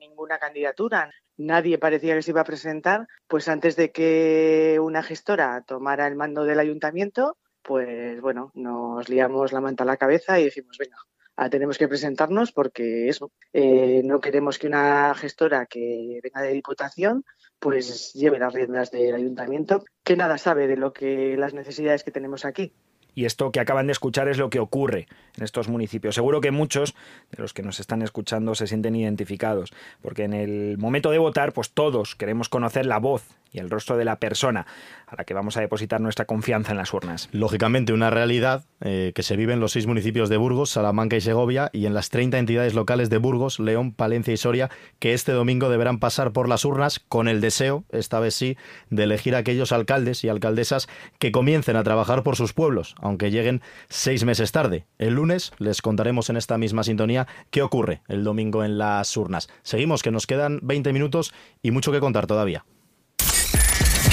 ninguna 0.00 0.38
candidatura, 0.38 1.10
nadie 1.36 1.78
parecía 1.78 2.14
que 2.14 2.22
se 2.22 2.30
iba 2.30 2.42
a 2.42 2.44
presentar, 2.44 3.06
pues 3.26 3.48
antes 3.48 3.76
de 3.76 3.90
que 3.90 4.78
una 4.80 5.02
gestora 5.02 5.62
tomara 5.66 6.06
el 6.06 6.16
mando 6.16 6.44
del 6.44 6.60
ayuntamiento, 6.60 7.36
pues 7.62 8.20
bueno, 8.20 8.50
nos 8.54 9.08
liamos 9.08 9.52
la 9.52 9.60
manta 9.60 9.84
a 9.84 9.86
la 9.86 9.96
cabeza 9.96 10.38
y 10.38 10.44
dijimos, 10.44 10.76
venga, 10.78 10.96
ah, 11.36 11.50
tenemos 11.50 11.78
que 11.78 11.88
presentarnos 11.88 12.52
porque 12.52 13.08
eso, 13.08 13.32
eh, 13.52 14.02
no 14.04 14.20
queremos 14.20 14.58
que 14.58 14.66
una 14.66 15.14
gestora 15.14 15.66
que 15.66 16.20
venga 16.22 16.42
de 16.42 16.52
Diputación 16.52 17.24
pues 17.58 18.12
lleve 18.12 18.38
las 18.38 18.52
riendas 18.52 18.90
del 18.90 19.14
ayuntamiento, 19.14 19.84
que 20.02 20.16
nada 20.16 20.36
sabe 20.38 20.66
de 20.66 20.76
lo 20.76 20.92
que 20.92 21.36
las 21.36 21.54
necesidades 21.54 22.04
que 22.04 22.10
tenemos 22.10 22.44
aquí. 22.44 22.74
Y 23.14 23.24
esto 23.24 23.52
que 23.52 23.60
acaban 23.60 23.86
de 23.86 23.92
escuchar 23.92 24.28
es 24.28 24.38
lo 24.38 24.50
que 24.50 24.60
ocurre 24.60 25.06
en 25.36 25.44
estos 25.44 25.68
municipios. 25.68 26.14
Seguro 26.14 26.40
que 26.40 26.50
muchos 26.50 26.94
de 27.30 27.42
los 27.42 27.52
que 27.52 27.62
nos 27.62 27.80
están 27.80 28.02
escuchando 28.02 28.54
se 28.54 28.66
sienten 28.66 28.96
identificados, 28.96 29.72
porque 30.02 30.24
en 30.24 30.34
el 30.34 30.78
momento 30.78 31.10
de 31.10 31.18
votar, 31.18 31.52
pues 31.52 31.70
todos 31.70 32.14
queremos 32.14 32.48
conocer 32.48 32.86
la 32.86 32.98
voz 32.98 33.24
y 33.54 33.60
el 33.60 33.70
rostro 33.70 33.96
de 33.96 34.04
la 34.04 34.16
persona 34.16 34.66
a 35.06 35.14
la 35.16 35.24
que 35.24 35.32
vamos 35.32 35.56
a 35.56 35.60
depositar 35.60 36.00
nuestra 36.00 36.24
confianza 36.24 36.72
en 36.72 36.78
las 36.78 36.92
urnas. 36.92 37.28
Lógicamente, 37.30 37.92
una 37.92 38.10
realidad 38.10 38.64
eh, 38.80 39.12
que 39.14 39.22
se 39.22 39.36
vive 39.36 39.52
en 39.52 39.60
los 39.60 39.72
seis 39.72 39.86
municipios 39.86 40.28
de 40.28 40.36
Burgos, 40.36 40.70
Salamanca 40.70 41.16
y 41.16 41.20
Segovia 41.20 41.70
y 41.72 41.86
en 41.86 41.94
las 41.94 42.10
30 42.10 42.38
entidades 42.38 42.74
locales 42.74 43.10
de 43.10 43.18
Burgos, 43.18 43.60
León, 43.60 43.92
Palencia 43.92 44.34
y 44.34 44.36
Soria, 44.36 44.70
que 44.98 45.14
este 45.14 45.32
domingo 45.32 45.68
deberán 45.68 46.00
pasar 46.00 46.32
por 46.32 46.48
las 46.48 46.64
urnas 46.64 46.98
con 46.98 47.28
el 47.28 47.40
deseo, 47.40 47.84
esta 47.90 48.18
vez 48.18 48.34
sí, 48.34 48.56
de 48.90 49.04
elegir 49.04 49.36
a 49.36 49.38
aquellos 49.38 49.70
alcaldes 49.70 50.24
y 50.24 50.28
alcaldesas 50.28 50.88
que 51.20 51.30
comiencen 51.30 51.76
a 51.76 51.84
trabajar 51.84 52.24
por 52.24 52.34
sus 52.34 52.52
pueblos, 52.52 52.96
aunque 53.04 53.30
lleguen 53.30 53.62
seis 53.88 54.24
meses 54.24 54.50
tarde. 54.50 54.86
El 54.98 55.14
lunes 55.14 55.52
les 55.58 55.82
contaremos 55.82 56.30
en 56.30 56.36
esta 56.36 56.58
misma 56.58 56.82
sintonía 56.82 57.28
qué 57.50 57.62
ocurre 57.62 58.02
el 58.08 58.24
domingo 58.24 58.64
en 58.64 58.78
las 58.78 59.16
urnas. 59.16 59.48
Seguimos, 59.62 60.02
que 60.02 60.10
nos 60.10 60.26
quedan 60.26 60.58
20 60.62 60.92
minutos 60.92 61.32
y 61.62 61.70
mucho 61.70 61.92
que 61.92 62.00
contar 62.00 62.26
todavía. 62.26 62.64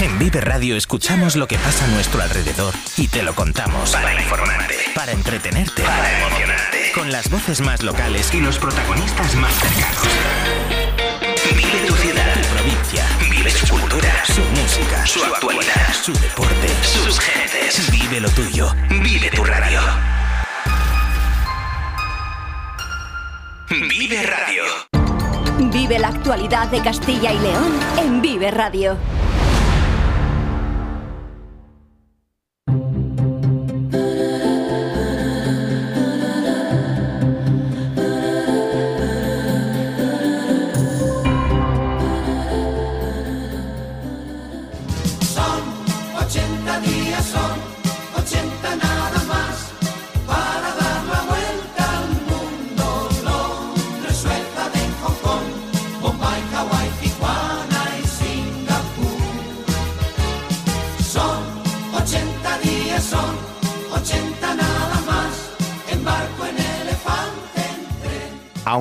En 0.02 0.18
Vive 0.20 0.42
Radio 0.42 0.76
escuchamos 0.76 1.36
lo 1.36 1.48
que 1.48 1.58
pasa 1.58 1.86
a 1.86 1.88
nuestro 1.90 2.22
alrededor 2.22 2.74
y 2.98 3.08
te 3.08 3.24
lo 3.24 3.34
contamos. 3.34 3.92
Para 3.92 4.14
informarte, 4.14 4.76
para 4.94 5.12
entretenerte, 5.12 5.84
para 5.84 6.20
emocionarte. 6.20 6.92
Con 6.94 7.12
las 7.12 7.30
voces 7.30 7.62
más 7.62 7.84
locales 7.84 8.34
y 8.34 8.42
los 8.42 8.58
protagonistas 8.58 9.36
más 9.36 9.54
cercanos. 9.54 10.71
Su 15.06 15.24
actualidad, 15.24 15.94
su 15.94 16.14
deporte, 16.14 16.68
sus 16.84 17.20
gentes. 17.20 17.92
Vive 17.92 18.20
lo 18.20 18.30
tuyo. 18.30 18.72
Vive 18.90 19.30
tu 19.32 19.44
radio. 19.44 19.80
Vive 23.70 24.24
Radio. 24.24 24.64
Vive 25.72 26.00
la 26.00 26.10
actualidad 26.10 26.68
de 26.70 26.82
Castilla 26.82 27.32
y 27.32 27.40
León 27.40 27.80
en 27.98 28.22
Vive 28.22 28.52
Radio. 28.52 28.98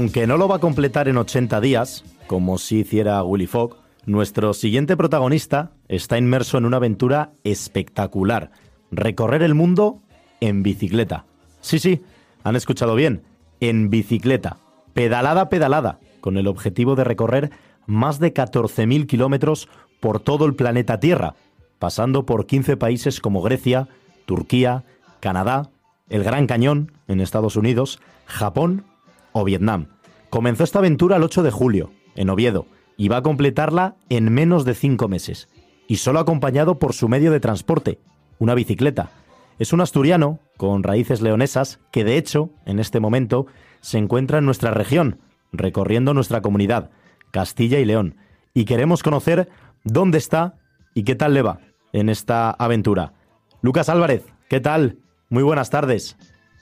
Aunque 0.01 0.27
no 0.27 0.39
lo 0.39 0.49
va 0.49 0.57
a 0.57 0.61
completar 0.61 1.09
en 1.09 1.19
80 1.19 1.61
días, 1.61 2.05
como 2.27 2.57
si 2.57 2.79
hiciera 2.79 3.23
Willy 3.23 3.47
Fogg, 3.47 3.77
nuestro 4.07 4.55
siguiente 4.55 4.97
protagonista 4.97 5.73
está 5.89 6.17
inmerso 6.17 6.57
en 6.57 6.65
una 6.65 6.79
aventura 6.79 7.33
espectacular. 7.45 8.51
Recorrer 8.91 9.43
el 9.43 9.55
mundo 9.55 9.99
en 10.41 10.63
bicicleta. 10.63 11.27
Sí, 11.61 11.79
sí, 11.79 12.01
han 12.45 12.57
escuchado 12.57 12.95
bien, 12.95 13.25
en 13.61 13.91
bicicleta. 13.91 14.57
Pedalada, 14.95 15.51
pedalada, 15.51 15.99
con 16.23 16.39
el 16.39 16.47
objetivo 16.47 16.97
de 16.97 17.05
recorrer 17.05 17.51
más 17.85 18.19
de 18.21 18.33
14.000 18.33 19.07
kilómetros 19.07 19.69
por 20.01 20.19
todo 20.19 20.47
el 20.47 20.55
planeta 20.55 20.99
Tierra, 20.99 21.35
pasando 21.79 22.25
por 22.25 22.47
15 22.47 22.79
países 22.79 23.21
como 23.21 23.43
Grecia, 23.43 23.87
Turquía, 24.25 24.83
Canadá, 25.21 25.69
el 26.09 26.25
Gran 26.25 26.47
Cañón 26.47 26.91
en 27.07 27.21
Estados 27.21 27.57
Unidos, 27.57 28.01
Japón 28.25 28.87
o 29.33 29.45
Vietnam. 29.45 29.87
Comenzó 30.31 30.65
esta 30.65 30.79
aventura 30.79 31.17
el 31.17 31.23
8 31.23 31.43
de 31.43 31.51
julio, 31.51 31.93
en 32.15 32.31
Oviedo, 32.31 32.67
y 32.97 33.09
va 33.09 33.19
a 33.19 33.23
completarla 33.23 33.97
en 34.09 34.33
menos 34.33 34.65
de 34.65 34.75
cinco 34.75 35.09
meses. 35.09 35.49
Y 35.89 35.97
solo 35.97 36.21
acompañado 36.21 36.79
por 36.79 36.93
su 36.93 37.09
medio 37.09 37.33
de 37.33 37.41
transporte, 37.41 37.99
una 38.39 38.55
bicicleta. 38.55 39.11
Es 39.59 39.73
un 39.73 39.81
asturiano 39.81 40.39
con 40.57 40.83
raíces 40.83 41.21
leonesas 41.21 41.81
que 41.91 42.05
de 42.05 42.17
hecho, 42.17 42.51
en 42.67 42.79
este 42.79 43.01
momento, 43.01 43.47
se 43.81 43.99
encuentra 43.99 44.39
en 44.39 44.45
nuestra 44.45 44.71
región, 44.71 45.21
recorriendo 45.53 46.15
nuestra 46.15 46.43
comunidad, 46.43 46.91
Castilla 47.31 47.79
y 47.79 47.85
León. 47.85 48.17
Y 48.55 48.65
queremos 48.65 49.03
conocer 49.03 49.49
dónde 49.85 50.19
está 50.19 50.59
y 50.95 51.05
qué 51.05 51.15
tal 51.15 51.35
le 51.35 51.43
va 51.43 51.61
en 51.93 52.09
esta 52.09 52.51
aventura. 52.51 53.15
Lucas 53.63 53.89
Álvarez, 53.89 54.25
¿qué 54.49 54.61
tal? 54.61 54.99
Muy 55.29 55.43
buenas 55.43 55.71
tardes. 55.71 56.17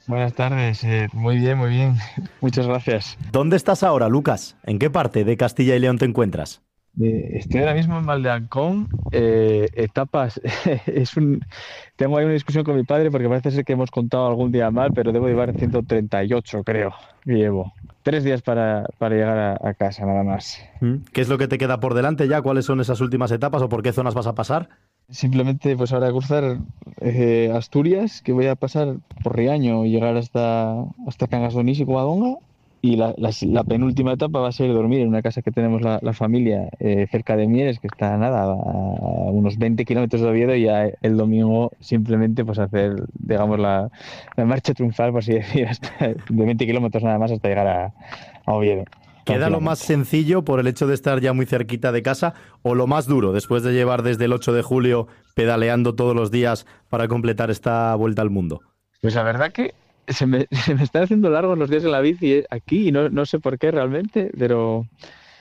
Buenas 0.09 0.33
tardes, 0.33 0.83
eh, 0.85 1.09
muy 1.13 1.37
bien, 1.37 1.59
muy 1.59 1.69
bien. 1.69 1.97
Muchas 2.41 2.67
gracias. 2.67 3.19
¿Dónde 3.31 3.57
estás 3.57 3.83
ahora, 3.83 4.09
Lucas? 4.09 4.57
¿En 4.65 4.79
qué 4.79 4.89
parte 4.89 5.23
de 5.23 5.37
Castilla 5.37 5.77
y 5.77 5.81
León 5.81 5.99
te 5.99 6.07
encuentras? 6.07 6.63
Eh, 6.99 7.33
estoy 7.35 7.61
ahora 7.61 7.75
mismo 7.75 7.99
en 7.99 8.07
Valdeancón, 8.07 8.89
eh, 9.13 9.69
etapas. 9.75 10.41
es 10.87 11.15
un, 11.19 11.45
tengo 11.97 12.17
ahí 12.17 12.25
una 12.25 12.33
discusión 12.33 12.65
con 12.65 12.75
mi 12.75 12.85
padre 12.85 13.11
porque 13.11 13.29
parece 13.29 13.51
ser 13.51 13.67
que 13.67 13.75
hemos 13.75 13.91
contado 13.91 14.27
algún 14.27 14.51
día 14.51 14.71
mal, 14.71 14.93
pero 14.95 15.13
debo 15.13 15.29
llevar 15.29 15.53
138, 15.55 16.65
creo, 16.65 16.95
que 17.23 17.33
llevo. 17.35 17.75
Tres 18.03 18.25
días 18.25 18.41
para, 18.41 18.87
para 18.97 19.15
llegar 19.15 19.39
a, 19.39 19.69
a 19.69 19.75
casa, 19.75 20.07
nada 20.07 20.25
más. 20.25 20.59
¿Mm? 20.81 21.05
¿Qué 21.13 21.21
es 21.21 21.29
lo 21.29 21.37
que 21.37 21.49
te 21.49 21.59
queda 21.59 21.81
por 21.81 21.93
delante 21.93 22.27
ya? 22.29 22.41
¿Cuáles 22.41 22.65
son 22.65 22.81
esas 22.81 23.03
últimas 23.03 23.31
etapas 23.31 23.61
o 23.61 23.69
por 23.69 23.83
qué 23.83 23.93
zonas 23.93 24.15
vas 24.15 24.27
a 24.27 24.35
pasar? 24.35 24.71
Simplemente, 25.11 25.75
pues 25.77 25.93
ahora 25.93 26.11
cruzar 26.11 26.59
eh, 27.01 27.51
Asturias, 27.55 28.21
que 28.23 28.33
voy 28.33 28.47
a 28.47 28.57
pasar 28.57 28.97
por 29.23 29.37
Riaño 29.37 29.87
y 29.87 29.91
llegar 29.91 30.17
hasta, 30.19 30.83
hasta 31.07 31.27
Cangas 31.27 31.55
de 31.55 31.61
Onís 31.61 31.81
y 31.81 31.87
Covadonga. 31.87 32.37
Y 32.83 32.97
la, 32.97 33.15
la- 33.17 33.65
penúltima 33.65 34.13
etapa 34.13 34.39
va 34.39 34.49
a 34.49 34.53
ser 34.53 34.73
dormir 34.73 35.01
en 35.01 35.09
una 35.09 35.23
casa 35.23 35.43
que 35.43 35.51
tenemos 35.51 35.83
la, 35.83 35.99
la 36.03 36.13
familia 36.13 36.69
eh, 36.79 37.07
cerca 37.11 37.37
de 37.37 37.49
Mieres, 37.49 37.81
que 37.81 37.89
está 37.89 38.17
nada, 38.19 38.43
a 38.45 39.31
unos 39.33 39.57
20 39.59 39.85
kilómetros 39.85 40.23
de 40.23 40.29
Oviedo, 40.29 40.55
y 40.55 40.65
ya 40.65 40.85
el 41.03 41.17
domingo 41.17 41.73
simplemente 41.81 42.45
pues 42.45 42.59
hacer, 42.61 42.95
digamos, 43.15 43.59
la, 43.59 43.91
marcha 44.37 44.75
triunfal, 44.75 45.11
por 45.11 45.21
así 45.21 45.33
decir, 45.35 45.67
hasta, 45.67 45.91
de 46.09 46.17
20 46.29 46.67
kilómetros 46.67 47.03
nada 47.03 47.19
más 47.19 47.33
hasta 47.33 47.49
llegar 47.49 47.67
a 47.67 48.53
Oviedo. 48.55 48.85
¿Queda 49.29 49.51
lo 49.51 49.61
más 49.61 49.79
sencillo 49.79 50.43
por 50.43 50.59
el 50.59 50.67
hecho 50.67 50.87
de 50.87 50.95
estar 50.95 51.21
ya 51.21 51.33
muy 51.33 51.47
cerquita 51.47 51.93
de 51.93 52.03
casa 52.03 52.35
o 52.63 52.75
lo 52.75 52.87
más 52.87 53.07
duro 53.07 53.33
después 53.33 53.63
de 53.63 53.73
llevar 53.73 54.03
desde 54.03 54.25
el 54.25 54.33
8 54.33 54.53
de 54.53 54.63
julio 54.63 55.07
pedaleando 55.35 55.95
todos 55.95 56.17
los 56.17 56.31
días 56.31 56.67
para 56.89 57.09
completar 57.09 57.51
esta 57.51 57.95
vuelta 57.95 58.23
al 58.23 58.31
mundo? 58.31 58.63
Pues 59.01 59.15
la 59.15 59.23
verdad 59.23 59.53
que 59.53 59.75
se 60.09 60.27
me, 60.27 60.47
se 60.65 60.75
me 60.75 60.83
están 60.83 61.05
haciendo 61.05 61.31
largos 61.31 61.59
los 61.59 61.71
días 61.71 61.85
en 61.85 61.93
la 61.93 62.01
bici 62.01 62.33
eh, 62.33 62.47
aquí 62.51 62.89
y 62.89 62.93
no, 62.93 63.09
no 63.11 63.27
sé 63.27 63.39
por 63.39 63.59
qué 63.59 63.71
realmente, 63.71 64.31
pero 64.39 64.87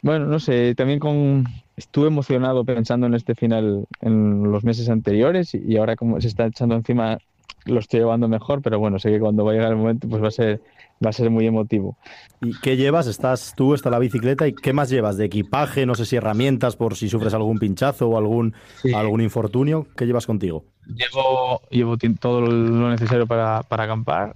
bueno, 0.02 0.26
no 0.26 0.40
sé, 0.40 0.76
también 0.76 1.00
con 1.00 1.46
estuve 1.76 2.08
emocionado 2.08 2.66
pensando 2.66 3.08
en 3.08 3.14
este 3.14 3.36
final 3.36 3.86
en 4.02 4.52
los 4.52 4.64
meses 4.64 4.90
anteriores 4.90 5.54
y 5.54 5.64
y 5.68 5.78
ahora 5.78 5.96
como 5.96 6.20
se 6.20 6.28
está 6.28 6.48
echando 6.48 6.76
encima 6.76 7.20
lo 7.68 7.80
estoy 7.80 8.00
llevando 8.00 8.28
mejor, 8.28 8.62
pero 8.62 8.80
bueno, 8.80 9.00
sé 9.00 9.12
que 9.12 9.20
cuando 9.20 9.44
va 9.46 9.52
a 9.52 9.56
llegar 9.56 9.72
el 9.72 9.78
momento 9.78 10.08
pues 10.08 10.24
va 10.24 10.30
a 10.30 10.32
ser, 10.32 10.62
va 11.04 11.10
a 11.10 11.14
ser 11.14 11.30
muy 11.30 11.46
emotivo. 11.46 11.98
¿Y 12.42 12.58
qué 12.60 12.78
llevas? 12.78 13.08
Estás 13.08 13.54
tú, 13.56 13.74
está 13.74 13.90
la 13.90 14.00
bicicleta 14.00 14.48
y 14.48 14.54
qué 14.54 14.74
más 14.74 14.90
llevas 14.90 15.18
de 15.18 15.26
equipaje, 15.26 15.86
no 15.86 15.96
sé 15.96 16.06
si 16.06 16.16
herramientas 16.16 16.76
por 16.76 16.96
si 16.96 17.10
sufres 17.10 17.34
algún 17.34 17.58
pinchazo 17.58 18.10
o 18.10 18.18
algún, 18.18 18.54
algún 18.96 19.22
infortunio, 19.22 19.88
¿qué 19.96 20.06
llevas 20.06 20.26
contigo? 20.26 20.64
Llevo, 20.86 21.62
llevo 21.70 21.98
todo 22.20 22.42
lo 22.42 22.90
necesario 22.90 23.28
para, 23.28 23.64
para 23.64 23.84
acampar, 23.84 24.36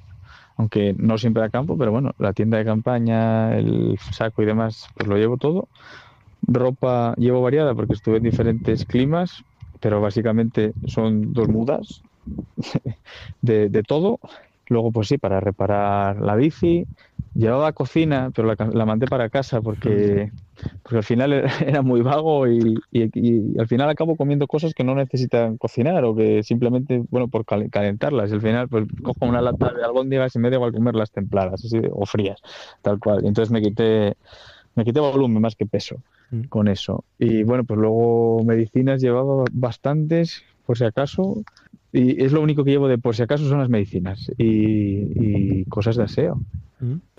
aunque 0.57 0.93
no 0.97 1.17
siempre 1.17 1.43
acampo, 1.43 1.77
pero 1.77 1.91
bueno, 1.91 2.11
la 2.19 2.33
tienda 2.33 2.57
de 2.57 2.65
campaña, 2.65 3.55
el 3.57 3.97
saco 4.11 4.43
y 4.43 4.45
demás, 4.45 4.87
pues 4.95 5.07
lo 5.07 5.17
llevo 5.17 5.37
todo. 5.37 5.69
Ropa 6.43 7.13
llevo 7.17 7.41
variada 7.41 7.73
porque 7.75 7.93
estuve 7.93 8.17
en 8.17 8.23
diferentes 8.23 8.85
climas, 8.85 9.43
pero 9.79 10.01
básicamente 10.01 10.73
son 10.87 11.33
dos 11.33 11.47
mudas 11.47 12.01
de, 13.41 13.69
de 13.69 13.83
todo. 13.83 14.19
Luego, 14.67 14.91
pues 14.91 15.07
sí, 15.09 15.17
para 15.17 15.39
reparar 15.39 16.21
la 16.21 16.35
bici. 16.35 16.87
Llevaba 17.33 17.71
cocina, 17.73 18.31
pero 18.35 18.47
la, 18.49 18.55
la 18.73 18.85
mandé 18.85 19.07
para 19.07 19.29
casa 19.29 19.61
porque, 19.61 20.33
porque 20.83 20.97
al 20.97 21.03
final 21.03 21.33
era- 21.33 21.81
muy 21.81 22.01
vago 22.01 22.47
y, 22.47 22.83
y- 22.91 23.09
y 23.13 23.59
al 23.59 23.67
final 23.67 23.89
acabo 23.89 24.17
comiendo 24.17 24.47
cosas 24.47 24.73
que 24.73 24.83
no 24.83 24.95
necesitan 24.95 25.57
cocinar 25.57 26.03
o 26.05 26.15
que 26.15 26.43
simplemente, 26.43 27.03
bueno, 27.09 27.27
por 27.29 27.45
cal- 27.45 27.69
calentarlas. 27.69 28.31
Y 28.31 28.33
al 28.35 28.41
final, 28.41 28.69
pues 28.69 28.85
cojo 29.01 29.25
una 29.25 29.41
lata 29.41 29.71
de 29.73 29.83
albóndigas 29.83 30.35
y 30.35 30.39
me 30.39 30.49
da 30.49 30.57
igual 30.57 30.73
comerlas 30.73 31.11
templadas 31.11 31.63
así, 31.65 31.79
o 31.91 32.05
frías, 32.05 32.39
tal 32.81 32.99
cual. 32.99 33.23
Y 33.23 33.27
entonces 33.27 33.51
me 33.51 33.61
quité, 33.61 34.15
me 34.75 34.83
quité 34.85 34.99
volumen 34.99 35.41
más 35.41 35.55
que 35.55 35.65
peso 35.65 35.97
con 36.49 36.67
eso. 36.67 37.05
Y 37.17 37.43
bueno, 37.43 37.63
pues 37.65 37.79
luego 37.79 38.43
medicinas 38.43 39.01
llevaba 39.01 39.47
bastantes, 39.51 40.43
por 40.65 40.77
si 40.77 40.83
acaso. 40.85 41.43
Y 41.91 42.23
es 42.23 42.31
lo 42.31 42.41
único 42.41 42.63
que 42.63 42.71
llevo 42.71 42.87
de 42.87 42.97
por 42.97 43.15
si 43.15 43.23
acaso 43.23 43.47
son 43.47 43.59
las 43.59 43.69
medicinas 43.69 44.31
y, 44.37 45.61
y 45.61 45.65
cosas 45.65 45.95
de 45.97 46.03
aseo. 46.03 46.43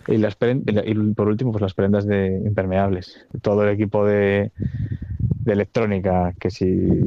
Y, 0.07 0.19
las 0.19 0.39
pren- 0.39 0.65
y 0.67 0.73
la- 0.73 0.87
y 0.87 0.95
por 1.15 1.29
último, 1.29 1.53
pues 1.53 1.63
las 1.63 1.75
prendas 1.75 2.07
de 2.07 2.29
impermeables. 2.47 3.27
Todo 3.43 3.65
el 3.65 3.71
equipo 3.75 4.07
de, 4.07 4.53
de 5.45 5.53
electrónica, 5.53 6.33
que 6.39 6.51
si 6.51 6.67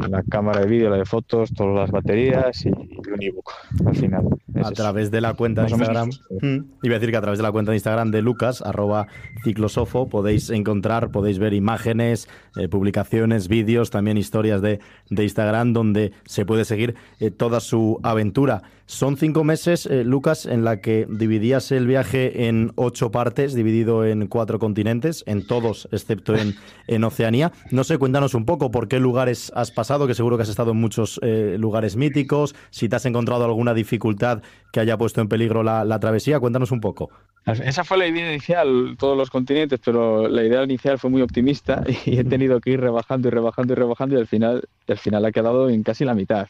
la 0.10 0.24
cámara 0.24 0.62
de 0.62 0.68
vídeo, 0.68 0.90
la 0.90 0.98
de 0.98 1.06
fotos, 1.06 1.54
todas 1.54 1.76
las 1.76 1.92
baterías 1.92 2.66
y, 2.66 2.70
y 2.70 3.12
un 3.12 3.24
ebook 3.24 3.52
al 3.86 3.96
final. 3.96 4.28
Es 4.54 4.58
a 4.58 4.60
eso. 4.62 4.74
través 4.74 5.12
de 5.12 5.22
la 5.22 5.34
cuenta 5.34 5.64
de 5.64 5.72
menos 5.76 5.80
Instagram. 5.88 6.10
Mm, 6.42 6.66
Iba 6.84 6.96
a 6.96 7.00
decir 7.00 7.12
que 7.12 7.18
a 7.18 7.22
través 7.22 7.40
de 7.40 7.44
la 7.44 7.52
cuenta 7.52 7.72
de 7.72 7.78
Instagram 7.78 8.12
de 8.12 8.22
Lucas, 8.22 8.62
arroba 8.62 9.08
ciclosofo, 9.44 10.08
podéis 10.10 10.50
encontrar, 10.50 11.12
podéis 11.12 11.40
ver 11.40 11.54
imágenes, 11.54 12.28
eh, 12.58 12.68
publicaciones, 12.68 13.48
vídeos, 13.48 13.90
también 13.90 14.18
historias 14.18 14.62
de, 14.62 14.80
de 15.10 15.24
Instagram 15.24 15.74
donde 15.74 16.12
se 16.26 16.46
puede 16.46 16.66
seguir 16.66 16.96
eh, 17.20 17.32
toda 17.32 17.60
su 17.60 18.00
aventura. 18.04 18.64
Son 18.88 19.18
cinco 19.18 19.44
meses, 19.44 19.88
eh, 19.88 20.04
Lucas, 20.04 20.46
en 20.46 20.64
la 20.64 20.80
que 20.80 21.08
dividías 21.10 21.72
el 21.72 21.88
viaje 21.88 22.48
en 22.48 22.72
ocho 22.76 23.10
partes, 23.10 23.56
dividido 23.56 24.06
en 24.06 24.28
cuatro 24.28 24.60
continentes, 24.60 25.24
en 25.26 25.48
todos 25.48 25.88
excepto 25.92 26.36
en, 26.36 26.56
en 26.88 27.04
Oceanía. 27.04 27.52
No 27.72 27.84
sé, 27.84 27.98
cuéntanos 27.98 28.36
un 28.36 28.46
poco 28.46 28.70
por 28.70 28.88
qué 28.88 29.00
lugares 29.00 29.52
has 29.56 29.72
pasado, 29.72 30.06
que 30.06 30.14
seguro 30.14 30.38
que 30.38 30.44
has 30.44 30.50
estado 30.50 30.72
en 30.72 30.78
muchos 30.78 31.20
eh, 31.24 31.58
lugares 31.60 31.96
míticos, 31.96 32.54
si 32.70 32.88
te 32.88 32.96
has 32.96 33.06
encontrado 33.08 33.44
alguna 33.44 33.74
dificultad 33.74 34.44
que 34.72 34.82
haya 34.82 34.98
puesto 35.00 35.20
en 35.20 35.30
peligro 35.30 35.64
la, 35.64 35.84
la 35.84 36.00
travesía, 36.00 36.40
cuéntanos 36.40 36.72
un 36.72 36.80
poco. 36.80 37.10
Esa 37.46 37.84
fue 37.84 37.98
la 37.98 38.08
idea 38.08 38.32
inicial, 38.32 38.96
todos 38.98 39.16
los 39.16 39.30
continentes, 39.30 39.80
pero 39.84 40.28
la 40.28 40.44
idea 40.44 40.64
inicial 40.64 40.98
fue 40.98 41.12
muy 41.12 41.22
optimista 41.22 41.84
y 42.06 42.18
he 42.18 42.24
tenido 42.24 42.60
que 42.60 42.72
ir 42.72 42.82
rebajando 42.82 43.28
y 43.28 43.32
rebajando 43.32 43.74
y 43.74 43.76
rebajando 43.76 44.16
y 44.16 44.20
al 44.20 44.28
final, 44.28 44.68
al 44.88 44.98
final 44.98 45.26
ha 45.26 45.32
quedado 45.32 45.70
en 45.70 45.84
casi 45.84 46.06
la 46.06 46.16
mitad 46.16 46.48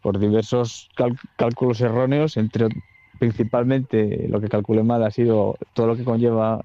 por 0.00 0.18
diversos 0.18 0.90
cálculos 1.36 1.80
erróneos, 1.80 2.36
entre 2.36 2.68
principalmente 3.20 4.26
lo 4.28 4.40
que 4.40 4.48
calculé 4.48 4.82
mal 4.82 5.04
ha 5.04 5.12
sido 5.12 5.56
todo 5.74 5.86
lo 5.86 5.96
que 5.96 6.02
conlleva 6.02 6.60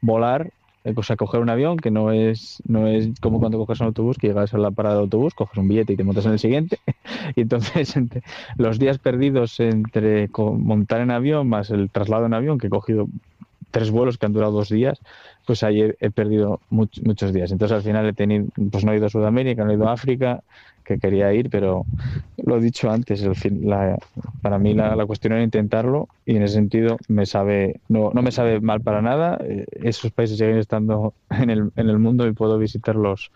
volar, 0.00 0.52
o 0.96 1.02
sea, 1.02 1.16
coger 1.16 1.40
un 1.40 1.50
avión, 1.50 1.76
que 1.76 1.90
no 1.90 2.12
es, 2.12 2.62
no 2.66 2.86
es 2.88 3.10
como 3.20 3.40
cuando 3.40 3.58
coges 3.58 3.80
un 3.80 3.86
autobús, 3.88 4.16
que 4.18 4.28
llegas 4.28 4.54
a 4.54 4.58
la 4.58 4.70
parada 4.70 4.96
de 4.96 5.00
autobús, 5.02 5.34
coges 5.34 5.58
un 5.58 5.68
billete 5.68 5.92
y 5.92 5.96
te 5.96 6.04
montas 6.04 6.26
en 6.26 6.32
el 6.32 6.38
siguiente. 6.38 6.78
Y 7.36 7.42
entonces, 7.42 7.96
entre 7.96 8.22
los 8.56 8.78
días 8.78 8.98
perdidos 8.98 9.60
entre 9.60 10.28
montar 10.58 11.00
en 11.00 11.10
avión 11.10 11.48
más 11.48 11.70
el 11.70 11.90
traslado 11.90 12.26
en 12.26 12.34
avión, 12.34 12.58
que 12.58 12.68
he 12.68 12.70
cogido 12.70 13.06
tres 13.70 13.90
vuelos 13.90 14.16
que 14.18 14.26
han 14.26 14.32
durado 14.32 14.52
dos 14.52 14.68
días, 14.70 15.00
pues 15.46 15.62
he, 15.62 15.96
he 16.00 16.10
perdido 16.10 16.62
much- 16.70 17.02
muchos 17.04 17.32
días. 17.32 17.52
Entonces 17.52 17.76
al 17.76 17.82
final 17.82 18.06
he 18.06 18.12
tenido, 18.14 18.46
pues 18.70 18.84
no 18.84 18.92
he 18.92 18.96
ido 18.96 19.06
a 19.06 19.10
Sudamérica, 19.10 19.64
no 19.64 19.70
he 19.70 19.74
ido 19.74 19.88
a 19.88 19.92
África, 19.92 20.42
que 20.88 20.98
quería 20.98 21.32
ir, 21.34 21.50
pero 21.50 21.84
lo 22.38 22.56
he 22.56 22.60
dicho 22.60 22.90
antes, 22.90 23.22
el 23.22 23.34
fin- 23.36 23.68
la- 23.68 23.98
para 24.42 24.58
mí 24.58 24.74
la, 24.74 24.96
la 24.96 25.06
cuestión 25.06 25.34
era 25.34 25.42
intentarlo 25.42 26.08
y 26.24 26.36
en 26.36 26.42
ese 26.42 26.54
sentido 26.54 26.96
me 27.08 27.26
sabe, 27.26 27.80
no, 27.88 28.10
no 28.14 28.22
me 28.22 28.32
sabe 28.32 28.60
mal 28.60 28.80
para 28.80 29.02
nada. 29.02 29.38
Eh, 29.44 29.66
Esos 29.82 30.10
países 30.12 30.38
siguen 30.38 30.58
estando 30.58 31.14
en 31.30 31.50
el, 31.50 31.70
en 31.76 31.88
el 31.90 31.98
mundo 31.98 32.26
y 32.26 32.32
puedo 32.32 32.58
visitarlos 32.58 33.30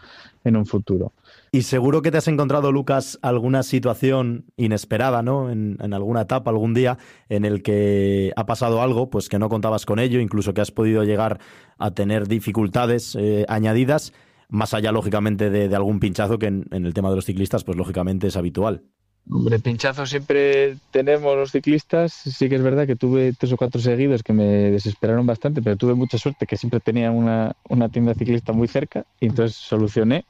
en 0.45 0.57
un 0.57 0.67
futuro. 0.67 1.13
Y 1.55 1.63
seguro 1.63 2.01
que 2.01 2.11
te 2.11 2.17
has 2.19 2.29
encontrado, 2.29 2.73
Lucas, 2.73 3.19
alguna 3.21 3.63
situación 3.63 4.47
inesperada, 4.57 5.23
¿no? 5.23 5.51
En, 5.51 5.77
en 5.83 5.93
alguna 5.93 6.23
etapa, 6.23 6.51
algún 6.51 6.73
día, 6.73 6.97
en 7.29 7.45
el 7.45 7.63
que 7.63 8.33
ha 8.37 8.47
pasado 8.47 8.81
algo, 8.81 9.11
pues 9.11 9.29
que 9.29 9.39
no 9.39 9.51
contabas 9.51 9.85
con 9.85 9.99
ello, 9.99 10.19
incluso 10.21 10.55
que 10.55 10.63
has 10.63 10.71
podido 10.71 11.05
llegar 11.05 11.39
a 11.79 11.91
tener 11.91 12.27
dificultades 12.27 13.15
eh, 13.21 13.45
añadidas, 13.49 14.15
más 14.53 14.75
allá, 14.75 14.93
lógicamente, 14.93 15.51
de, 15.51 15.69
de 15.69 15.77
algún 15.77 15.99
pinchazo 15.99 16.39
que 16.39 16.47
en, 16.47 16.67
en 16.71 16.87
el 16.87 16.95
tema 16.95 17.11
de 17.11 17.17
los 17.17 17.25
ciclistas, 17.25 17.65
pues 17.65 17.77
lógicamente 17.77 18.29
es 18.29 18.37
habitual. 18.37 18.83
Hombre, 19.31 19.61
pinchazos 19.61 20.11
siempre 20.11 20.77
tenemos 20.91 21.37
los 21.37 21.53
ciclistas. 21.53 22.13
Sí 22.13 22.49
que 22.49 22.57
es 22.57 22.63
verdad 22.63 22.87
que 22.87 22.97
tuve 22.97 23.33
tres 23.33 23.53
o 23.53 23.57
cuatro 23.57 23.81
seguidos 23.81 24.23
que 24.23 24.33
me 24.33 24.45
desesperaron 24.71 25.27
bastante, 25.27 25.63
pero 25.63 25.77
tuve 25.77 25.95
mucha 25.95 26.19
suerte 26.19 26.47
que 26.47 26.57
siempre 26.57 26.81
tenía 26.81 27.11
una, 27.13 27.55
una 27.69 27.89
tienda 27.89 28.15
ciclista 28.15 28.53
muy 28.53 28.69
cerca 28.69 29.05
y 29.21 29.27
entonces 29.27 29.57
solucioné. 29.57 30.25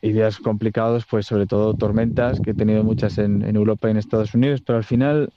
Y 0.00 0.12
días 0.12 0.38
complicados, 0.38 1.06
pues 1.10 1.26
sobre 1.26 1.46
todo 1.46 1.74
tormentas, 1.74 2.40
que 2.40 2.52
he 2.52 2.54
tenido 2.54 2.84
muchas 2.84 3.18
en, 3.18 3.42
en 3.42 3.56
Europa 3.56 3.88
y 3.88 3.90
en 3.90 3.96
Estados 3.96 4.32
Unidos, 4.32 4.62
pero 4.64 4.78
al 4.78 4.84
final 4.84 5.32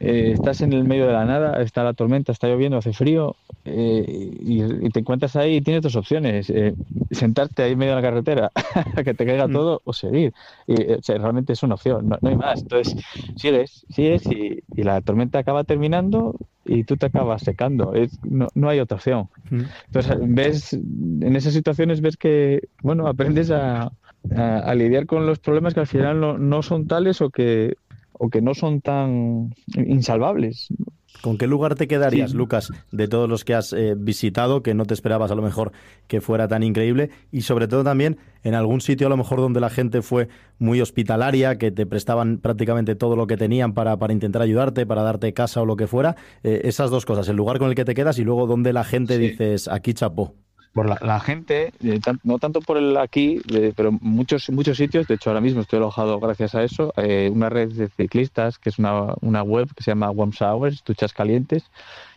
eh, 0.00 0.32
estás 0.32 0.62
en 0.62 0.72
el 0.72 0.84
medio 0.84 1.06
de 1.06 1.12
la 1.12 1.24
nada, 1.24 1.62
está 1.62 1.84
la 1.84 1.94
tormenta, 1.94 2.32
está 2.32 2.48
lloviendo, 2.48 2.78
hace 2.78 2.92
frío 2.92 3.38
eh, 3.64 4.04
y, 4.40 4.62
y 4.86 4.90
te 4.90 5.00
encuentras 5.00 5.36
ahí 5.36 5.56
y 5.56 5.62
tienes 5.62 5.82
dos 5.82 5.96
opciones, 5.96 6.50
eh, 6.50 6.76
sentarte 7.10 7.62
ahí 7.62 7.72
en 7.72 7.78
medio 7.78 7.94
de 7.96 8.02
la 8.02 8.08
carretera 8.08 8.52
que 9.04 9.14
te 9.14 9.26
caiga 9.26 9.48
todo 9.48 9.80
o 9.84 9.92
seguir. 9.92 10.32
Y, 10.66 10.92
o 10.92 11.02
sea, 11.02 11.18
realmente 11.18 11.52
es 11.52 11.62
una 11.62 11.74
opción, 11.74 12.08
no, 12.08 12.18
no 12.20 12.30
hay 12.30 12.36
más. 12.36 12.62
Entonces 12.62 12.94
sigues, 13.34 13.86
sigues 13.88 14.30
y, 14.30 14.62
y 14.74 14.82
la 14.82 15.00
tormenta 15.02 15.38
acaba 15.38 15.64
terminando 15.64 16.40
y 16.64 16.84
tú 16.84 16.96
te 16.96 17.06
acabas 17.06 17.42
secando. 17.42 17.94
Es, 17.94 18.18
no, 18.22 18.48
no 18.54 18.68
hay 18.68 18.80
otra 18.80 18.96
opción. 18.96 19.28
Entonces 19.86 20.16
ves, 20.20 20.72
en 20.74 21.36
esas 21.36 21.52
situaciones 21.54 22.00
ves 22.00 22.16
que, 22.16 22.68
bueno, 22.82 23.06
aprendes 23.08 23.50
a, 23.50 23.92
a- 24.30 24.58
a 24.58 24.74
lidiar 24.74 25.06
con 25.06 25.26
los 25.26 25.38
problemas 25.40 25.74
que 25.74 25.80
al 25.80 25.86
final 25.86 26.20
no, 26.20 26.38
no 26.38 26.62
son 26.62 26.86
tales 26.86 27.20
o 27.20 27.30
que, 27.30 27.76
o 28.18 28.28
que 28.28 28.40
no 28.40 28.54
son 28.54 28.80
tan 28.80 29.54
insalvables. 29.74 30.68
¿Con 31.22 31.38
qué 31.38 31.46
lugar 31.46 31.74
te 31.74 31.88
quedarías, 31.88 32.34
Lucas, 32.34 32.70
de 32.92 33.08
todos 33.08 33.28
los 33.28 33.44
que 33.44 33.54
has 33.54 33.72
eh, 33.72 33.94
visitado, 33.96 34.62
que 34.62 34.74
no 34.74 34.84
te 34.84 34.94
esperabas 34.94 35.30
a 35.30 35.34
lo 35.34 35.42
mejor 35.42 35.72
que 36.06 36.20
fuera 36.20 36.46
tan 36.46 36.62
increíble? 36.62 37.10
Y 37.32 37.42
sobre 37.42 37.68
todo 37.68 37.84
también 37.84 38.18
en 38.42 38.54
algún 38.54 38.80
sitio 38.80 39.06
a 39.06 39.10
lo 39.10 39.16
mejor 39.16 39.40
donde 39.40 39.60
la 39.60 39.70
gente 39.70 40.02
fue 40.02 40.28
muy 40.58 40.80
hospitalaria, 40.80 41.58
que 41.58 41.70
te 41.70 41.86
prestaban 41.86 42.38
prácticamente 42.38 42.94
todo 42.94 43.16
lo 43.16 43.26
que 43.26 43.36
tenían 43.36 43.72
para, 43.72 43.96
para 43.96 44.12
intentar 44.12 44.42
ayudarte, 44.42 44.86
para 44.86 45.02
darte 45.02 45.32
casa 45.32 45.62
o 45.62 45.66
lo 45.66 45.76
que 45.76 45.86
fuera. 45.86 46.16
Eh, 46.42 46.62
esas 46.64 46.90
dos 46.90 47.06
cosas, 47.06 47.28
el 47.28 47.36
lugar 47.36 47.58
con 47.58 47.68
el 47.68 47.74
que 47.74 47.84
te 47.84 47.94
quedas 47.94 48.18
y 48.18 48.24
luego 48.24 48.46
donde 48.46 48.72
la 48.72 48.84
gente 48.84 49.18
dices, 49.18 49.68
aquí 49.68 49.94
chapó. 49.94 50.34
Por 50.76 50.90
la, 50.90 50.98
la 51.00 51.20
gente, 51.20 51.72
eh, 51.82 52.00
no 52.22 52.38
tanto 52.38 52.60
por 52.60 52.76
el 52.76 52.98
aquí, 52.98 53.40
pero 53.74 53.92
muchos 53.92 54.50
muchos 54.50 54.76
sitios, 54.76 55.08
de 55.08 55.14
hecho 55.14 55.30
ahora 55.30 55.40
mismo 55.40 55.62
estoy 55.62 55.78
alojado 55.78 56.20
gracias 56.20 56.54
a 56.54 56.62
eso, 56.64 56.92
eh, 56.98 57.30
una 57.32 57.48
red 57.48 57.72
de 57.72 57.88
ciclistas, 57.88 58.58
que 58.58 58.68
es 58.68 58.78
una, 58.78 59.14
una 59.22 59.42
web 59.42 59.70
que 59.74 59.82
se 59.82 59.92
llama 59.92 60.10
Warm 60.10 60.32
Showers, 60.32 60.84
Duchas 60.84 61.14
Calientes, 61.14 61.64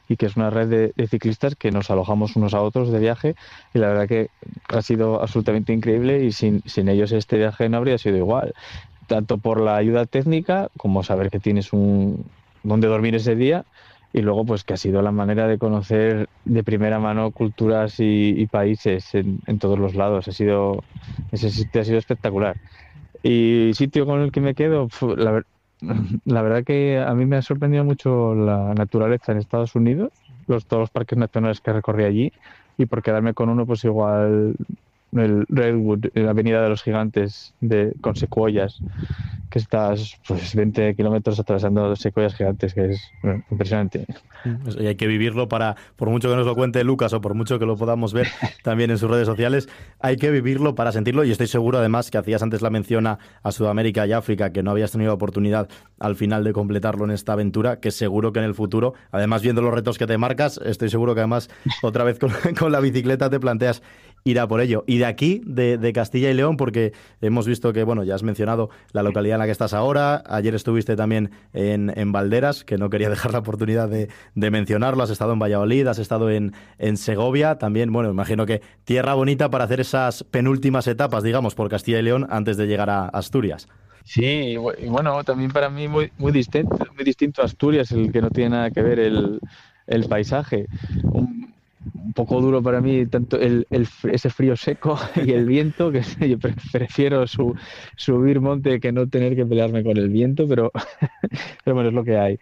y 0.10 0.18
que 0.18 0.26
es 0.26 0.36
una 0.36 0.50
red 0.50 0.68
de, 0.68 0.94
de 0.94 1.08
ciclistas 1.08 1.56
que 1.56 1.72
nos 1.72 1.90
alojamos 1.90 2.36
unos 2.36 2.54
a 2.54 2.62
otros 2.62 2.92
de 2.92 3.00
viaje, 3.00 3.36
y 3.74 3.80
la 3.80 3.88
verdad 3.88 4.10
que 4.10 4.28
ha 4.68 4.82
sido 4.82 5.22
absolutamente 5.22 5.72
increíble 5.72 6.26
y 6.26 6.34
sin, 6.34 6.62
sin 6.66 6.90
ellos 6.90 7.14
este 7.14 7.38
viaje 7.38 7.70
no 7.70 7.78
habría 7.78 7.98
sido 7.98 8.18
igual, 8.18 8.54
tanto 9.08 9.38
por 9.38 9.62
la 9.62 9.78
ayuda 9.78 10.06
técnica 10.06 10.68
como 10.76 11.02
saber 11.04 11.30
que 11.30 11.40
tienes 11.40 11.72
un 11.72 12.26
donde 12.64 12.90
dormir 12.90 13.16
ese 13.16 13.38
día 13.38 13.64
y 14.14 14.22
luego 14.22 14.46
pues 14.46 14.64
que 14.64 14.74
ha 14.74 14.78
sido 14.78 15.02
la 15.02 15.12
manera 15.12 15.48
de 15.48 15.58
conocer 15.60 16.28
de 16.44 16.64
primera 16.64 17.00
mano 17.00 17.32
culturas 17.32 18.00
y, 18.00 18.34
y 18.42 18.48
países 18.48 19.14
en, 19.16 19.40
en 19.46 19.60
todos 19.60 19.80
los 19.80 19.96
lados. 19.96 20.28
Ha 20.28 20.32
sido, 20.32 20.86
ese 21.32 21.50
sitio 21.52 21.82
ha 21.82 21.86
sido 21.86 21.98
espectacular. 22.00 22.58
Y 23.22 23.72
sitio 23.76 24.06
con 24.06 24.22
el 24.22 24.32
que 24.32 24.42
me 24.42 24.56
quedo, 24.56 24.88
la, 25.18 25.44
la 26.26 26.42
verdad 26.42 26.64
que 26.64 27.00
a 27.00 27.14
mí 27.16 27.26
me 27.26 27.38
ha 27.38 27.42
sorprendido 27.42 27.84
mucho 27.84 28.34
la 28.36 28.74
naturaleza 28.76 29.32
en 29.32 29.40
Estados 29.40 29.76
Unidos, 29.76 30.10
los, 30.48 30.66
todos 30.68 30.82
los 30.82 30.92
parques 30.92 31.18
nacionales 31.20 31.62
que 31.62 31.74
recorrí 31.74 32.06
allí, 32.06 32.34
y 32.78 32.86
por 32.86 33.02
quedarme 33.02 33.34
con 33.34 33.50
uno, 33.50 33.66
pues 33.66 33.84
igual 33.84 34.56
el 35.14 35.46
Redwood, 35.50 36.06
la 36.14 36.32
Avenida 36.32 36.62
de 36.62 36.70
los 36.70 36.84
Gigantes 36.84 37.54
de, 37.62 37.94
con 38.02 38.16
secuoyas 38.16 38.82
que 39.50 39.60
estás 39.60 40.20
pues 40.28 40.56
20 40.56 40.96
kilómetros 40.96 41.40
atravesando 41.40 41.88
dos 41.88 42.00
secuelas 42.00 42.36
gigantes, 42.36 42.74
que 42.74 42.92
es 42.92 43.02
bueno, 43.24 43.44
impresionante. 43.50 44.06
Pues, 44.64 44.78
y 44.80 44.86
hay 44.86 44.96
que 44.96 45.08
vivirlo 45.08 45.50
para, 45.50 45.76
por 45.96 46.10
mucho 46.10 46.30
que 46.30 46.36
nos 46.36 46.46
lo 46.46 46.56
cuente 46.56 46.84
Lucas 46.84 47.14
o 47.14 47.22
por 47.22 47.34
mucho 47.34 47.58
que 47.58 47.66
lo 47.66 47.76
podamos 47.76 48.14
ver 48.14 48.28
también 48.64 48.92
en 48.92 48.98
sus 48.98 49.10
redes 49.10 49.26
sociales, 49.26 49.68
hay 50.00 50.18
que 50.18 50.30
vivirlo 50.30 50.76
para 50.76 50.92
sentirlo 50.92 51.24
y 51.24 51.32
estoy 51.32 51.48
seguro 51.48 51.80
además 51.80 52.12
que 52.12 52.18
hacías 52.18 52.44
antes 52.44 52.62
la 52.62 52.70
mención 52.70 53.08
a, 53.08 53.18
a 53.42 53.52
Sudamérica 53.52 54.06
y 54.06 54.14
África, 54.14 54.52
que 54.52 54.62
no 54.62 54.72
habías 54.72 54.92
tenido 54.92 55.14
oportunidad 55.14 55.68
al 56.00 56.16
final 56.16 56.44
de 56.44 56.54
completarlo 56.54 57.06
en 57.06 57.12
esta 57.12 57.34
aventura, 57.34 57.80
que 57.80 57.92
seguro 57.92 58.32
que 58.32 58.40
en 58.40 58.46
el 58.46 58.54
futuro, 58.54 58.94
además 59.12 59.42
viendo 59.42 59.62
los 59.62 59.74
retos 59.74 59.98
que 59.98 60.06
te 60.06 60.18
marcas, 60.18 60.60
estoy 60.64 60.90
seguro 60.90 61.16
que 61.16 61.22
además 61.22 61.50
otra 61.82 62.04
vez 62.04 62.20
con, 62.20 62.32
con 62.60 62.72
la 62.72 62.80
bicicleta 62.80 63.30
te 63.30 63.40
planteas 63.40 63.82
ir 64.24 64.40
a 64.40 64.48
por 64.48 64.62
ello. 64.62 64.84
Y 64.88 64.98
de 64.98 65.06
aquí, 65.06 65.42
de, 65.46 65.92
Castilla 65.94 66.30
y 66.30 66.34
León, 66.34 66.58
porque 66.58 66.94
hemos 67.22 67.48
visto 67.48 67.74
que, 67.74 67.84
bueno, 67.84 68.04
ya 68.04 68.16
has 68.16 68.24
mencionado 68.24 68.70
la 68.92 69.04
localidad 69.04 69.36
en 69.36 69.40
la 69.40 69.46
que 69.46 69.52
estás 69.52 69.74
ahora, 69.74 70.24
ayer 70.28 70.54
estuviste 70.56 70.96
también 70.96 71.32
en, 71.54 71.92
en 71.98 72.12
Valderas, 72.12 72.64
que 72.64 72.78
no 72.78 72.90
quería 72.90 73.10
dejar 73.10 73.32
la 73.34 73.40
oportunidad 73.40 73.90
de, 73.90 74.10
de 74.36 74.52
mencionarlo, 74.52 75.04
has 75.04 75.10
estado 75.10 75.34
en 75.34 75.40
Valladolid, 75.40 75.88
has 75.88 76.00
estado 76.00 76.30
en, 76.30 76.54
en 76.78 76.98
Segovia, 76.98 77.58
también, 77.58 77.92
bueno, 77.92 78.10
imagino 78.12 78.46
que 78.46 78.62
tierra 78.84 79.14
bonita 79.14 79.50
para 79.50 79.64
hacer 79.66 79.80
esas 79.80 80.24
penúltimas 80.24 80.88
etapas, 80.88 81.24
digamos, 81.24 81.56
por 81.56 81.70
Castilla 81.70 82.00
y 82.00 82.04
León 82.04 82.28
antes 82.30 82.58
de 82.58 82.68
llegar 82.68 82.90
a 82.90 83.08
Asturias. 83.08 83.68
Sí, 84.04 84.24
y 84.26 84.56
bu- 84.56 84.76
y 84.78 84.88
bueno, 84.88 85.24
también 85.24 85.52
para 85.52 85.70
mí 85.70 85.88
muy, 85.88 86.12
muy 86.18 86.32
distinto, 86.32 86.78
muy 86.96 87.04
distinto 87.04 87.42
a 87.42 87.46
Asturias, 87.46 87.92
el 87.92 88.12
que 88.12 88.22
no 88.22 88.30
tiene 88.30 88.52
nada 88.52 88.72
que 88.72 88.82
ver 88.82 89.00
el, 89.00 89.40
el 89.88 90.06
paisaje. 90.08 90.66
Un 91.94 92.14
poco 92.14 92.42
duro 92.42 92.62
para 92.62 92.82
mí 92.82 93.06
tanto 93.06 93.40
el, 93.40 93.66
ese 93.70 94.30
frío 94.30 94.56
seco 94.56 95.00
y 95.26 95.32
el 95.32 95.46
viento, 95.46 95.92
que 95.92 96.02
prefiero 96.72 97.28
su- 97.28 97.56
subir 97.96 98.42
monte 98.42 98.80
que 98.80 98.92
no 98.92 99.08
tener 99.08 99.36
que 99.36 99.46
pelearme 99.46 99.84
con 99.84 99.98
el 99.98 100.10
viento, 100.10 100.48
pero, 100.48 100.72
pero 101.64 101.76
bueno, 101.76 101.90
es 101.90 101.96
lo 101.96 102.04
que 102.04 102.18
hay. 102.18 102.40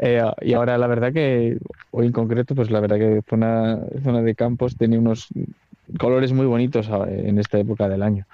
Eh, 0.00 0.22
y 0.40 0.54
ahora 0.54 0.78
la 0.78 0.86
verdad 0.86 1.12
que 1.12 1.58
hoy 1.90 2.06
en 2.06 2.12
concreto, 2.12 2.54
pues 2.54 2.70
la 2.70 2.80
verdad 2.80 2.96
que 2.96 3.22
zona, 3.28 3.78
zona 4.02 4.22
de 4.22 4.34
campos 4.34 4.76
tiene 4.76 4.98
unos 4.98 5.28
colores 5.98 6.32
muy 6.32 6.46
bonitos 6.46 6.88
ah, 6.90 7.06
en 7.08 7.38
esta 7.38 7.58
época 7.58 7.88
del 7.88 8.02
año. 8.02 8.26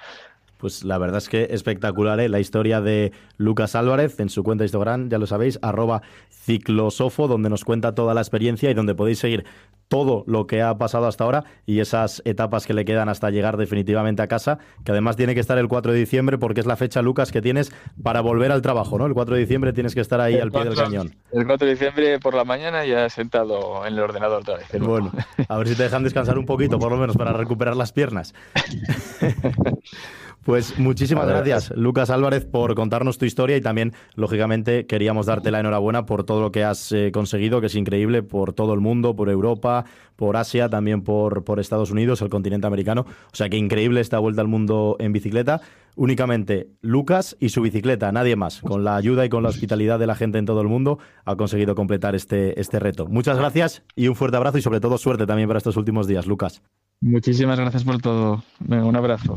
Pues 0.58 0.84
la 0.84 0.98
verdad 0.98 1.18
es 1.18 1.28
que 1.28 1.48
espectacular, 1.50 2.18
¿eh? 2.18 2.28
La 2.28 2.40
historia 2.40 2.80
de 2.80 3.12
Lucas 3.36 3.76
Álvarez 3.76 4.18
en 4.18 4.28
su 4.28 4.42
cuenta 4.42 4.64
Instagram, 4.64 5.08
ya 5.08 5.18
lo 5.18 5.26
sabéis, 5.26 5.58
arroba 5.62 6.02
ciclosofo, 6.30 7.28
donde 7.28 7.48
nos 7.48 7.64
cuenta 7.64 7.94
toda 7.94 8.12
la 8.12 8.20
experiencia 8.20 8.68
y 8.68 8.74
donde 8.74 8.96
podéis 8.96 9.20
seguir 9.20 9.44
todo 9.88 10.24
lo 10.26 10.46
que 10.46 10.62
ha 10.62 10.76
pasado 10.78 11.06
hasta 11.06 11.24
ahora 11.24 11.44
y 11.66 11.80
esas 11.80 12.22
etapas 12.24 12.66
que 12.66 12.74
le 12.74 12.84
quedan 12.84 13.08
hasta 13.08 13.30
llegar 13.30 13.56
definitivamente 13.56 14.22
a 14.22 14.28
casa, 14.28 14.58
que 14.84 14.92
además 14.92 15.16
tiene 15.16 15.34
que 15.34 15.40
estar 15.40 15.58
el 15.58 15.68
4 15.68 15.92
de 15.92 15.98
diciembre 15.98 16.38
porque 16.38 16.60
es 16.60 16.66
la 16.66 16.76
fecha, 16.76 17.02
Lucas, 17.02 17.32
que 17.32 17.42
tienes 17.42 17.72
para 18.02 18.20
volver 18.20 18.52
al 18.52 18.62
trabajo, 18.62 18.98
¿no? 18.98 19.06
El 19.06 19.14
4 19.14 19.34
de 19.34 19.40
diciembre 19.40 19.72
tienes 19.72 19.94
que 19.94 20.00
estar 20.00 20.20
ahí 20.20 20.38
al 20.38 20.50
pie 20.50 20.64
del 20.64 20.74
4 20.74 20.84
cañón. 20.84 21.16
El 21.32 21.46
4 21.46 21.66
de 21.66 21.72
diciembre 21.72 22.18
por 22.18 22.34
la 22.34 22.44
mañana 22.44 22.84
ya 22.84 23.08
sentado 23.08 23.86
en 23.86 23.94
el 23.94 24.00
ordenador 24.00 24.42
otra 24.42 24.58
vez. 24.58 24.72
nuevo. 24.74 24.88
Bueno, 24.88 25.12
a 25.48 25.56
ver 25.56 25.68
si 25.68 25.74
te 25.74 25.84
dejan 25.84 26.04
descansar 26.04 26.38
un 26.38 26.46
poquito, 26.46 26.78
por 26.78 26.92
lo 26.92 26.98
menos, 26.98 27.16
para 27.16 27.32
recuperar 27.32 27.76
las 27.76 27.92
piernas. 27.92 28.34
Pues 30.48 30.78
muchísimas 30.78 31.28
gracias, 31.28 31.74
Lucas 31.76 32.08
Álvarez, 32.08 32.46
por 32.46 32.74
contarnos 32.74 33.18
tu 33.18 33.26
historia 33.26 33.58
y 33.58 33.60
también, 33.60 33.92
lógicamente, 34.14 34.86
queríamos 34.86 35.26
darte 35.26 35.50
la 35.50 35.60
enhorabuena 35.60 36.06
por 36.06 36.24
todo 36.24 36.40
lo 36.40 36.52
que 36.52 36.64
has 36.64 36.90
eh, 36.90 37.10
conseguido, 37.12 37.60
que 37.60 37.66
es 37.66 37.74
increíble, 37.74 38.22
por 38.22 38.54
todo 38.54 38.72
el 38.72 38.80
mundo, 38.80 39.14
por 39.14 39.28
Europa, 39.28 39.84
por 40.16 40.38
Asia, 40.38 40.70
también 40.70 41.02
por, 41.02 41.44
por 41.44 41.60
Estados 41.60 41.90
Unidos, 41.90 42.22
el 42.22 42.30
continente 42.30 42.66
americano. 42.66 43.04
O 43.30 43.36
sea 43.36 43.50
que 43.50 43.58
increíble 43.58 44.00
esta 44.00 44.18
vuelta 44.20 44.40
al 44.40 44.48
mundo 44.48 44.96
en 45.00 45.12
bicicleta. 45.12 45.60
Únicamente 45.96 46.70
Lucas 46.80 47.36
y 47.38 47.50
su 47.50 47.60
bicicleta, 47.60 48.10
nadie 48.10 48.34
más. 48.34 48.62
Con 48.62 48.84
la 48.84 48.96
ayuda 48.96 49.26
y 49.26 49.28
con 49.28 49.42
la 49.42 49.50
hospitalidad 49.50 49.98
de 49.98 50.06
la 50.06 50.14
gente 50.14 50.38
en 50.38 50.46
todo 50.46 50.62
el 50.62 50.68
mundo, 50.68 50.98
ha 51.26 51.36
conseguido 51.36 51.74
completar 51.74 52.14
este, 52.14 52.58
este 52.58 52.78
reto. 52.78 53.04
Muchas 53.04 53.36
gracias 53.36 53.82
y 53.94 54.08
un 54.08 54.16
fuerte 54.16 54.38
abrazo 54.38 54.56
y 54.56 54.62
sobre 54.62 54.80
todo 54.80 54.96
suerte 54.96 55.26
también 55.26 55.46
para 55.46 55.58
estos 55.58 55.76
últimos 55.76 56.06
días, 56.06 56.26
Lucas. 56.26 56.62
Muchísimas 57.02 57.60
gracias 57.60 57.84
por 57.84 58.00
todo. 58.00 58.42
Venga, 58.60 58.86
un 58.86 58.96
abrazo. 58.96 59.36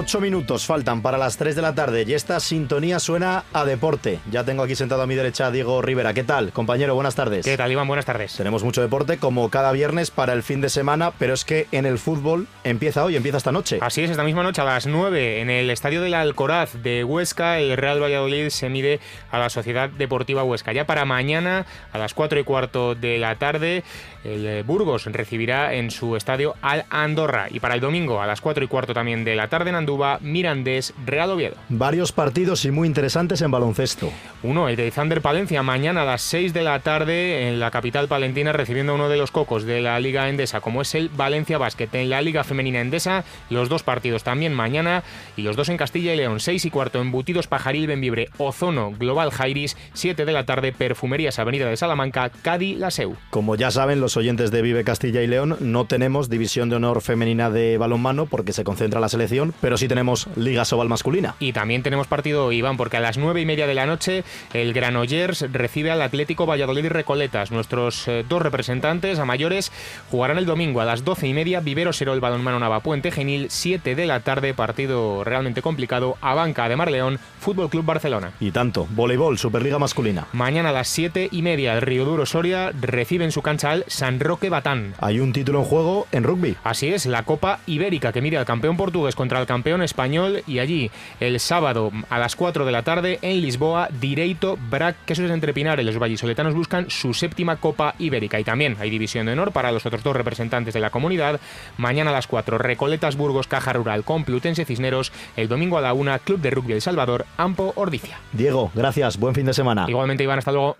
Ocho 0.00 0.20
minutos 0.20 0.64
faltan 0.64 1.02
para 1.02 1.18
las 1.18 1.38
3 1.38 1.56
de 1.56 1.62
la 1.62 1.74
tarde 1.74 2.04
y 2.06 2.14
esta 2.14 2.38
sintonía 2.38 3.00
suena 3.00 3.42
a 3.52 3.64
deporte. 3.64 4.20
Ya 4.30 4.44
tengo 4.44 4.62
aquí 4.62 4.76
sentado 4.76 5.02
a 5.02 5.08
mi 5.08 5.16
derecha 5.16 5.46
a 5.46 5.50
Diego 5.50 5.82
Rivera. 5.82 6.14
¿Qué 6.14 6.22
tal, 6.22 6.52
compañero? 6.52 6.94
Buenas 6.94 7.16
tardes. 7.16 7.44
¿Qué 7.44 7.56
tal, 7.56 7.72
Iván? 7.72 7.88
Buenas 7.88 8.06
tardes. 8.06 8.34
Tenemos 8.34 8.62
mucho 8.62 8.80
deporte 8.80 9.18
como 9.18 9.50
cada 9.50 9.72
viernes 9.72 10.12
para 10.12 10.34
el 10.34 10.44
fin 10.44 10.60
de 10.60 10.68
semana, 10.68 11.10
pero 11.18 11.34
es 11.34 11.44
que 11.44 11.66
en 11.72 11.84
el 11.84 11.98
fútbol 11.98 12.46
empieza 12.62 13.02
hoy, 13.02 13.16
empieza 13.16 13.38
esta 13.38 13.50
noche. 13.50 13.80
Así 13.80 14.04
es, 14.04 14.10
esta 14.10 14.22
misma 14.22 14.44
noche 14.44 14.62
a 14.62 14.66
las 14.66 14.86
9 14.86 15.40
en 15.40 15.50
el 15.50 15.68
Estadio 15.68 16.00
del 16.00 16.14
Alcoraz 16.14 16.80
de 16.80 17.02
Huesca, 17.02 17.58
el 17.58 17.76
Real 17.76 18.00
Valladolid 18.00 18.50
se 18.50 18.68
mide 18.68 19.00
a 19.32 19.40
la 19.40 19.50
Sociedad 19.50 19.90
Deportiva 19.90 20.44
Huesca. 20.44 20.72
Ya 20.72 20.86
para 20.86 21.06
mañana 21.06 21.66
a 21.92 21.98
las 21.98 22.14
4 22.14 22.38
y 22.38 22.44
cuarto 22.44 22.94
de 22.94 23.18
la 23.18 23.34
tarde 23.34 23.82
el 24.24 24.46
eh, 24.46 24.62
Burgos 24.62 25.06
recibirá 25.06 25.74
en 25.74 25.90
su 25.90 26.16
estadio 26.16 26.54
al 26.62 26.84
Andorra 26.90 27.46
y 27.50 27.60
para 27.60 27.74
el 27.74 27.80
domingo 27.80 28.20
a 28.20 28.26
las 28.26 28.40
4 28.40 28.64
y 28.64 28.68
cuarto 28.68 28.94
también 28.94 29.24
de 29.24 29.36
la 29.36 29.48
tarde 29.48 29.70
en 29.70 29.76
Andúba, 29.76 30.18
Mirandés 30.20 30.94
Real 31.04 31.30
Oviedo. 31.30 31.56
Varios 31.68 32.12
partidos 32.12 32.64
y 32.64 32.70
muy 32.70 32.88
interesantes 32.88 33.42
en 33.42 33.50
baloncesto. 33.50 34.10
Uno, 34.42 34.68
el 34.68 34.76
de 34.76 34.90
Thunder 34.90 35.20
Palencia, 35.20 35.62
mañana 35.62 36.02
a 36.02 36.04
las 36.04 36.22
6 36.22 36.52
de 36.52 36.62
la 36.62 36.80
tarde 36.80 37.48
en 37.48 37.60
la 37.60 37.70
capital 37.70 38.08
palentina 38.08 38.52
recibiendo 38.52 38.92
a 38.92 38.94
uno 38.94 39.08
de 39.08 39.16
los 39.16 39.30
cocos 39.30 39.64
de 39.64 39.80
la 39.80 39.98
Liga 40.00 40.28
Endesa, 40.28 40.60
como 40.60 40.82
es 40.82 40.94
el 40.94 41.08
Valencia 41.08 41.58
Basket. 41.58 41.88
En 41.92 42.10
la 42.10 42.22
Liga 42.22 42.44
Femenina 42.44 42.80
Endesa, 42.80 43.24
los 43.50 43.68
dos 43.68 43.82
partidos 43.82 44.24
también 44.24 44.54
mañana 44.54 45.02
y 45.36 45.42
los 45.42 45.56
dos 45.56 45.68
en 45.68 45.76
Castilla 45.76 46.14
y 46.14 46.16
León, 46.16 46.40
6 46.40 46.64
y 46.64 46.70
cuarto 46.70 47.00
en 47.00 47.10
Butidos 47.12 47.46
Pajaril 47.46 47.86
Benvibre, 47.86 48.28
Ozono 48.38 48.92
Global 48.92 49.30
Jairis, 49.30 49.76
7 49.94 50.24
de 50.24 50.32
la 50.32 50.44
tarde, 50.44 50.72
Perfumerías 50.72 51.38
Avenida 51.38 51.68
de 51.68 51.76
Salamanca, 51.76 52.30
Cádiz 52.30 52.78
Laseu. 52.78 53.16
Como 53.30 53.56
ya 53.56 53.70
saben 53.70 54.00
los 54.00 54.07
oyentes 54.16 54.50
de 54.50 54.62
Vive 54.62 54.84
Castilla 54.84 55.22
y 55.22 55.26
León, 55.26 55.56
no 55.60 55.84
tenemos 55.84 56.28
división 56.28 56.68
de 56.68 56.76
honor 56.76 57.02
femenina 57.02 57.50
de 57.50 57.78
balonmano 57.78 58.26
porque 58.26 58.52
se 58.52 58.64
concentra 58.64 59.00
la 59.00 59.08
selección, 59.08 59.54
pero 59.60 59.76
sí 59.76 59.88
tenemos 59.88 60.28
Liga 60.36 60.64
Sobal 60.64 60.88
masculina. 60.88 61.34
Y 61.38 61.52
también 61.52 61.82
tenemos 61.82 62.06
partido, 62.06 62.52
Iván, 62.52 62.76
porque 62.76 62.96
a 62.96 63.00
las 63.00 63.18
nueve 63.18 63.40
y 63.40 63.46
media 63.46 63.66
de 63.66 63.74
la 63.74 63.86
noche 63.86 64.24
el 64.52 64.72
Granollers 64.72 65.52
recibe 65.52 65.90
al 65.90 66.02
Atlético 66.02 66.46
Valladolid 66.46 66.84
y 66.84 66.88
Recoletas. 66.88 67.50
Nuestros 67.50 68.08
eh, 68.08 68.24
dos 68.28 68.42
representantes 68.42 69.18
a 69.18 69.24
mayores 69.24 69.72
jugarán 70.10 70.38
el 70.38 70.46
domingo 70.46 70.80
a 70.80 70.84
las 70.84 71.04
doce 71.04 71.26
y 71.26 71.34
media 71.34 71.60
Vivero 71.60 71.92
Serol 71.92 72.20
Balonmano 72.20 72.58
Navapuente 72.58 73.10
Genil, 73.10 73.48
7 73.50 73.94
de 73.94 74.06
la 74.06 74.20
tarde, 74.20 74.54
partido 74.54 75.24
realmente 75.24 75.62
complicado, 75.62 76.16
a 76.20 76.34
Banca 76.34 76.68
de 76.68 76.76
Marleón, 76.76 77.18
Fútbol 77.40 77.70
Club 77.70 77.84
Barcelona. 77.84 78.32
Y 78.40 78.50
tanto, 78.50 78.86
voleibol, 78.90 79.38
Superliga 79.38 79.78
masculina. 79.78 80.26
Mañana 80.32 80.70
a 80.70 80.72
las 80.72 80.88
siete 80.88 81.28
y 81.30 81.42
media 81.42 81.74
el 81.74 81.82
Río 81.82 82.04
Duro 82.04 82.26
Soria 82.26 82.72
recibe 82.80 83.24
en 83.24 83.32
su 83.32 83.42
cancha 83.42 83.70
al 83.70 83.84
San 83.98 84.20
Roque 84.20 84.48
Batán. 84.48 84.94
Hay 85.00 85.18
un 85.18 85.32
título 85.32 85.58
en 85.58 85.64
juego 85.64 86.06
en 86.12 86.22
rugby. 86.22 86.54
Así 86.62 86.86
es, 86.86 87.04
la 87.04 87.24
Copa 87.24 87.58
Ibérica 87.66 88.12
que 88.12 88.22
mide 88.22 88.36
al 88.36 88.44
campeón 88.44 88.76
portugués 88.76 89.16
contra 89.16 89.40
el 89.40 89.46
campeón 89.46 89.82
español 89.82 90.44
y 90.46 90.60
allí 90.60 90.92
el 91.18 91.40
sábado 91.40 91.90
a 92.08 92.18
las 92.20 92.36
4 92.36 92.64
de 92.64 92.70
la 92.70 92.84
tarde 92.84 93.18
en 93.22 93.40
Lisboa, 93.40 93.88
Direito 94.00 94.56
Brac, 94.70 94.94
que 95.04 95.14
eso 95.14 95.24
es 95.24 95.32
entre 95.32 95.52
Pinares. 95.52 95.84
Los 95.84 95.98
vallisoletanos 95.98 96.54
buscan 96.54 96.88
su 96.88 97.12
séptima 97.12 97.56
Copa 97.56 97.96
Ibérica 97.98 98.38
y 98.38 98.44
también 98.44 98.76
hay 98.78 98.88
división 98.88 99.26
de 99.26 99.32
honor 99.32 99.50
para 99.50 99.72
los 99.72 99.84
otros 99.84 100.04
dos 100.04 100.14
representantes 100.14 100.74
de 100.74 100.80
la 100.80 100.90
comunidad. 100.90 101.40
Mañana 101.76 102.10
a 102.10 102.14
las 102.14 102.28
4, 102.28 102.56
Recoletas 102.56 103.16
Burgos, 103.16 103.48
Caja 103.48 103.72
Rural, 103.72 104.04
Complutense 104.04 104.64
Cisneros. 104.64 105.10
El 105.36 105.48
domingo 105.48 105.76
a 105.76 105.80
la 105.80 105.92
1, 105.92 106.20
Club 106.20 106.40
de 106.40 106.50
Rugby 106.52 106.74
El 106.74 106.82
Salvador, 106.82 107.26
Ampo 107.36 107.72
Ordicia. 107.74 108.20
Diego, 108.32 108.70
gracias, 108.76 109.18
buen 109.18 109.34
fin 109.34 109.46
de 109.46 109.54
semana. 109.54 109.86
Igualmente, 109.88 110.22
Iván, 110.22 110.38
hasta 110.38 110.52
luego. 110.52 110.76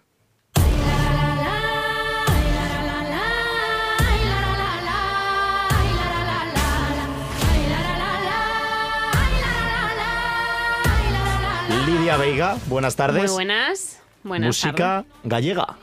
Veiga, 12.17 12.57
buenas 12.67 12.97
tardes. 12.97 13.23
Muy 13.23 13.31
buenas. 13.31 13.99
Buenas 14.23 14.49
Música 14.49 15.05
gallega. 15.25 15.77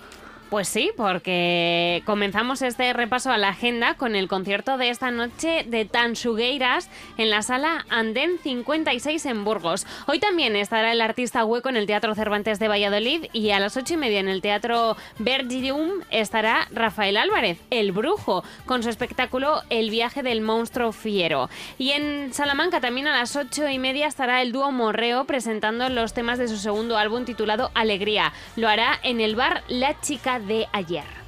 Pues 0.50 0.68
sí, 0.68 0.92
porque 0.96 2.04
comenzamos 2.06 2.62
este 2.62 2.94
repaso 2.94 3.32
a 3.32 3.38
la 3.40 3.50
agenda 3.50 3.96
con 3.96 4.16
el 4.16 4.28
concierto 4.28 4.78
de 4.78 4.90
esta 4.90 5.10
noche 5.10 5.66
de 5.68 5.86
Tansugueiras 5.86 6.88
en 7.18 7.32
la 7.32 7.42
sala 7.42 7.84
Andén 7.90 8.38
56 8.44 9.26
en 9.26 9.44
Burgos. 9.44 9.88
Hoy 10.06 10.20
también 10.20 10.56
estará 10.56 10.92
el 10.92 11.02
artista 11.02 11.44
hueco 11.44 11.70
en 11.70 11.78
el 11.78 11.88
Teatro 11.88 12.14
Cervantes 12.14 12.60
de 12.60 12.68
Valladolid 12.68 13.26
y 13.34 13.50
a 13.50 13.60
las 13.60 13.76
ocho 13.76 13.96
y 13.96 13.98
media 13.98 14.20
en 14.20 14.28
el 14.28 14.44
Teatro 14.44 14.96
Bergium 15.18 16.02
estará 16.12 16.68
Rafael 16.72 17.18
Álvarez, 17.18 17.58
el 17.72 17.92
brujo, 17.92 18.44
con 18.68 18.84
su 18.84 18.90
espectáculo 18.90 19.64
El 19.72 19.90
viaje 19.90 20.22
del 20.22 20.42
monstruo 20.42 20.92
fiero. 20.92 21.50
Y 21.80 21.92
en 21.92 22.34
Salamanca 22.36 22.80
también 22.80 23.08
a 23.08 23.18
las 23.18 23.36
ocho 23.36 23.68
y 23.68 23.80
media 23.80 24.06
estará 24.06 24.44
el 24.44 24.52
dúo 24.52 24.72
Morreo 24.72 25.26
presentando 25.26 25.90
los 25.90 26.14
temas 26.14 26.38
de 26.38 26.48
su 26.48 26.58
segundo 26.58 27.00
álbum 27.00 27.26
titulado 27.26 27.72
Alegría. 27.74 28.32
Lo 28.56 28.70
hará 28.70 29.00
en 29.02 29.22
el 29.22 29.36
bar 29.36 29.64
La 29.68 30.00
Chica 30.02 30.35
de 30.40 30.68
ayer. 30.74 31.25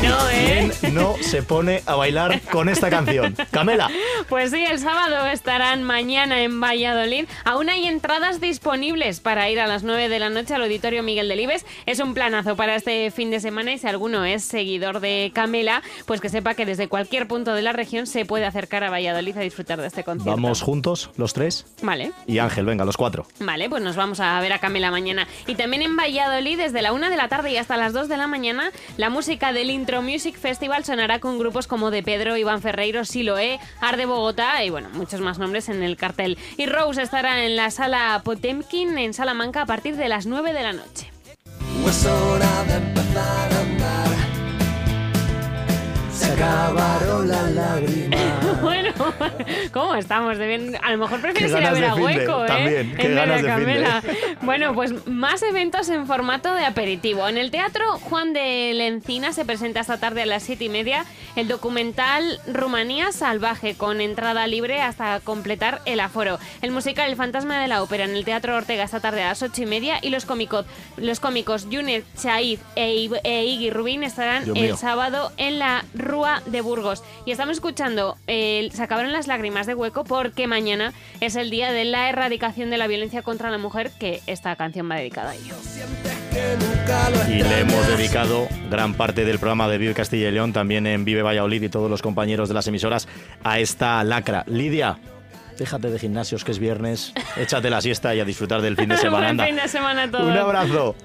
Bueno, 0.00 0.16
¿eh? 0.32 0.70
¿Quién 0.80 0.94
no 0.94 1.16
se 1.20 1.42
pone 1.42 1.82
a 1.84 1.94
bailar 1.94 2.40
con 2.50 2.70
esta 2.70 2.88
canción? 2.88 3.36
Camela. 3.50 3.90
Pues 4.30 4.50
sí, 4.50 4.64
el 4.64 4.78
sábado 4.78 5.26
estarán 5.26 5.82
mañana 5.82 6.42
en 6.42 6.58
Valladolid. 6.58 7.26
Aún 7.44 7.68
hay 7.68 7.86
entradas 7.86 8.40
disponibles 8.40 9.20
para 9.20 9.50
ir 9.50 9.60
a 9.60 9.66
las 9.66 9.82
9 9.82 10.08
de 10.08 10.18
la 10.18 10.30
noche 10.30 10.54
al 10.54 10.62
Auditorio 10.62 11.02
Miguel 11.02 11.28
Delibes. 11.28 11.66
Es 11.84 12.00
un 12.00 12.14
planazo 12.14 12.56
para 12.56 12.76
este 12.76 13.10
fin 13.10 13.30
de 13.30 13.40
semana 13.40 13.74
y 13.74 13.78
si 13.78 13.88
alguno 13.88 14.24
es 14.24 14.42
seguidor 14.42 15.00
de 15.00 15.32
Camela, 15.34 15.82
pues 16.06 16.22
que 16.22 16.30
sepa 16.30 16.54
que 16.54 16.64
desde 16.64 16.88
cualquier 16.88 17.28
punto 17.28 17.52
de 17.52 17.60
la 17.60 17.72
región 17.72 18.06
se 18.06 18.24
puede 18.24 18.46
acercar 18.46 18.84
a 18.84 18.90
Valladolid 18.90 19.36
a 19.36 19.40
disfrutar 19.40 19.82
de 19.82 19.86
este 19.86 20.02
concierto. 20.02 20.30
Vamos 20.30 20.62
juntos, 20.62 21.10
los 21.18 21.34
tres. 21.34 21.66
Vale. 21.82 22.12
Y 22.26 22.38
Ángel, 22.38 22.64
venga, 22.64 22.86
los 22.86 22.96
cuatro. 22.96 23.26
Vale, 23.38 23.68
pues 23.68 23.82
nos 23.82 23.96
vamos 23.96 24.20
a 24.20 24.40
ver 24.40 24.54
a 24.54 24.60
Camela 24.60 24.90
mañana. 24.90 25.28
Y 25.46 25.56
también 25.56 25.82
en 25.82 25.94
Valladolid, 25.94 26.56
desde 26.56 26.80
la 26.80 26.94
1 26.94 27.10
de 27.10 27.16
la 27.16 27.28
tarde 27.28 27.52
y 27.52 27.58
hasta 27.58 27.76
las 27.76 27.92
2 27.92 28.08
de 28.08 28.16
la 28.16 28.26
mañana, 28.26 28.72
la 28.96 29.10
música 29.10 29.52
del 29.52 29.68
Intro 29.68 29.89
Music 29.98 30.38
Festival 30.38 30.84
sonará 30.84 31.18
con 31.18 31.38
grupos 31.38 31.66
como 31.66 31.90
De 31.90 32.04
Pedro, 32.04 32.36
Iván 32.36 32.62
Ferreiro, 32.62 33.04
Siloé, 33.04 33.58
Arde 33.80 34.06
Bogotá 34.06 34.62
y 34.62 34.70
bueno, 34.70 34.88
muchos 34.92 35.20
más 35.20 35.40
nombres 35.40 35.68
en 35.68 35.82
el 35.82 35.96
cartel. 35.96 36.38
Y 36.56 36.66
Rose 36.66 37.02
estará 37.02 37.44
en 37.44 37.56
la 37.56 37.72
sala 37.72 38.22
Potemkin 38.24 38.96
en 38.98 39.12
Salamanca 39.12 39.62
a 39.62 39.66
partir 39.66 39.96
de 39.96 40.08
las 40.08 40.26
9 40.26 40.52
de 40.52 40.62
la 40.62 40.72
noche. 40.72 41.10
Es 41.86 42.06
hora 42.06 42.64
de 42.68 42.76
empezar 42.76 43.52
a 43.52 43.60
andar. 43.60 44.16
Se 46.12 46.32
acabaron 46.32 47.28
las 47.28 47.50
lágrimas. 47.50 48.60
bueno, 48.62 48.89
¿cómo 49.72 49.94
estamos? 49.94 50.38
De 50.38 50.46
bien- 50.46 50.76
A 50.82 50.90
lo 50.92 50.98
mejor 50.98 51.20
prefieres 51.20 51.52
ir 51.52 51.66
a 51.66 51.72
ver 51.72 51.84
a 51.84 51.94
de 51.94 52.02
Hueco, 52.02 52.44
¿eh? 52.44 52.48
también, 52.48 52.94
qué 52.96 53.06
en 53.06 53.14
ganas 53.14 53.42
de 53.42 53.64
de. 53.64 53.86
Bueno, 54.42 54.74
pues 54.74 55.06
más 55.06 55.42
eventos 55.42 55.88
en 55.88 56.06
formato 56.06 56.54
de 56.54 56.64
aperitivo. 56.64 57.28
En 57.28 57.38
el 57.38 57.50
Teatro 57.50 57.84
Juan 57.98 58.32
de 58.32 58.72
Lencina 58.74 59.32
se 59.32 59.44
presenta 59.44 59.80
esta 59.80 59.98
tarde 59.98 60.22
a 60.22 60.26
las 60.26 60.42
7 60.42 60.64
y 60.64 60.68
media 60.68 61.04
el 61.36 61.48
documental 61.48 62.38
Rumanía 62.46 63.12
Salvaje, 63.12 63.74
con 63.74 64.00
entrada 64.00 64.46
libre 64.46 64.80
hasta 64.80 65.20
completar 65.20 65.80
el 65.84 66.00
aforo. 66.00 66.38
El 66.62 66.70
musical 66.70 67.08
El 67.08 67.16
Fantasma 67.16 67.60
de 67.60 67.68
la 67.68 67.82
Ópera 67.82 68.04
en 68.04 68.14
el 68.16 68.24
Teatro 68.24 68.56
Ortega 68.56 68.84
esta 68.84 69.00
tarde 69.00 69.22
a 69.22 69.28
las 69.28 69.42
8 69.42 69.62
y 69.62 69.66
media 69.66 69.98
y 70.02 70.10
los 70.10 70.24
cómicos, 70.24 70.66
los 70.96 71.20
cómicos 71.20 71.66
Junet 71.70 72.04
Chaid 72.20 72.58
e, 72.76 73.08
e 73.24 73.44
Iggy 73.44 73.70
Rubin 73.70 74.02
estarán 74.02 74.56
el 74.56 74.76
sábado 74.76 75.32
en 75.36 75.58
la 75.58 75.84
Rúa 75.94 76.42
de 76.46 76.60
Burgos. 76.60 77.02
Y 77.24 77.32
estamos 77.32 77.56
escuchando 77.56 78.16
el 78.26 78.72
acabaron 78.90 79.12
las 79.12 79.28
lágrimas 79.28 79.68
de 79.68 79.74
hueco 79.76 80.02
porque 80.02 80.48
mañana 80.48 80.92
es 81.20 81.36
el 81.36 81.48
día 81.48 81.70
de 81.70 81.84
la 81.84 82.08
erradicación 82.08 82.70
de 82.70 82.76
la 82.76 82.88
violencia 82.88 83.22
contra 83.22 83.48
la 83.48 83.56
mujer, 83.56 83.92
que 84.00 84.20
esta 84.26 84.56
canción 84.56 84.90
va 84.90 84.96
dedicada 84.96 85.30
a 85.30 85.34
ello. 85.36 85.54
Y 87.28 87.40
le 87.44 87.60
hemos 87.60 87.86
dedicado 87.86 88.48
gran 88.68 88.94
parte 88.94 89.24
del 89.24 89.38
programa 89.38 89.68
de 89.68 89.78
Vive 89.78 89.94
Castilla 89.94 90.28
y 90.28 90.32
León, 90.32 90.52
también 90.52 90.88
en 90.88 91.04
Vive 91.04 91.22
Valladolid 91.22 91.62
y 91.62 91.68
todos 91.68 91.88
los 91.88 92.02
compañeros 92.02 92.48
de 92.48 92.54
las 92.56 92.66
emisoras, 92.66 93.06
a 93.44 93.60
esta 93.60 94.02
lacra. 94.02 94.42
Lidia, 94.48 94.98
déjate 95.56 95.88
de 95.88 95.98
gimnasios 96.00 96.42
que 96.42 96.50
es 96.50 96.58
viernes, 96.58 97.12
échate 97.36 97.70
la 97.70 97.80
siesta 97.80 98.12
y 98.16 98.18
a 98.18 98.24
disfrutar 98.24 98.60
del 98.60 98.74
fin 98.74 98.88
de 98.88 98.96
semana. 98.96 99.18
Buen 99.18 99.30
anda. 99.30 99.46
fin 99.46 99.54
de 99.54 99.68
semana 99.68 100.02
a 100.02 100.10
todos. 100.10 100.26
Un 100.26 100.36
abrazo. 100.36 100.96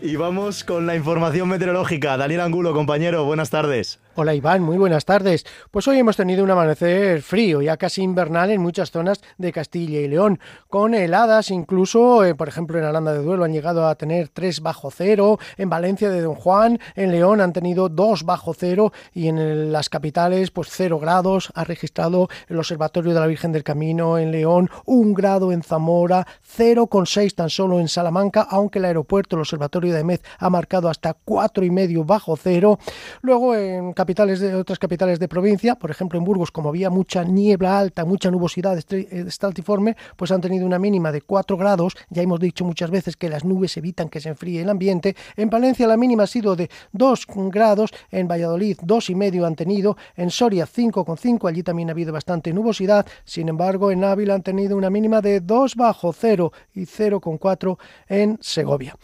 Y 0.00 0.16
vamos 0.16 0.64
con 0.64 0.86
la 0.86 0.96
información 0.96 1.46
meteorológica. 1.50 2.16
Daniel 2.16 2.40
Angulo, 2.40 2.72
compañero, 2.72 3.26
buenas 3.26 3.50
tardes. 3.50 4.00
Hola 4.16 4.32
Iván, 4.32 4.62
muy 4.62 4.78
buenas 4.78 5.04
tardes. 5.04 5.44
Pues 5.72 5.88
hoy 5.88 5.98
hemos 5.98 6.16
tenido 6.16 6.44
un 6.44 6.50
amanecer 6.52 7.20
frío, 7.20 7.62
ya 7.62 7.76
casi 7.76 8.00
invernal 8.00 8.52
en 8.52 8.60
muchas 8.60 8.92
zonas 8.92 9.20
de 9.38 9.52
Castilla 9.52 9.98
y 9.98 10.06
León, 10.06 10.38
con 10.68 10.94
heladas 10.94 11.50
incluso, 11.50 12.24
eh, 12.24 12.36
por 12.36 12.46
ejemplo 12.46 12.78
en 12.78 12.84
Aranda 12.84 13.12
de 13.12 13.24
Duelo 13.24 13.42
han 13.42 13.52
llegado 13.52 13.88
a 13.88 13.96
tener 13.96 14.28
3 14.28 14.60
bajo 14.60 14.92
cero, 14.92 15.40
en 15.56 15.68
Valencia 15.68 16.10
de 16.10 16.20
Don 16.20 16.36
Juan, 16.36 16.78
en 16.94 17.10
León 17.10 17.40
han 17.40 17.52
tenido 17.52 17.88
2 17.88 18.22
bajo 18.22 18.54
cero 18.54 18.92
y 19.12 19.26
en 19.26 19.72
las 19.72 19.88
capitales 19.88 20.52
pues 20.52 20.68
0 20.70 21.00
grados, 21.00 21.50
ha 21.56 21.64
registrado 21.64 22.28
el 22.46 22.58
Observatorio 22.58 23.14
de 23.14 23.18
la 23.18 23.26
Virgen 23.26 23.50
del 23.50 23.64
Camino 23.64 24.16
en 24.16 24.30
León, 24.30 24.70
1 24.84 25.12
grado 25.14 25.50
en 25.50 25.64
Zamora, 25.64 26.24
0,6 26.56 27.34
tan 27.34 27.50
solo 27.50 27.80
en 27.80 27.88
Salamanca, 27.88 28.46
aunque 28.48 28.78
el 28.78 28.84
aeropuerto, 28.84 29.34
el 29.34 29.40
Observatorio 29.40 29.92
de 29.92 30.04
Mez 30.04 30.22
ha 30.38 30.50
marcado 30.50 30.88
hasta 30.88 31.14
cuatro 31.14 31.64
y 31.64 31.72
medio 31.72 32.04
bajo 32.04 32.36
cero. 32.36 32.78
Luego 33.20 33.56
en 33.56 33.92
capitales 34.04 34.42
otras 34.42 34.78
capitales 34.78 35.18
de 35.18 35.28
provincia, 35.28 35.76
por 35.76 35.90
ejemplo 35.90 36.18
en 36.18 36.26
Burgos, 36.26 36.50
como 36.50 36.68
había 36.68 36.90
mucha 36.90 37.24
niebla 37.24 37.78
alta, 37.78 38.04
mucha 38.04 38.30
nubosidad 38.30 38.78
eh, 38.90 39.24
estaltiforme, 39.26 39.96
pues 40.14 40.30
han 40.30 40.42
tenido 40.42 40.66
una 40.66 40.78
mínima 40.78 41.10
de 41.10 41.22
4 41.22 41.56
grados. 41.56 41.94
Ya 42.10 42.20
hemos 42.20 42.38
dicho 42.38 42.66
muchas 42.66 42.90
veces 42.90 43.16
que 43.16 43.30
las 43.30 43.46
nubes 43.46 43.74
evitan 43.78 44.10
que 44.10 44.20
se 44.20 44.28
enfríe 44.28 44.60
el 44.60 44.68
ambiente. 44.68 45.16
En 45.36 45.48
Palencia 45.48 45.86
la 45.86 45.96
mínima 45.96 46.24
ha 46.24 46.26
sido 46.26 46.54
de 46.54 46.68
2 46.92 47.26
grados, 47.50 47.92
en 48.10 48.28
Valladolid 48.28 48.76
dos 48.82 49.08
y 49.08 49.14
medio 49.14 49.46
han 49.46 49.56
tenido, 49.56 49.96
en 50.16 50.28
Soria 50.28 50.66
5,5, 50.66 51.48
allí 51.48 51.62
también 51.62 51.88
ha 51.88 51.92
habido 51.92 52.12
bastante 52.12 52.52
nubosidad. 52.52 53.06
Sin 53.24 53.48
embargo, 53.48 53.90
en 53.90 54.04
Ávila 54.04 54.34
han 54.34 54.42
tenido 54.42 54.76
una 54.76 54.90
mínima 54.90 55.22
de 55.22 55.40
2 55.40 55.76
bajo 55.76 56.12
cero 56.12 56.52
y 56.74 56.82
0,4 56.82 57.78
en 58.08 58.36
Segovia. 58.42 58.94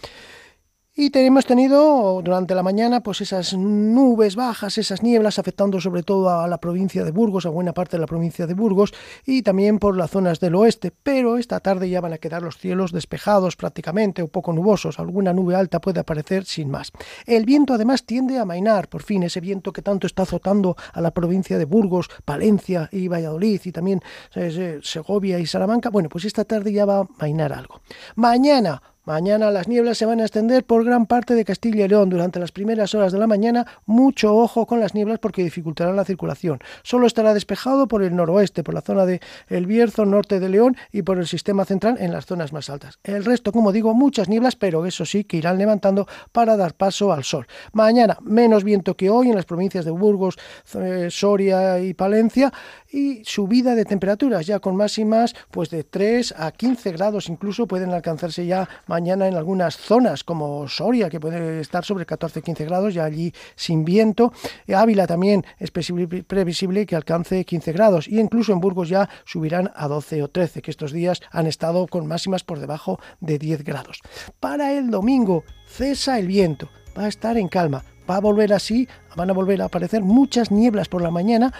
Y 1.03 1.11
hemos 1.15 1.47
tenido 1.47 2.21
durante 2.23 2.55
la 2.55 2.63
mañana 2.63 3.03
pues 3.03 3.23
esas 3.23 3.55
nubes 3.55 4.37
bajas, 4.37 4.77
esas 4.77 5.03
nieblas 5.03 5.39
afectando 5.39 5.81
sobre 5.81 6.03
todo 6.03 6.29
a 6.29 6.47
la 6.47 6.59
provincia 6.61 7.05
de 7.05 7.11
Burgos, 7.11 7.47
a 7.47 7.49
buena 7.49 7.73
parte 7.73 7.97
de 7.97 8.03
la 8.03 8.07
provincia 8.07 8.47
de 8.47 8.53
Burgos 8.53 8.93
y 9.25 9.41
también 9.41 9.79
por 9.79 9.97
las 9.97 10.11
zonas 10.11 10.41
del 10.41 10.57
oeste, 10.57 10.93
pero 11.03 11.39
esta 11.39 11.61
tarde 11.61 11.89
ya 11.89 12.03
van 12.03 12.13
a 12.13 12.19
quedar 12.19 12.43
los 12.43 12.59
cielos 12.59 12.93
despejados 12.93 13.57
prácticamente 13.57 14.21
o 14.21 14.29
poco 14.29 14.53
nubosos, 14.53 14.99
alguna 14.99 15.33
nube 15.33 15.55
alta 15.55 15.81
puede 15.81 16.01
aparecer 16.01 16.45
sin 16.45 16.71
más. 16.71 16.93
El 17.25 17.47
viento 17.47 17.73
además 17.73 18.05
tiende 18.05 18.39
a 18.39 18.45
mainar, 18.45 18.91
por 18.91 19.03
fin 19.03 19.23
ese 19.23 19.41
viento 19.41 19.73
que 19.73 19.81
tanto 19.81 20.07
está 20.07 20.25
azotando 20.25 20.77
a 20.93 21.01
la 21.01 21.13
provincia 21.13 21.57
de 21.57 21.65
Burgos, 21.65 22.11
Palencia 22.27 22.91
y 22.93 23.09
Valladolid 23.09 23.63
y 23.65 23.73
también 23.73 24.03
eh, 24.35 24.53
eh, 24.55 24.81
Segovia 24.83 25.39
y 25.39 25.47
Salamanca, 25.47 25.89
bueno, 25.89 26.11
pues 26.11 26.27
esta 26.27 26.45
tarde 26.45 26.75
ya 26.75 26.85
va 26.85 26.99
a 26.99 27.09
mainar 27.19 27.55
algo. 27.55 27.81
Mañana 28.17 28.83
Mañana 29.11 29.51
las 29.51 29.67
nieblas 29.67 29.99
se 29.99 30.07
van 30.07 30.21
a 30.21 30.23
extender 30.23 30.63
por 30.63 30.85
gran 30.85 31.05
parte 31.05 31.35
de 31.35 31.45
Castilla 31.45 31.85
y 31.85 31.89
León. 31.89 32.11
Durante 32.11 32.39
las 32.39 32.53
primeras 32.53 32.95
horas 32.95 33.11
de 33.11 33.19
la 33.19 33.27
mañana, 33.27 33.67
mucho 33.85 34.37
ojo 34.37 34.67
con 34.67 34.79
las 34.79 34.95
nieblas 34.95 35.19
porque 35.19 35.43
dificultarán 35.43 35.97
la 35.97 36.05
circulación. 36.05 36.61
Solo 36.85 37.09
estará 37.09 37.35
despejado 37.35 37.89
por 37.89 38.05
el 38.05 38.15
noroeste, 38.15 38.63
por 38.63 38.73
la 38.73 38.83
zona 38.83 39.07
de 39.07 39.21
El 39.49 39.67
Bierzo, 39.67 40.05
norte 40.05 40.39
de 40.39 40.49
León 40.49 40.77
y 40.93 41.03
por 41.03 41.19
el 41.19 41.27
sistema 41.27 41.65
central 41.65 41.97
en 41.99 42.13
las 42.13 42.25
zonas 42.25 42.53
más 42.53 42.71
altas. 42.71 43.01
El 43.03 43.25
resto, 43.25 43.51
como 43.51 43.73
digo, 43.73 43.95
muchas 43.95 44.29
nieblas, 44.29 44.55
pero 44.55 44.87
eso 44.87 45.05
sí 45.05 45.25
que 45.25 45.39
irán 45.39 45.59
levantando 45.59 46.07
para 46.31 46.57
dar 46.57 46.75
paso 46.75 47.13
al 47.13 47.25
sol. 47.25 47.49
Mañana, 47.73 48.17
menos 48.23 48.63
viento 48.63 48.97
que 48.97 49.11
hoy 49.11 49.31
en 49.31 49.35
las 49.35 49.45
provincias 49.45 49.85
de 49.85 49.91
Burgos, 49.91 50.39
eh, 50.75 51.09
Soria 51.11 51.81
y 51.81 51.95
Palencia 51.95 52.53
y 52.89 53.25
subida 53.25 53.75
de 53.75 53.85
temperaturas 53.85 54.47
ya 54.47 54.61
con 54.61 54.77
máximas 54.77 55.35
pues 55.51 55.69
de 55.71 55.83
3 55.83 56.35
a 56.37 56.53
15 56.53 56.93
grados 56.93 57.29
incluso 57.29 57.67
pueden 57.67 57.93
alcanzarse 57.93 58.47
ya 58.47 58.69
mañana 58.87 59.00
en 59.07 59.35
algunas 59.35 59.77
zonas 59.77 60.25
como 60.25 60.69
Soria 60.69 61.09
que 61.09 61.21
puede 61.21 61.61
estar 61.61 61.85
sobre 61.85 62.07
14-15 62.07 62.65
grados 62.65 62.95
ya 62.95 63.05
allí 63.05 63.33
sin 63.57 63.85
viento. 63.85 64.33
Eh, 64.67 64.75
Ávila 64.75 65.07
también 65.07 65.45
es 65.59 65.71
previsible 65.71 66.87
que 66.87 66.97
alcance 66.97 67.45
15 67.45 67.73
grados 67.73 68.09
y 68.09 68.21
incluso 68.21 68.53
en 68.53 68.61
Burgos 68.61 68.89
ya 68.89 69.09
subirán 69.25 69.71
a 69.75 69.89
12 69.89 70.23
o 70.23 70.29
13 70.29 70.63
que 70.63 70.71
estos 70.71 70.93
días 70.93 71.21
han 71.31 71.47
estado 71.47 71.87
con 71.87 72.07
máximas 72.07 72.45
por 72.45 72.61
debajo 72.61 73.01
de 73.21 73.39
10 73.39 73.65
grados. 73.65 74.01
Para 74.39 74.73
el 74.73 74.91
domingo 74.91 75.45
cesa 75.67 76.19
el 76.19 76.27
viento 76.27 76.69
va 76.97 77.05
a 77.05 77.09
estar 77.09 77.37
en 77.37 77.49
calma 77.49 77.85
va 78.11 78.17
a 78.17 78.21
volver 78.21 78.53
así, 78.53 78.89
van 79.15 79.31
a 79.31 79.33
volver 79.33 79.63
a 79.63 79.67
aparecer 79.67 80.03
muchas 80.03 80.51
nieblas 80.51 80.89
por 80.89 81.01
la 81.01 81.13
mañana, 81.13 81.53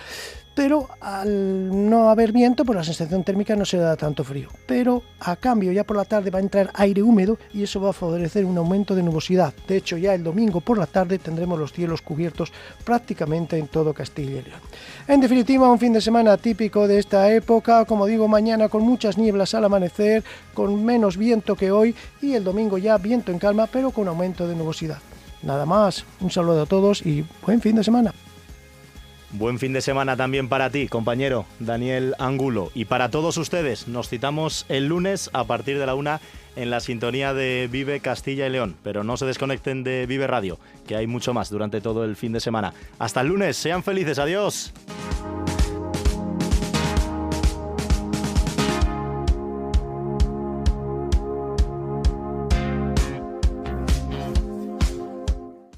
pero 0.55 0.89
al 1.01 1.89
no 1.89 2.11
haber 2.11 2.33
viento, 2.33 2.65
pues 2.65 2.77
la 2.77 2.85
sensación 2.85 3.25
térmica 3.25 3.57
no 3.57 3.65
se 3.65 3.79
da 3.79 3.97
tanto 3.97 4.25
frío. 4.25 4.49
Pero 4.67 5.03
a 5.21 5.37
cambio, 5.37 5.73
ya 5.73 5.85
por 5.85 5.97
la 5.97 6.05
tarde 6.05 6.31
va 6.31 6.39
a 6.39 6.43
entrar 6.43 6.71
aire 6.75 7.03
húmedo 7.03 7.39
y 7.55 7.63
eso 7.63 7.81
va 7.81 7.91
a 7.91 7.95
favorecer 7.95 8.45
un 8.45 8.59
aumento 8.59 8.95
de 8.95 9.03
nubosidad. 9.03 9.55
De 9.67 9.77
hecho, 9.77 9.97
ya 9.97 10.15
el 10.15 10.23
domingo 10.23 10.61
por 10.61 10.79
la 10.79 10.87
tarde 10.87 11.19
tendremos 11.19 11.59
los 11.59 11.73
cielos 11.73 12.03
cubiertos 12.03 12.53
prácticamente 12.85 13.59
en 13.59 13.69
todo 13.69 13.95
Castilla 13.95 14.41
y 14.41 14.43
León. 14.43 14.61
En 15.07 15.21
definitiva, 15.21 15.71
un 15.71 15.79
fin 15.79 15.93
de 15.93 16.01
semana 16.01 16.37
típico 16.37 16.87
de 16.87 16.99
esta 16.99 17.33
época, 17.33 17.85
como 17.85 18.07
digo, 18.07 18.29
mañana 18.29 18.69
con 18.69 18.83
muchas 18.83 19.19
nieblas 19.19 19.55
al 19.55 19.65
amanecer, 19.65 20.25
con 20.55 20.85
menos 20.85 21.17
viento 21.17 21.57
que 21.57 21.71
hoy 21.71 21.95
y 22.21 22.35
el 22.35 22.45
domingo 22.45 22.79
ya 22.79 22.99
viento 22.99 23.33
en 23.33 23.39
calma, 23.39 23.67
pero 23.67 23.91
con 23.93 24.09
aumento 24.09 24.47
de 24.47 24.57
nubosidad. 24.57 24.99
Nada 25.43 25.65
más, 25.65 26.05
un 26.21 26.31
saludo 26.31 26.63
a 26.63 26.67
todos 26.67 27.05
y 27.07 27.25
buen 27.45 27.61
fin 27.61 27.77
de 27.77 27.85
semana. 27.85 28.13
Buen 29.33 29.61
fin 29.61 29.73
de 29.73 29.81
semana 29.81 30.17
también 30.17 30.49
para 30.49 30.71
ti, 30.71 30.89
compañero 30.89 31.47
Daniel 31.61 32.17
Angulo. 32.19 32.73
Y 32.75 32.87
para 32.87 33.11
todos 33.11 33.37
ustedes, 33.37 33.87
nos 33.87 34.09
citamos 34.09 34.67
el 34.69 34.87
lunes 34.87 35.31
a 35.33 35.45
partir 35.45 35.79
de 35.79 35.87
la 35.87 35.95
una 35.95 36.21
en 36.57 36.69
la 36.71 36.81
sintonía 36.81 37.33
de 37.33 37.69
Vive 37.71 38.01
Castilla 38.01 38.49
y 38.49 38.51
León. 38.51 38.75
Pero 38.83 39.05
no 39.05 39.17
se 39.17 39.27
desconecten 39.27 39.85
de 39.85 40.07
Vive 40.07 40.27
Radio, 40.27 40.59
que 40.89 40.97
hay 40.97 41.07
mucho 41.07 41.33
más 41.33 41.49
durante 41.49 41.81
todo 41.81 42.05
el 42.05 42.17
fin 42.17 42.33
de 42.33 42.41
semana. 42.41 42.75
Hasta 42.99 43.21
el 43.21 43.29
lunes, 43.29 43.57
sean 43.57 43.85
felices, 43.85 44.19
adiós. 44.19 44.73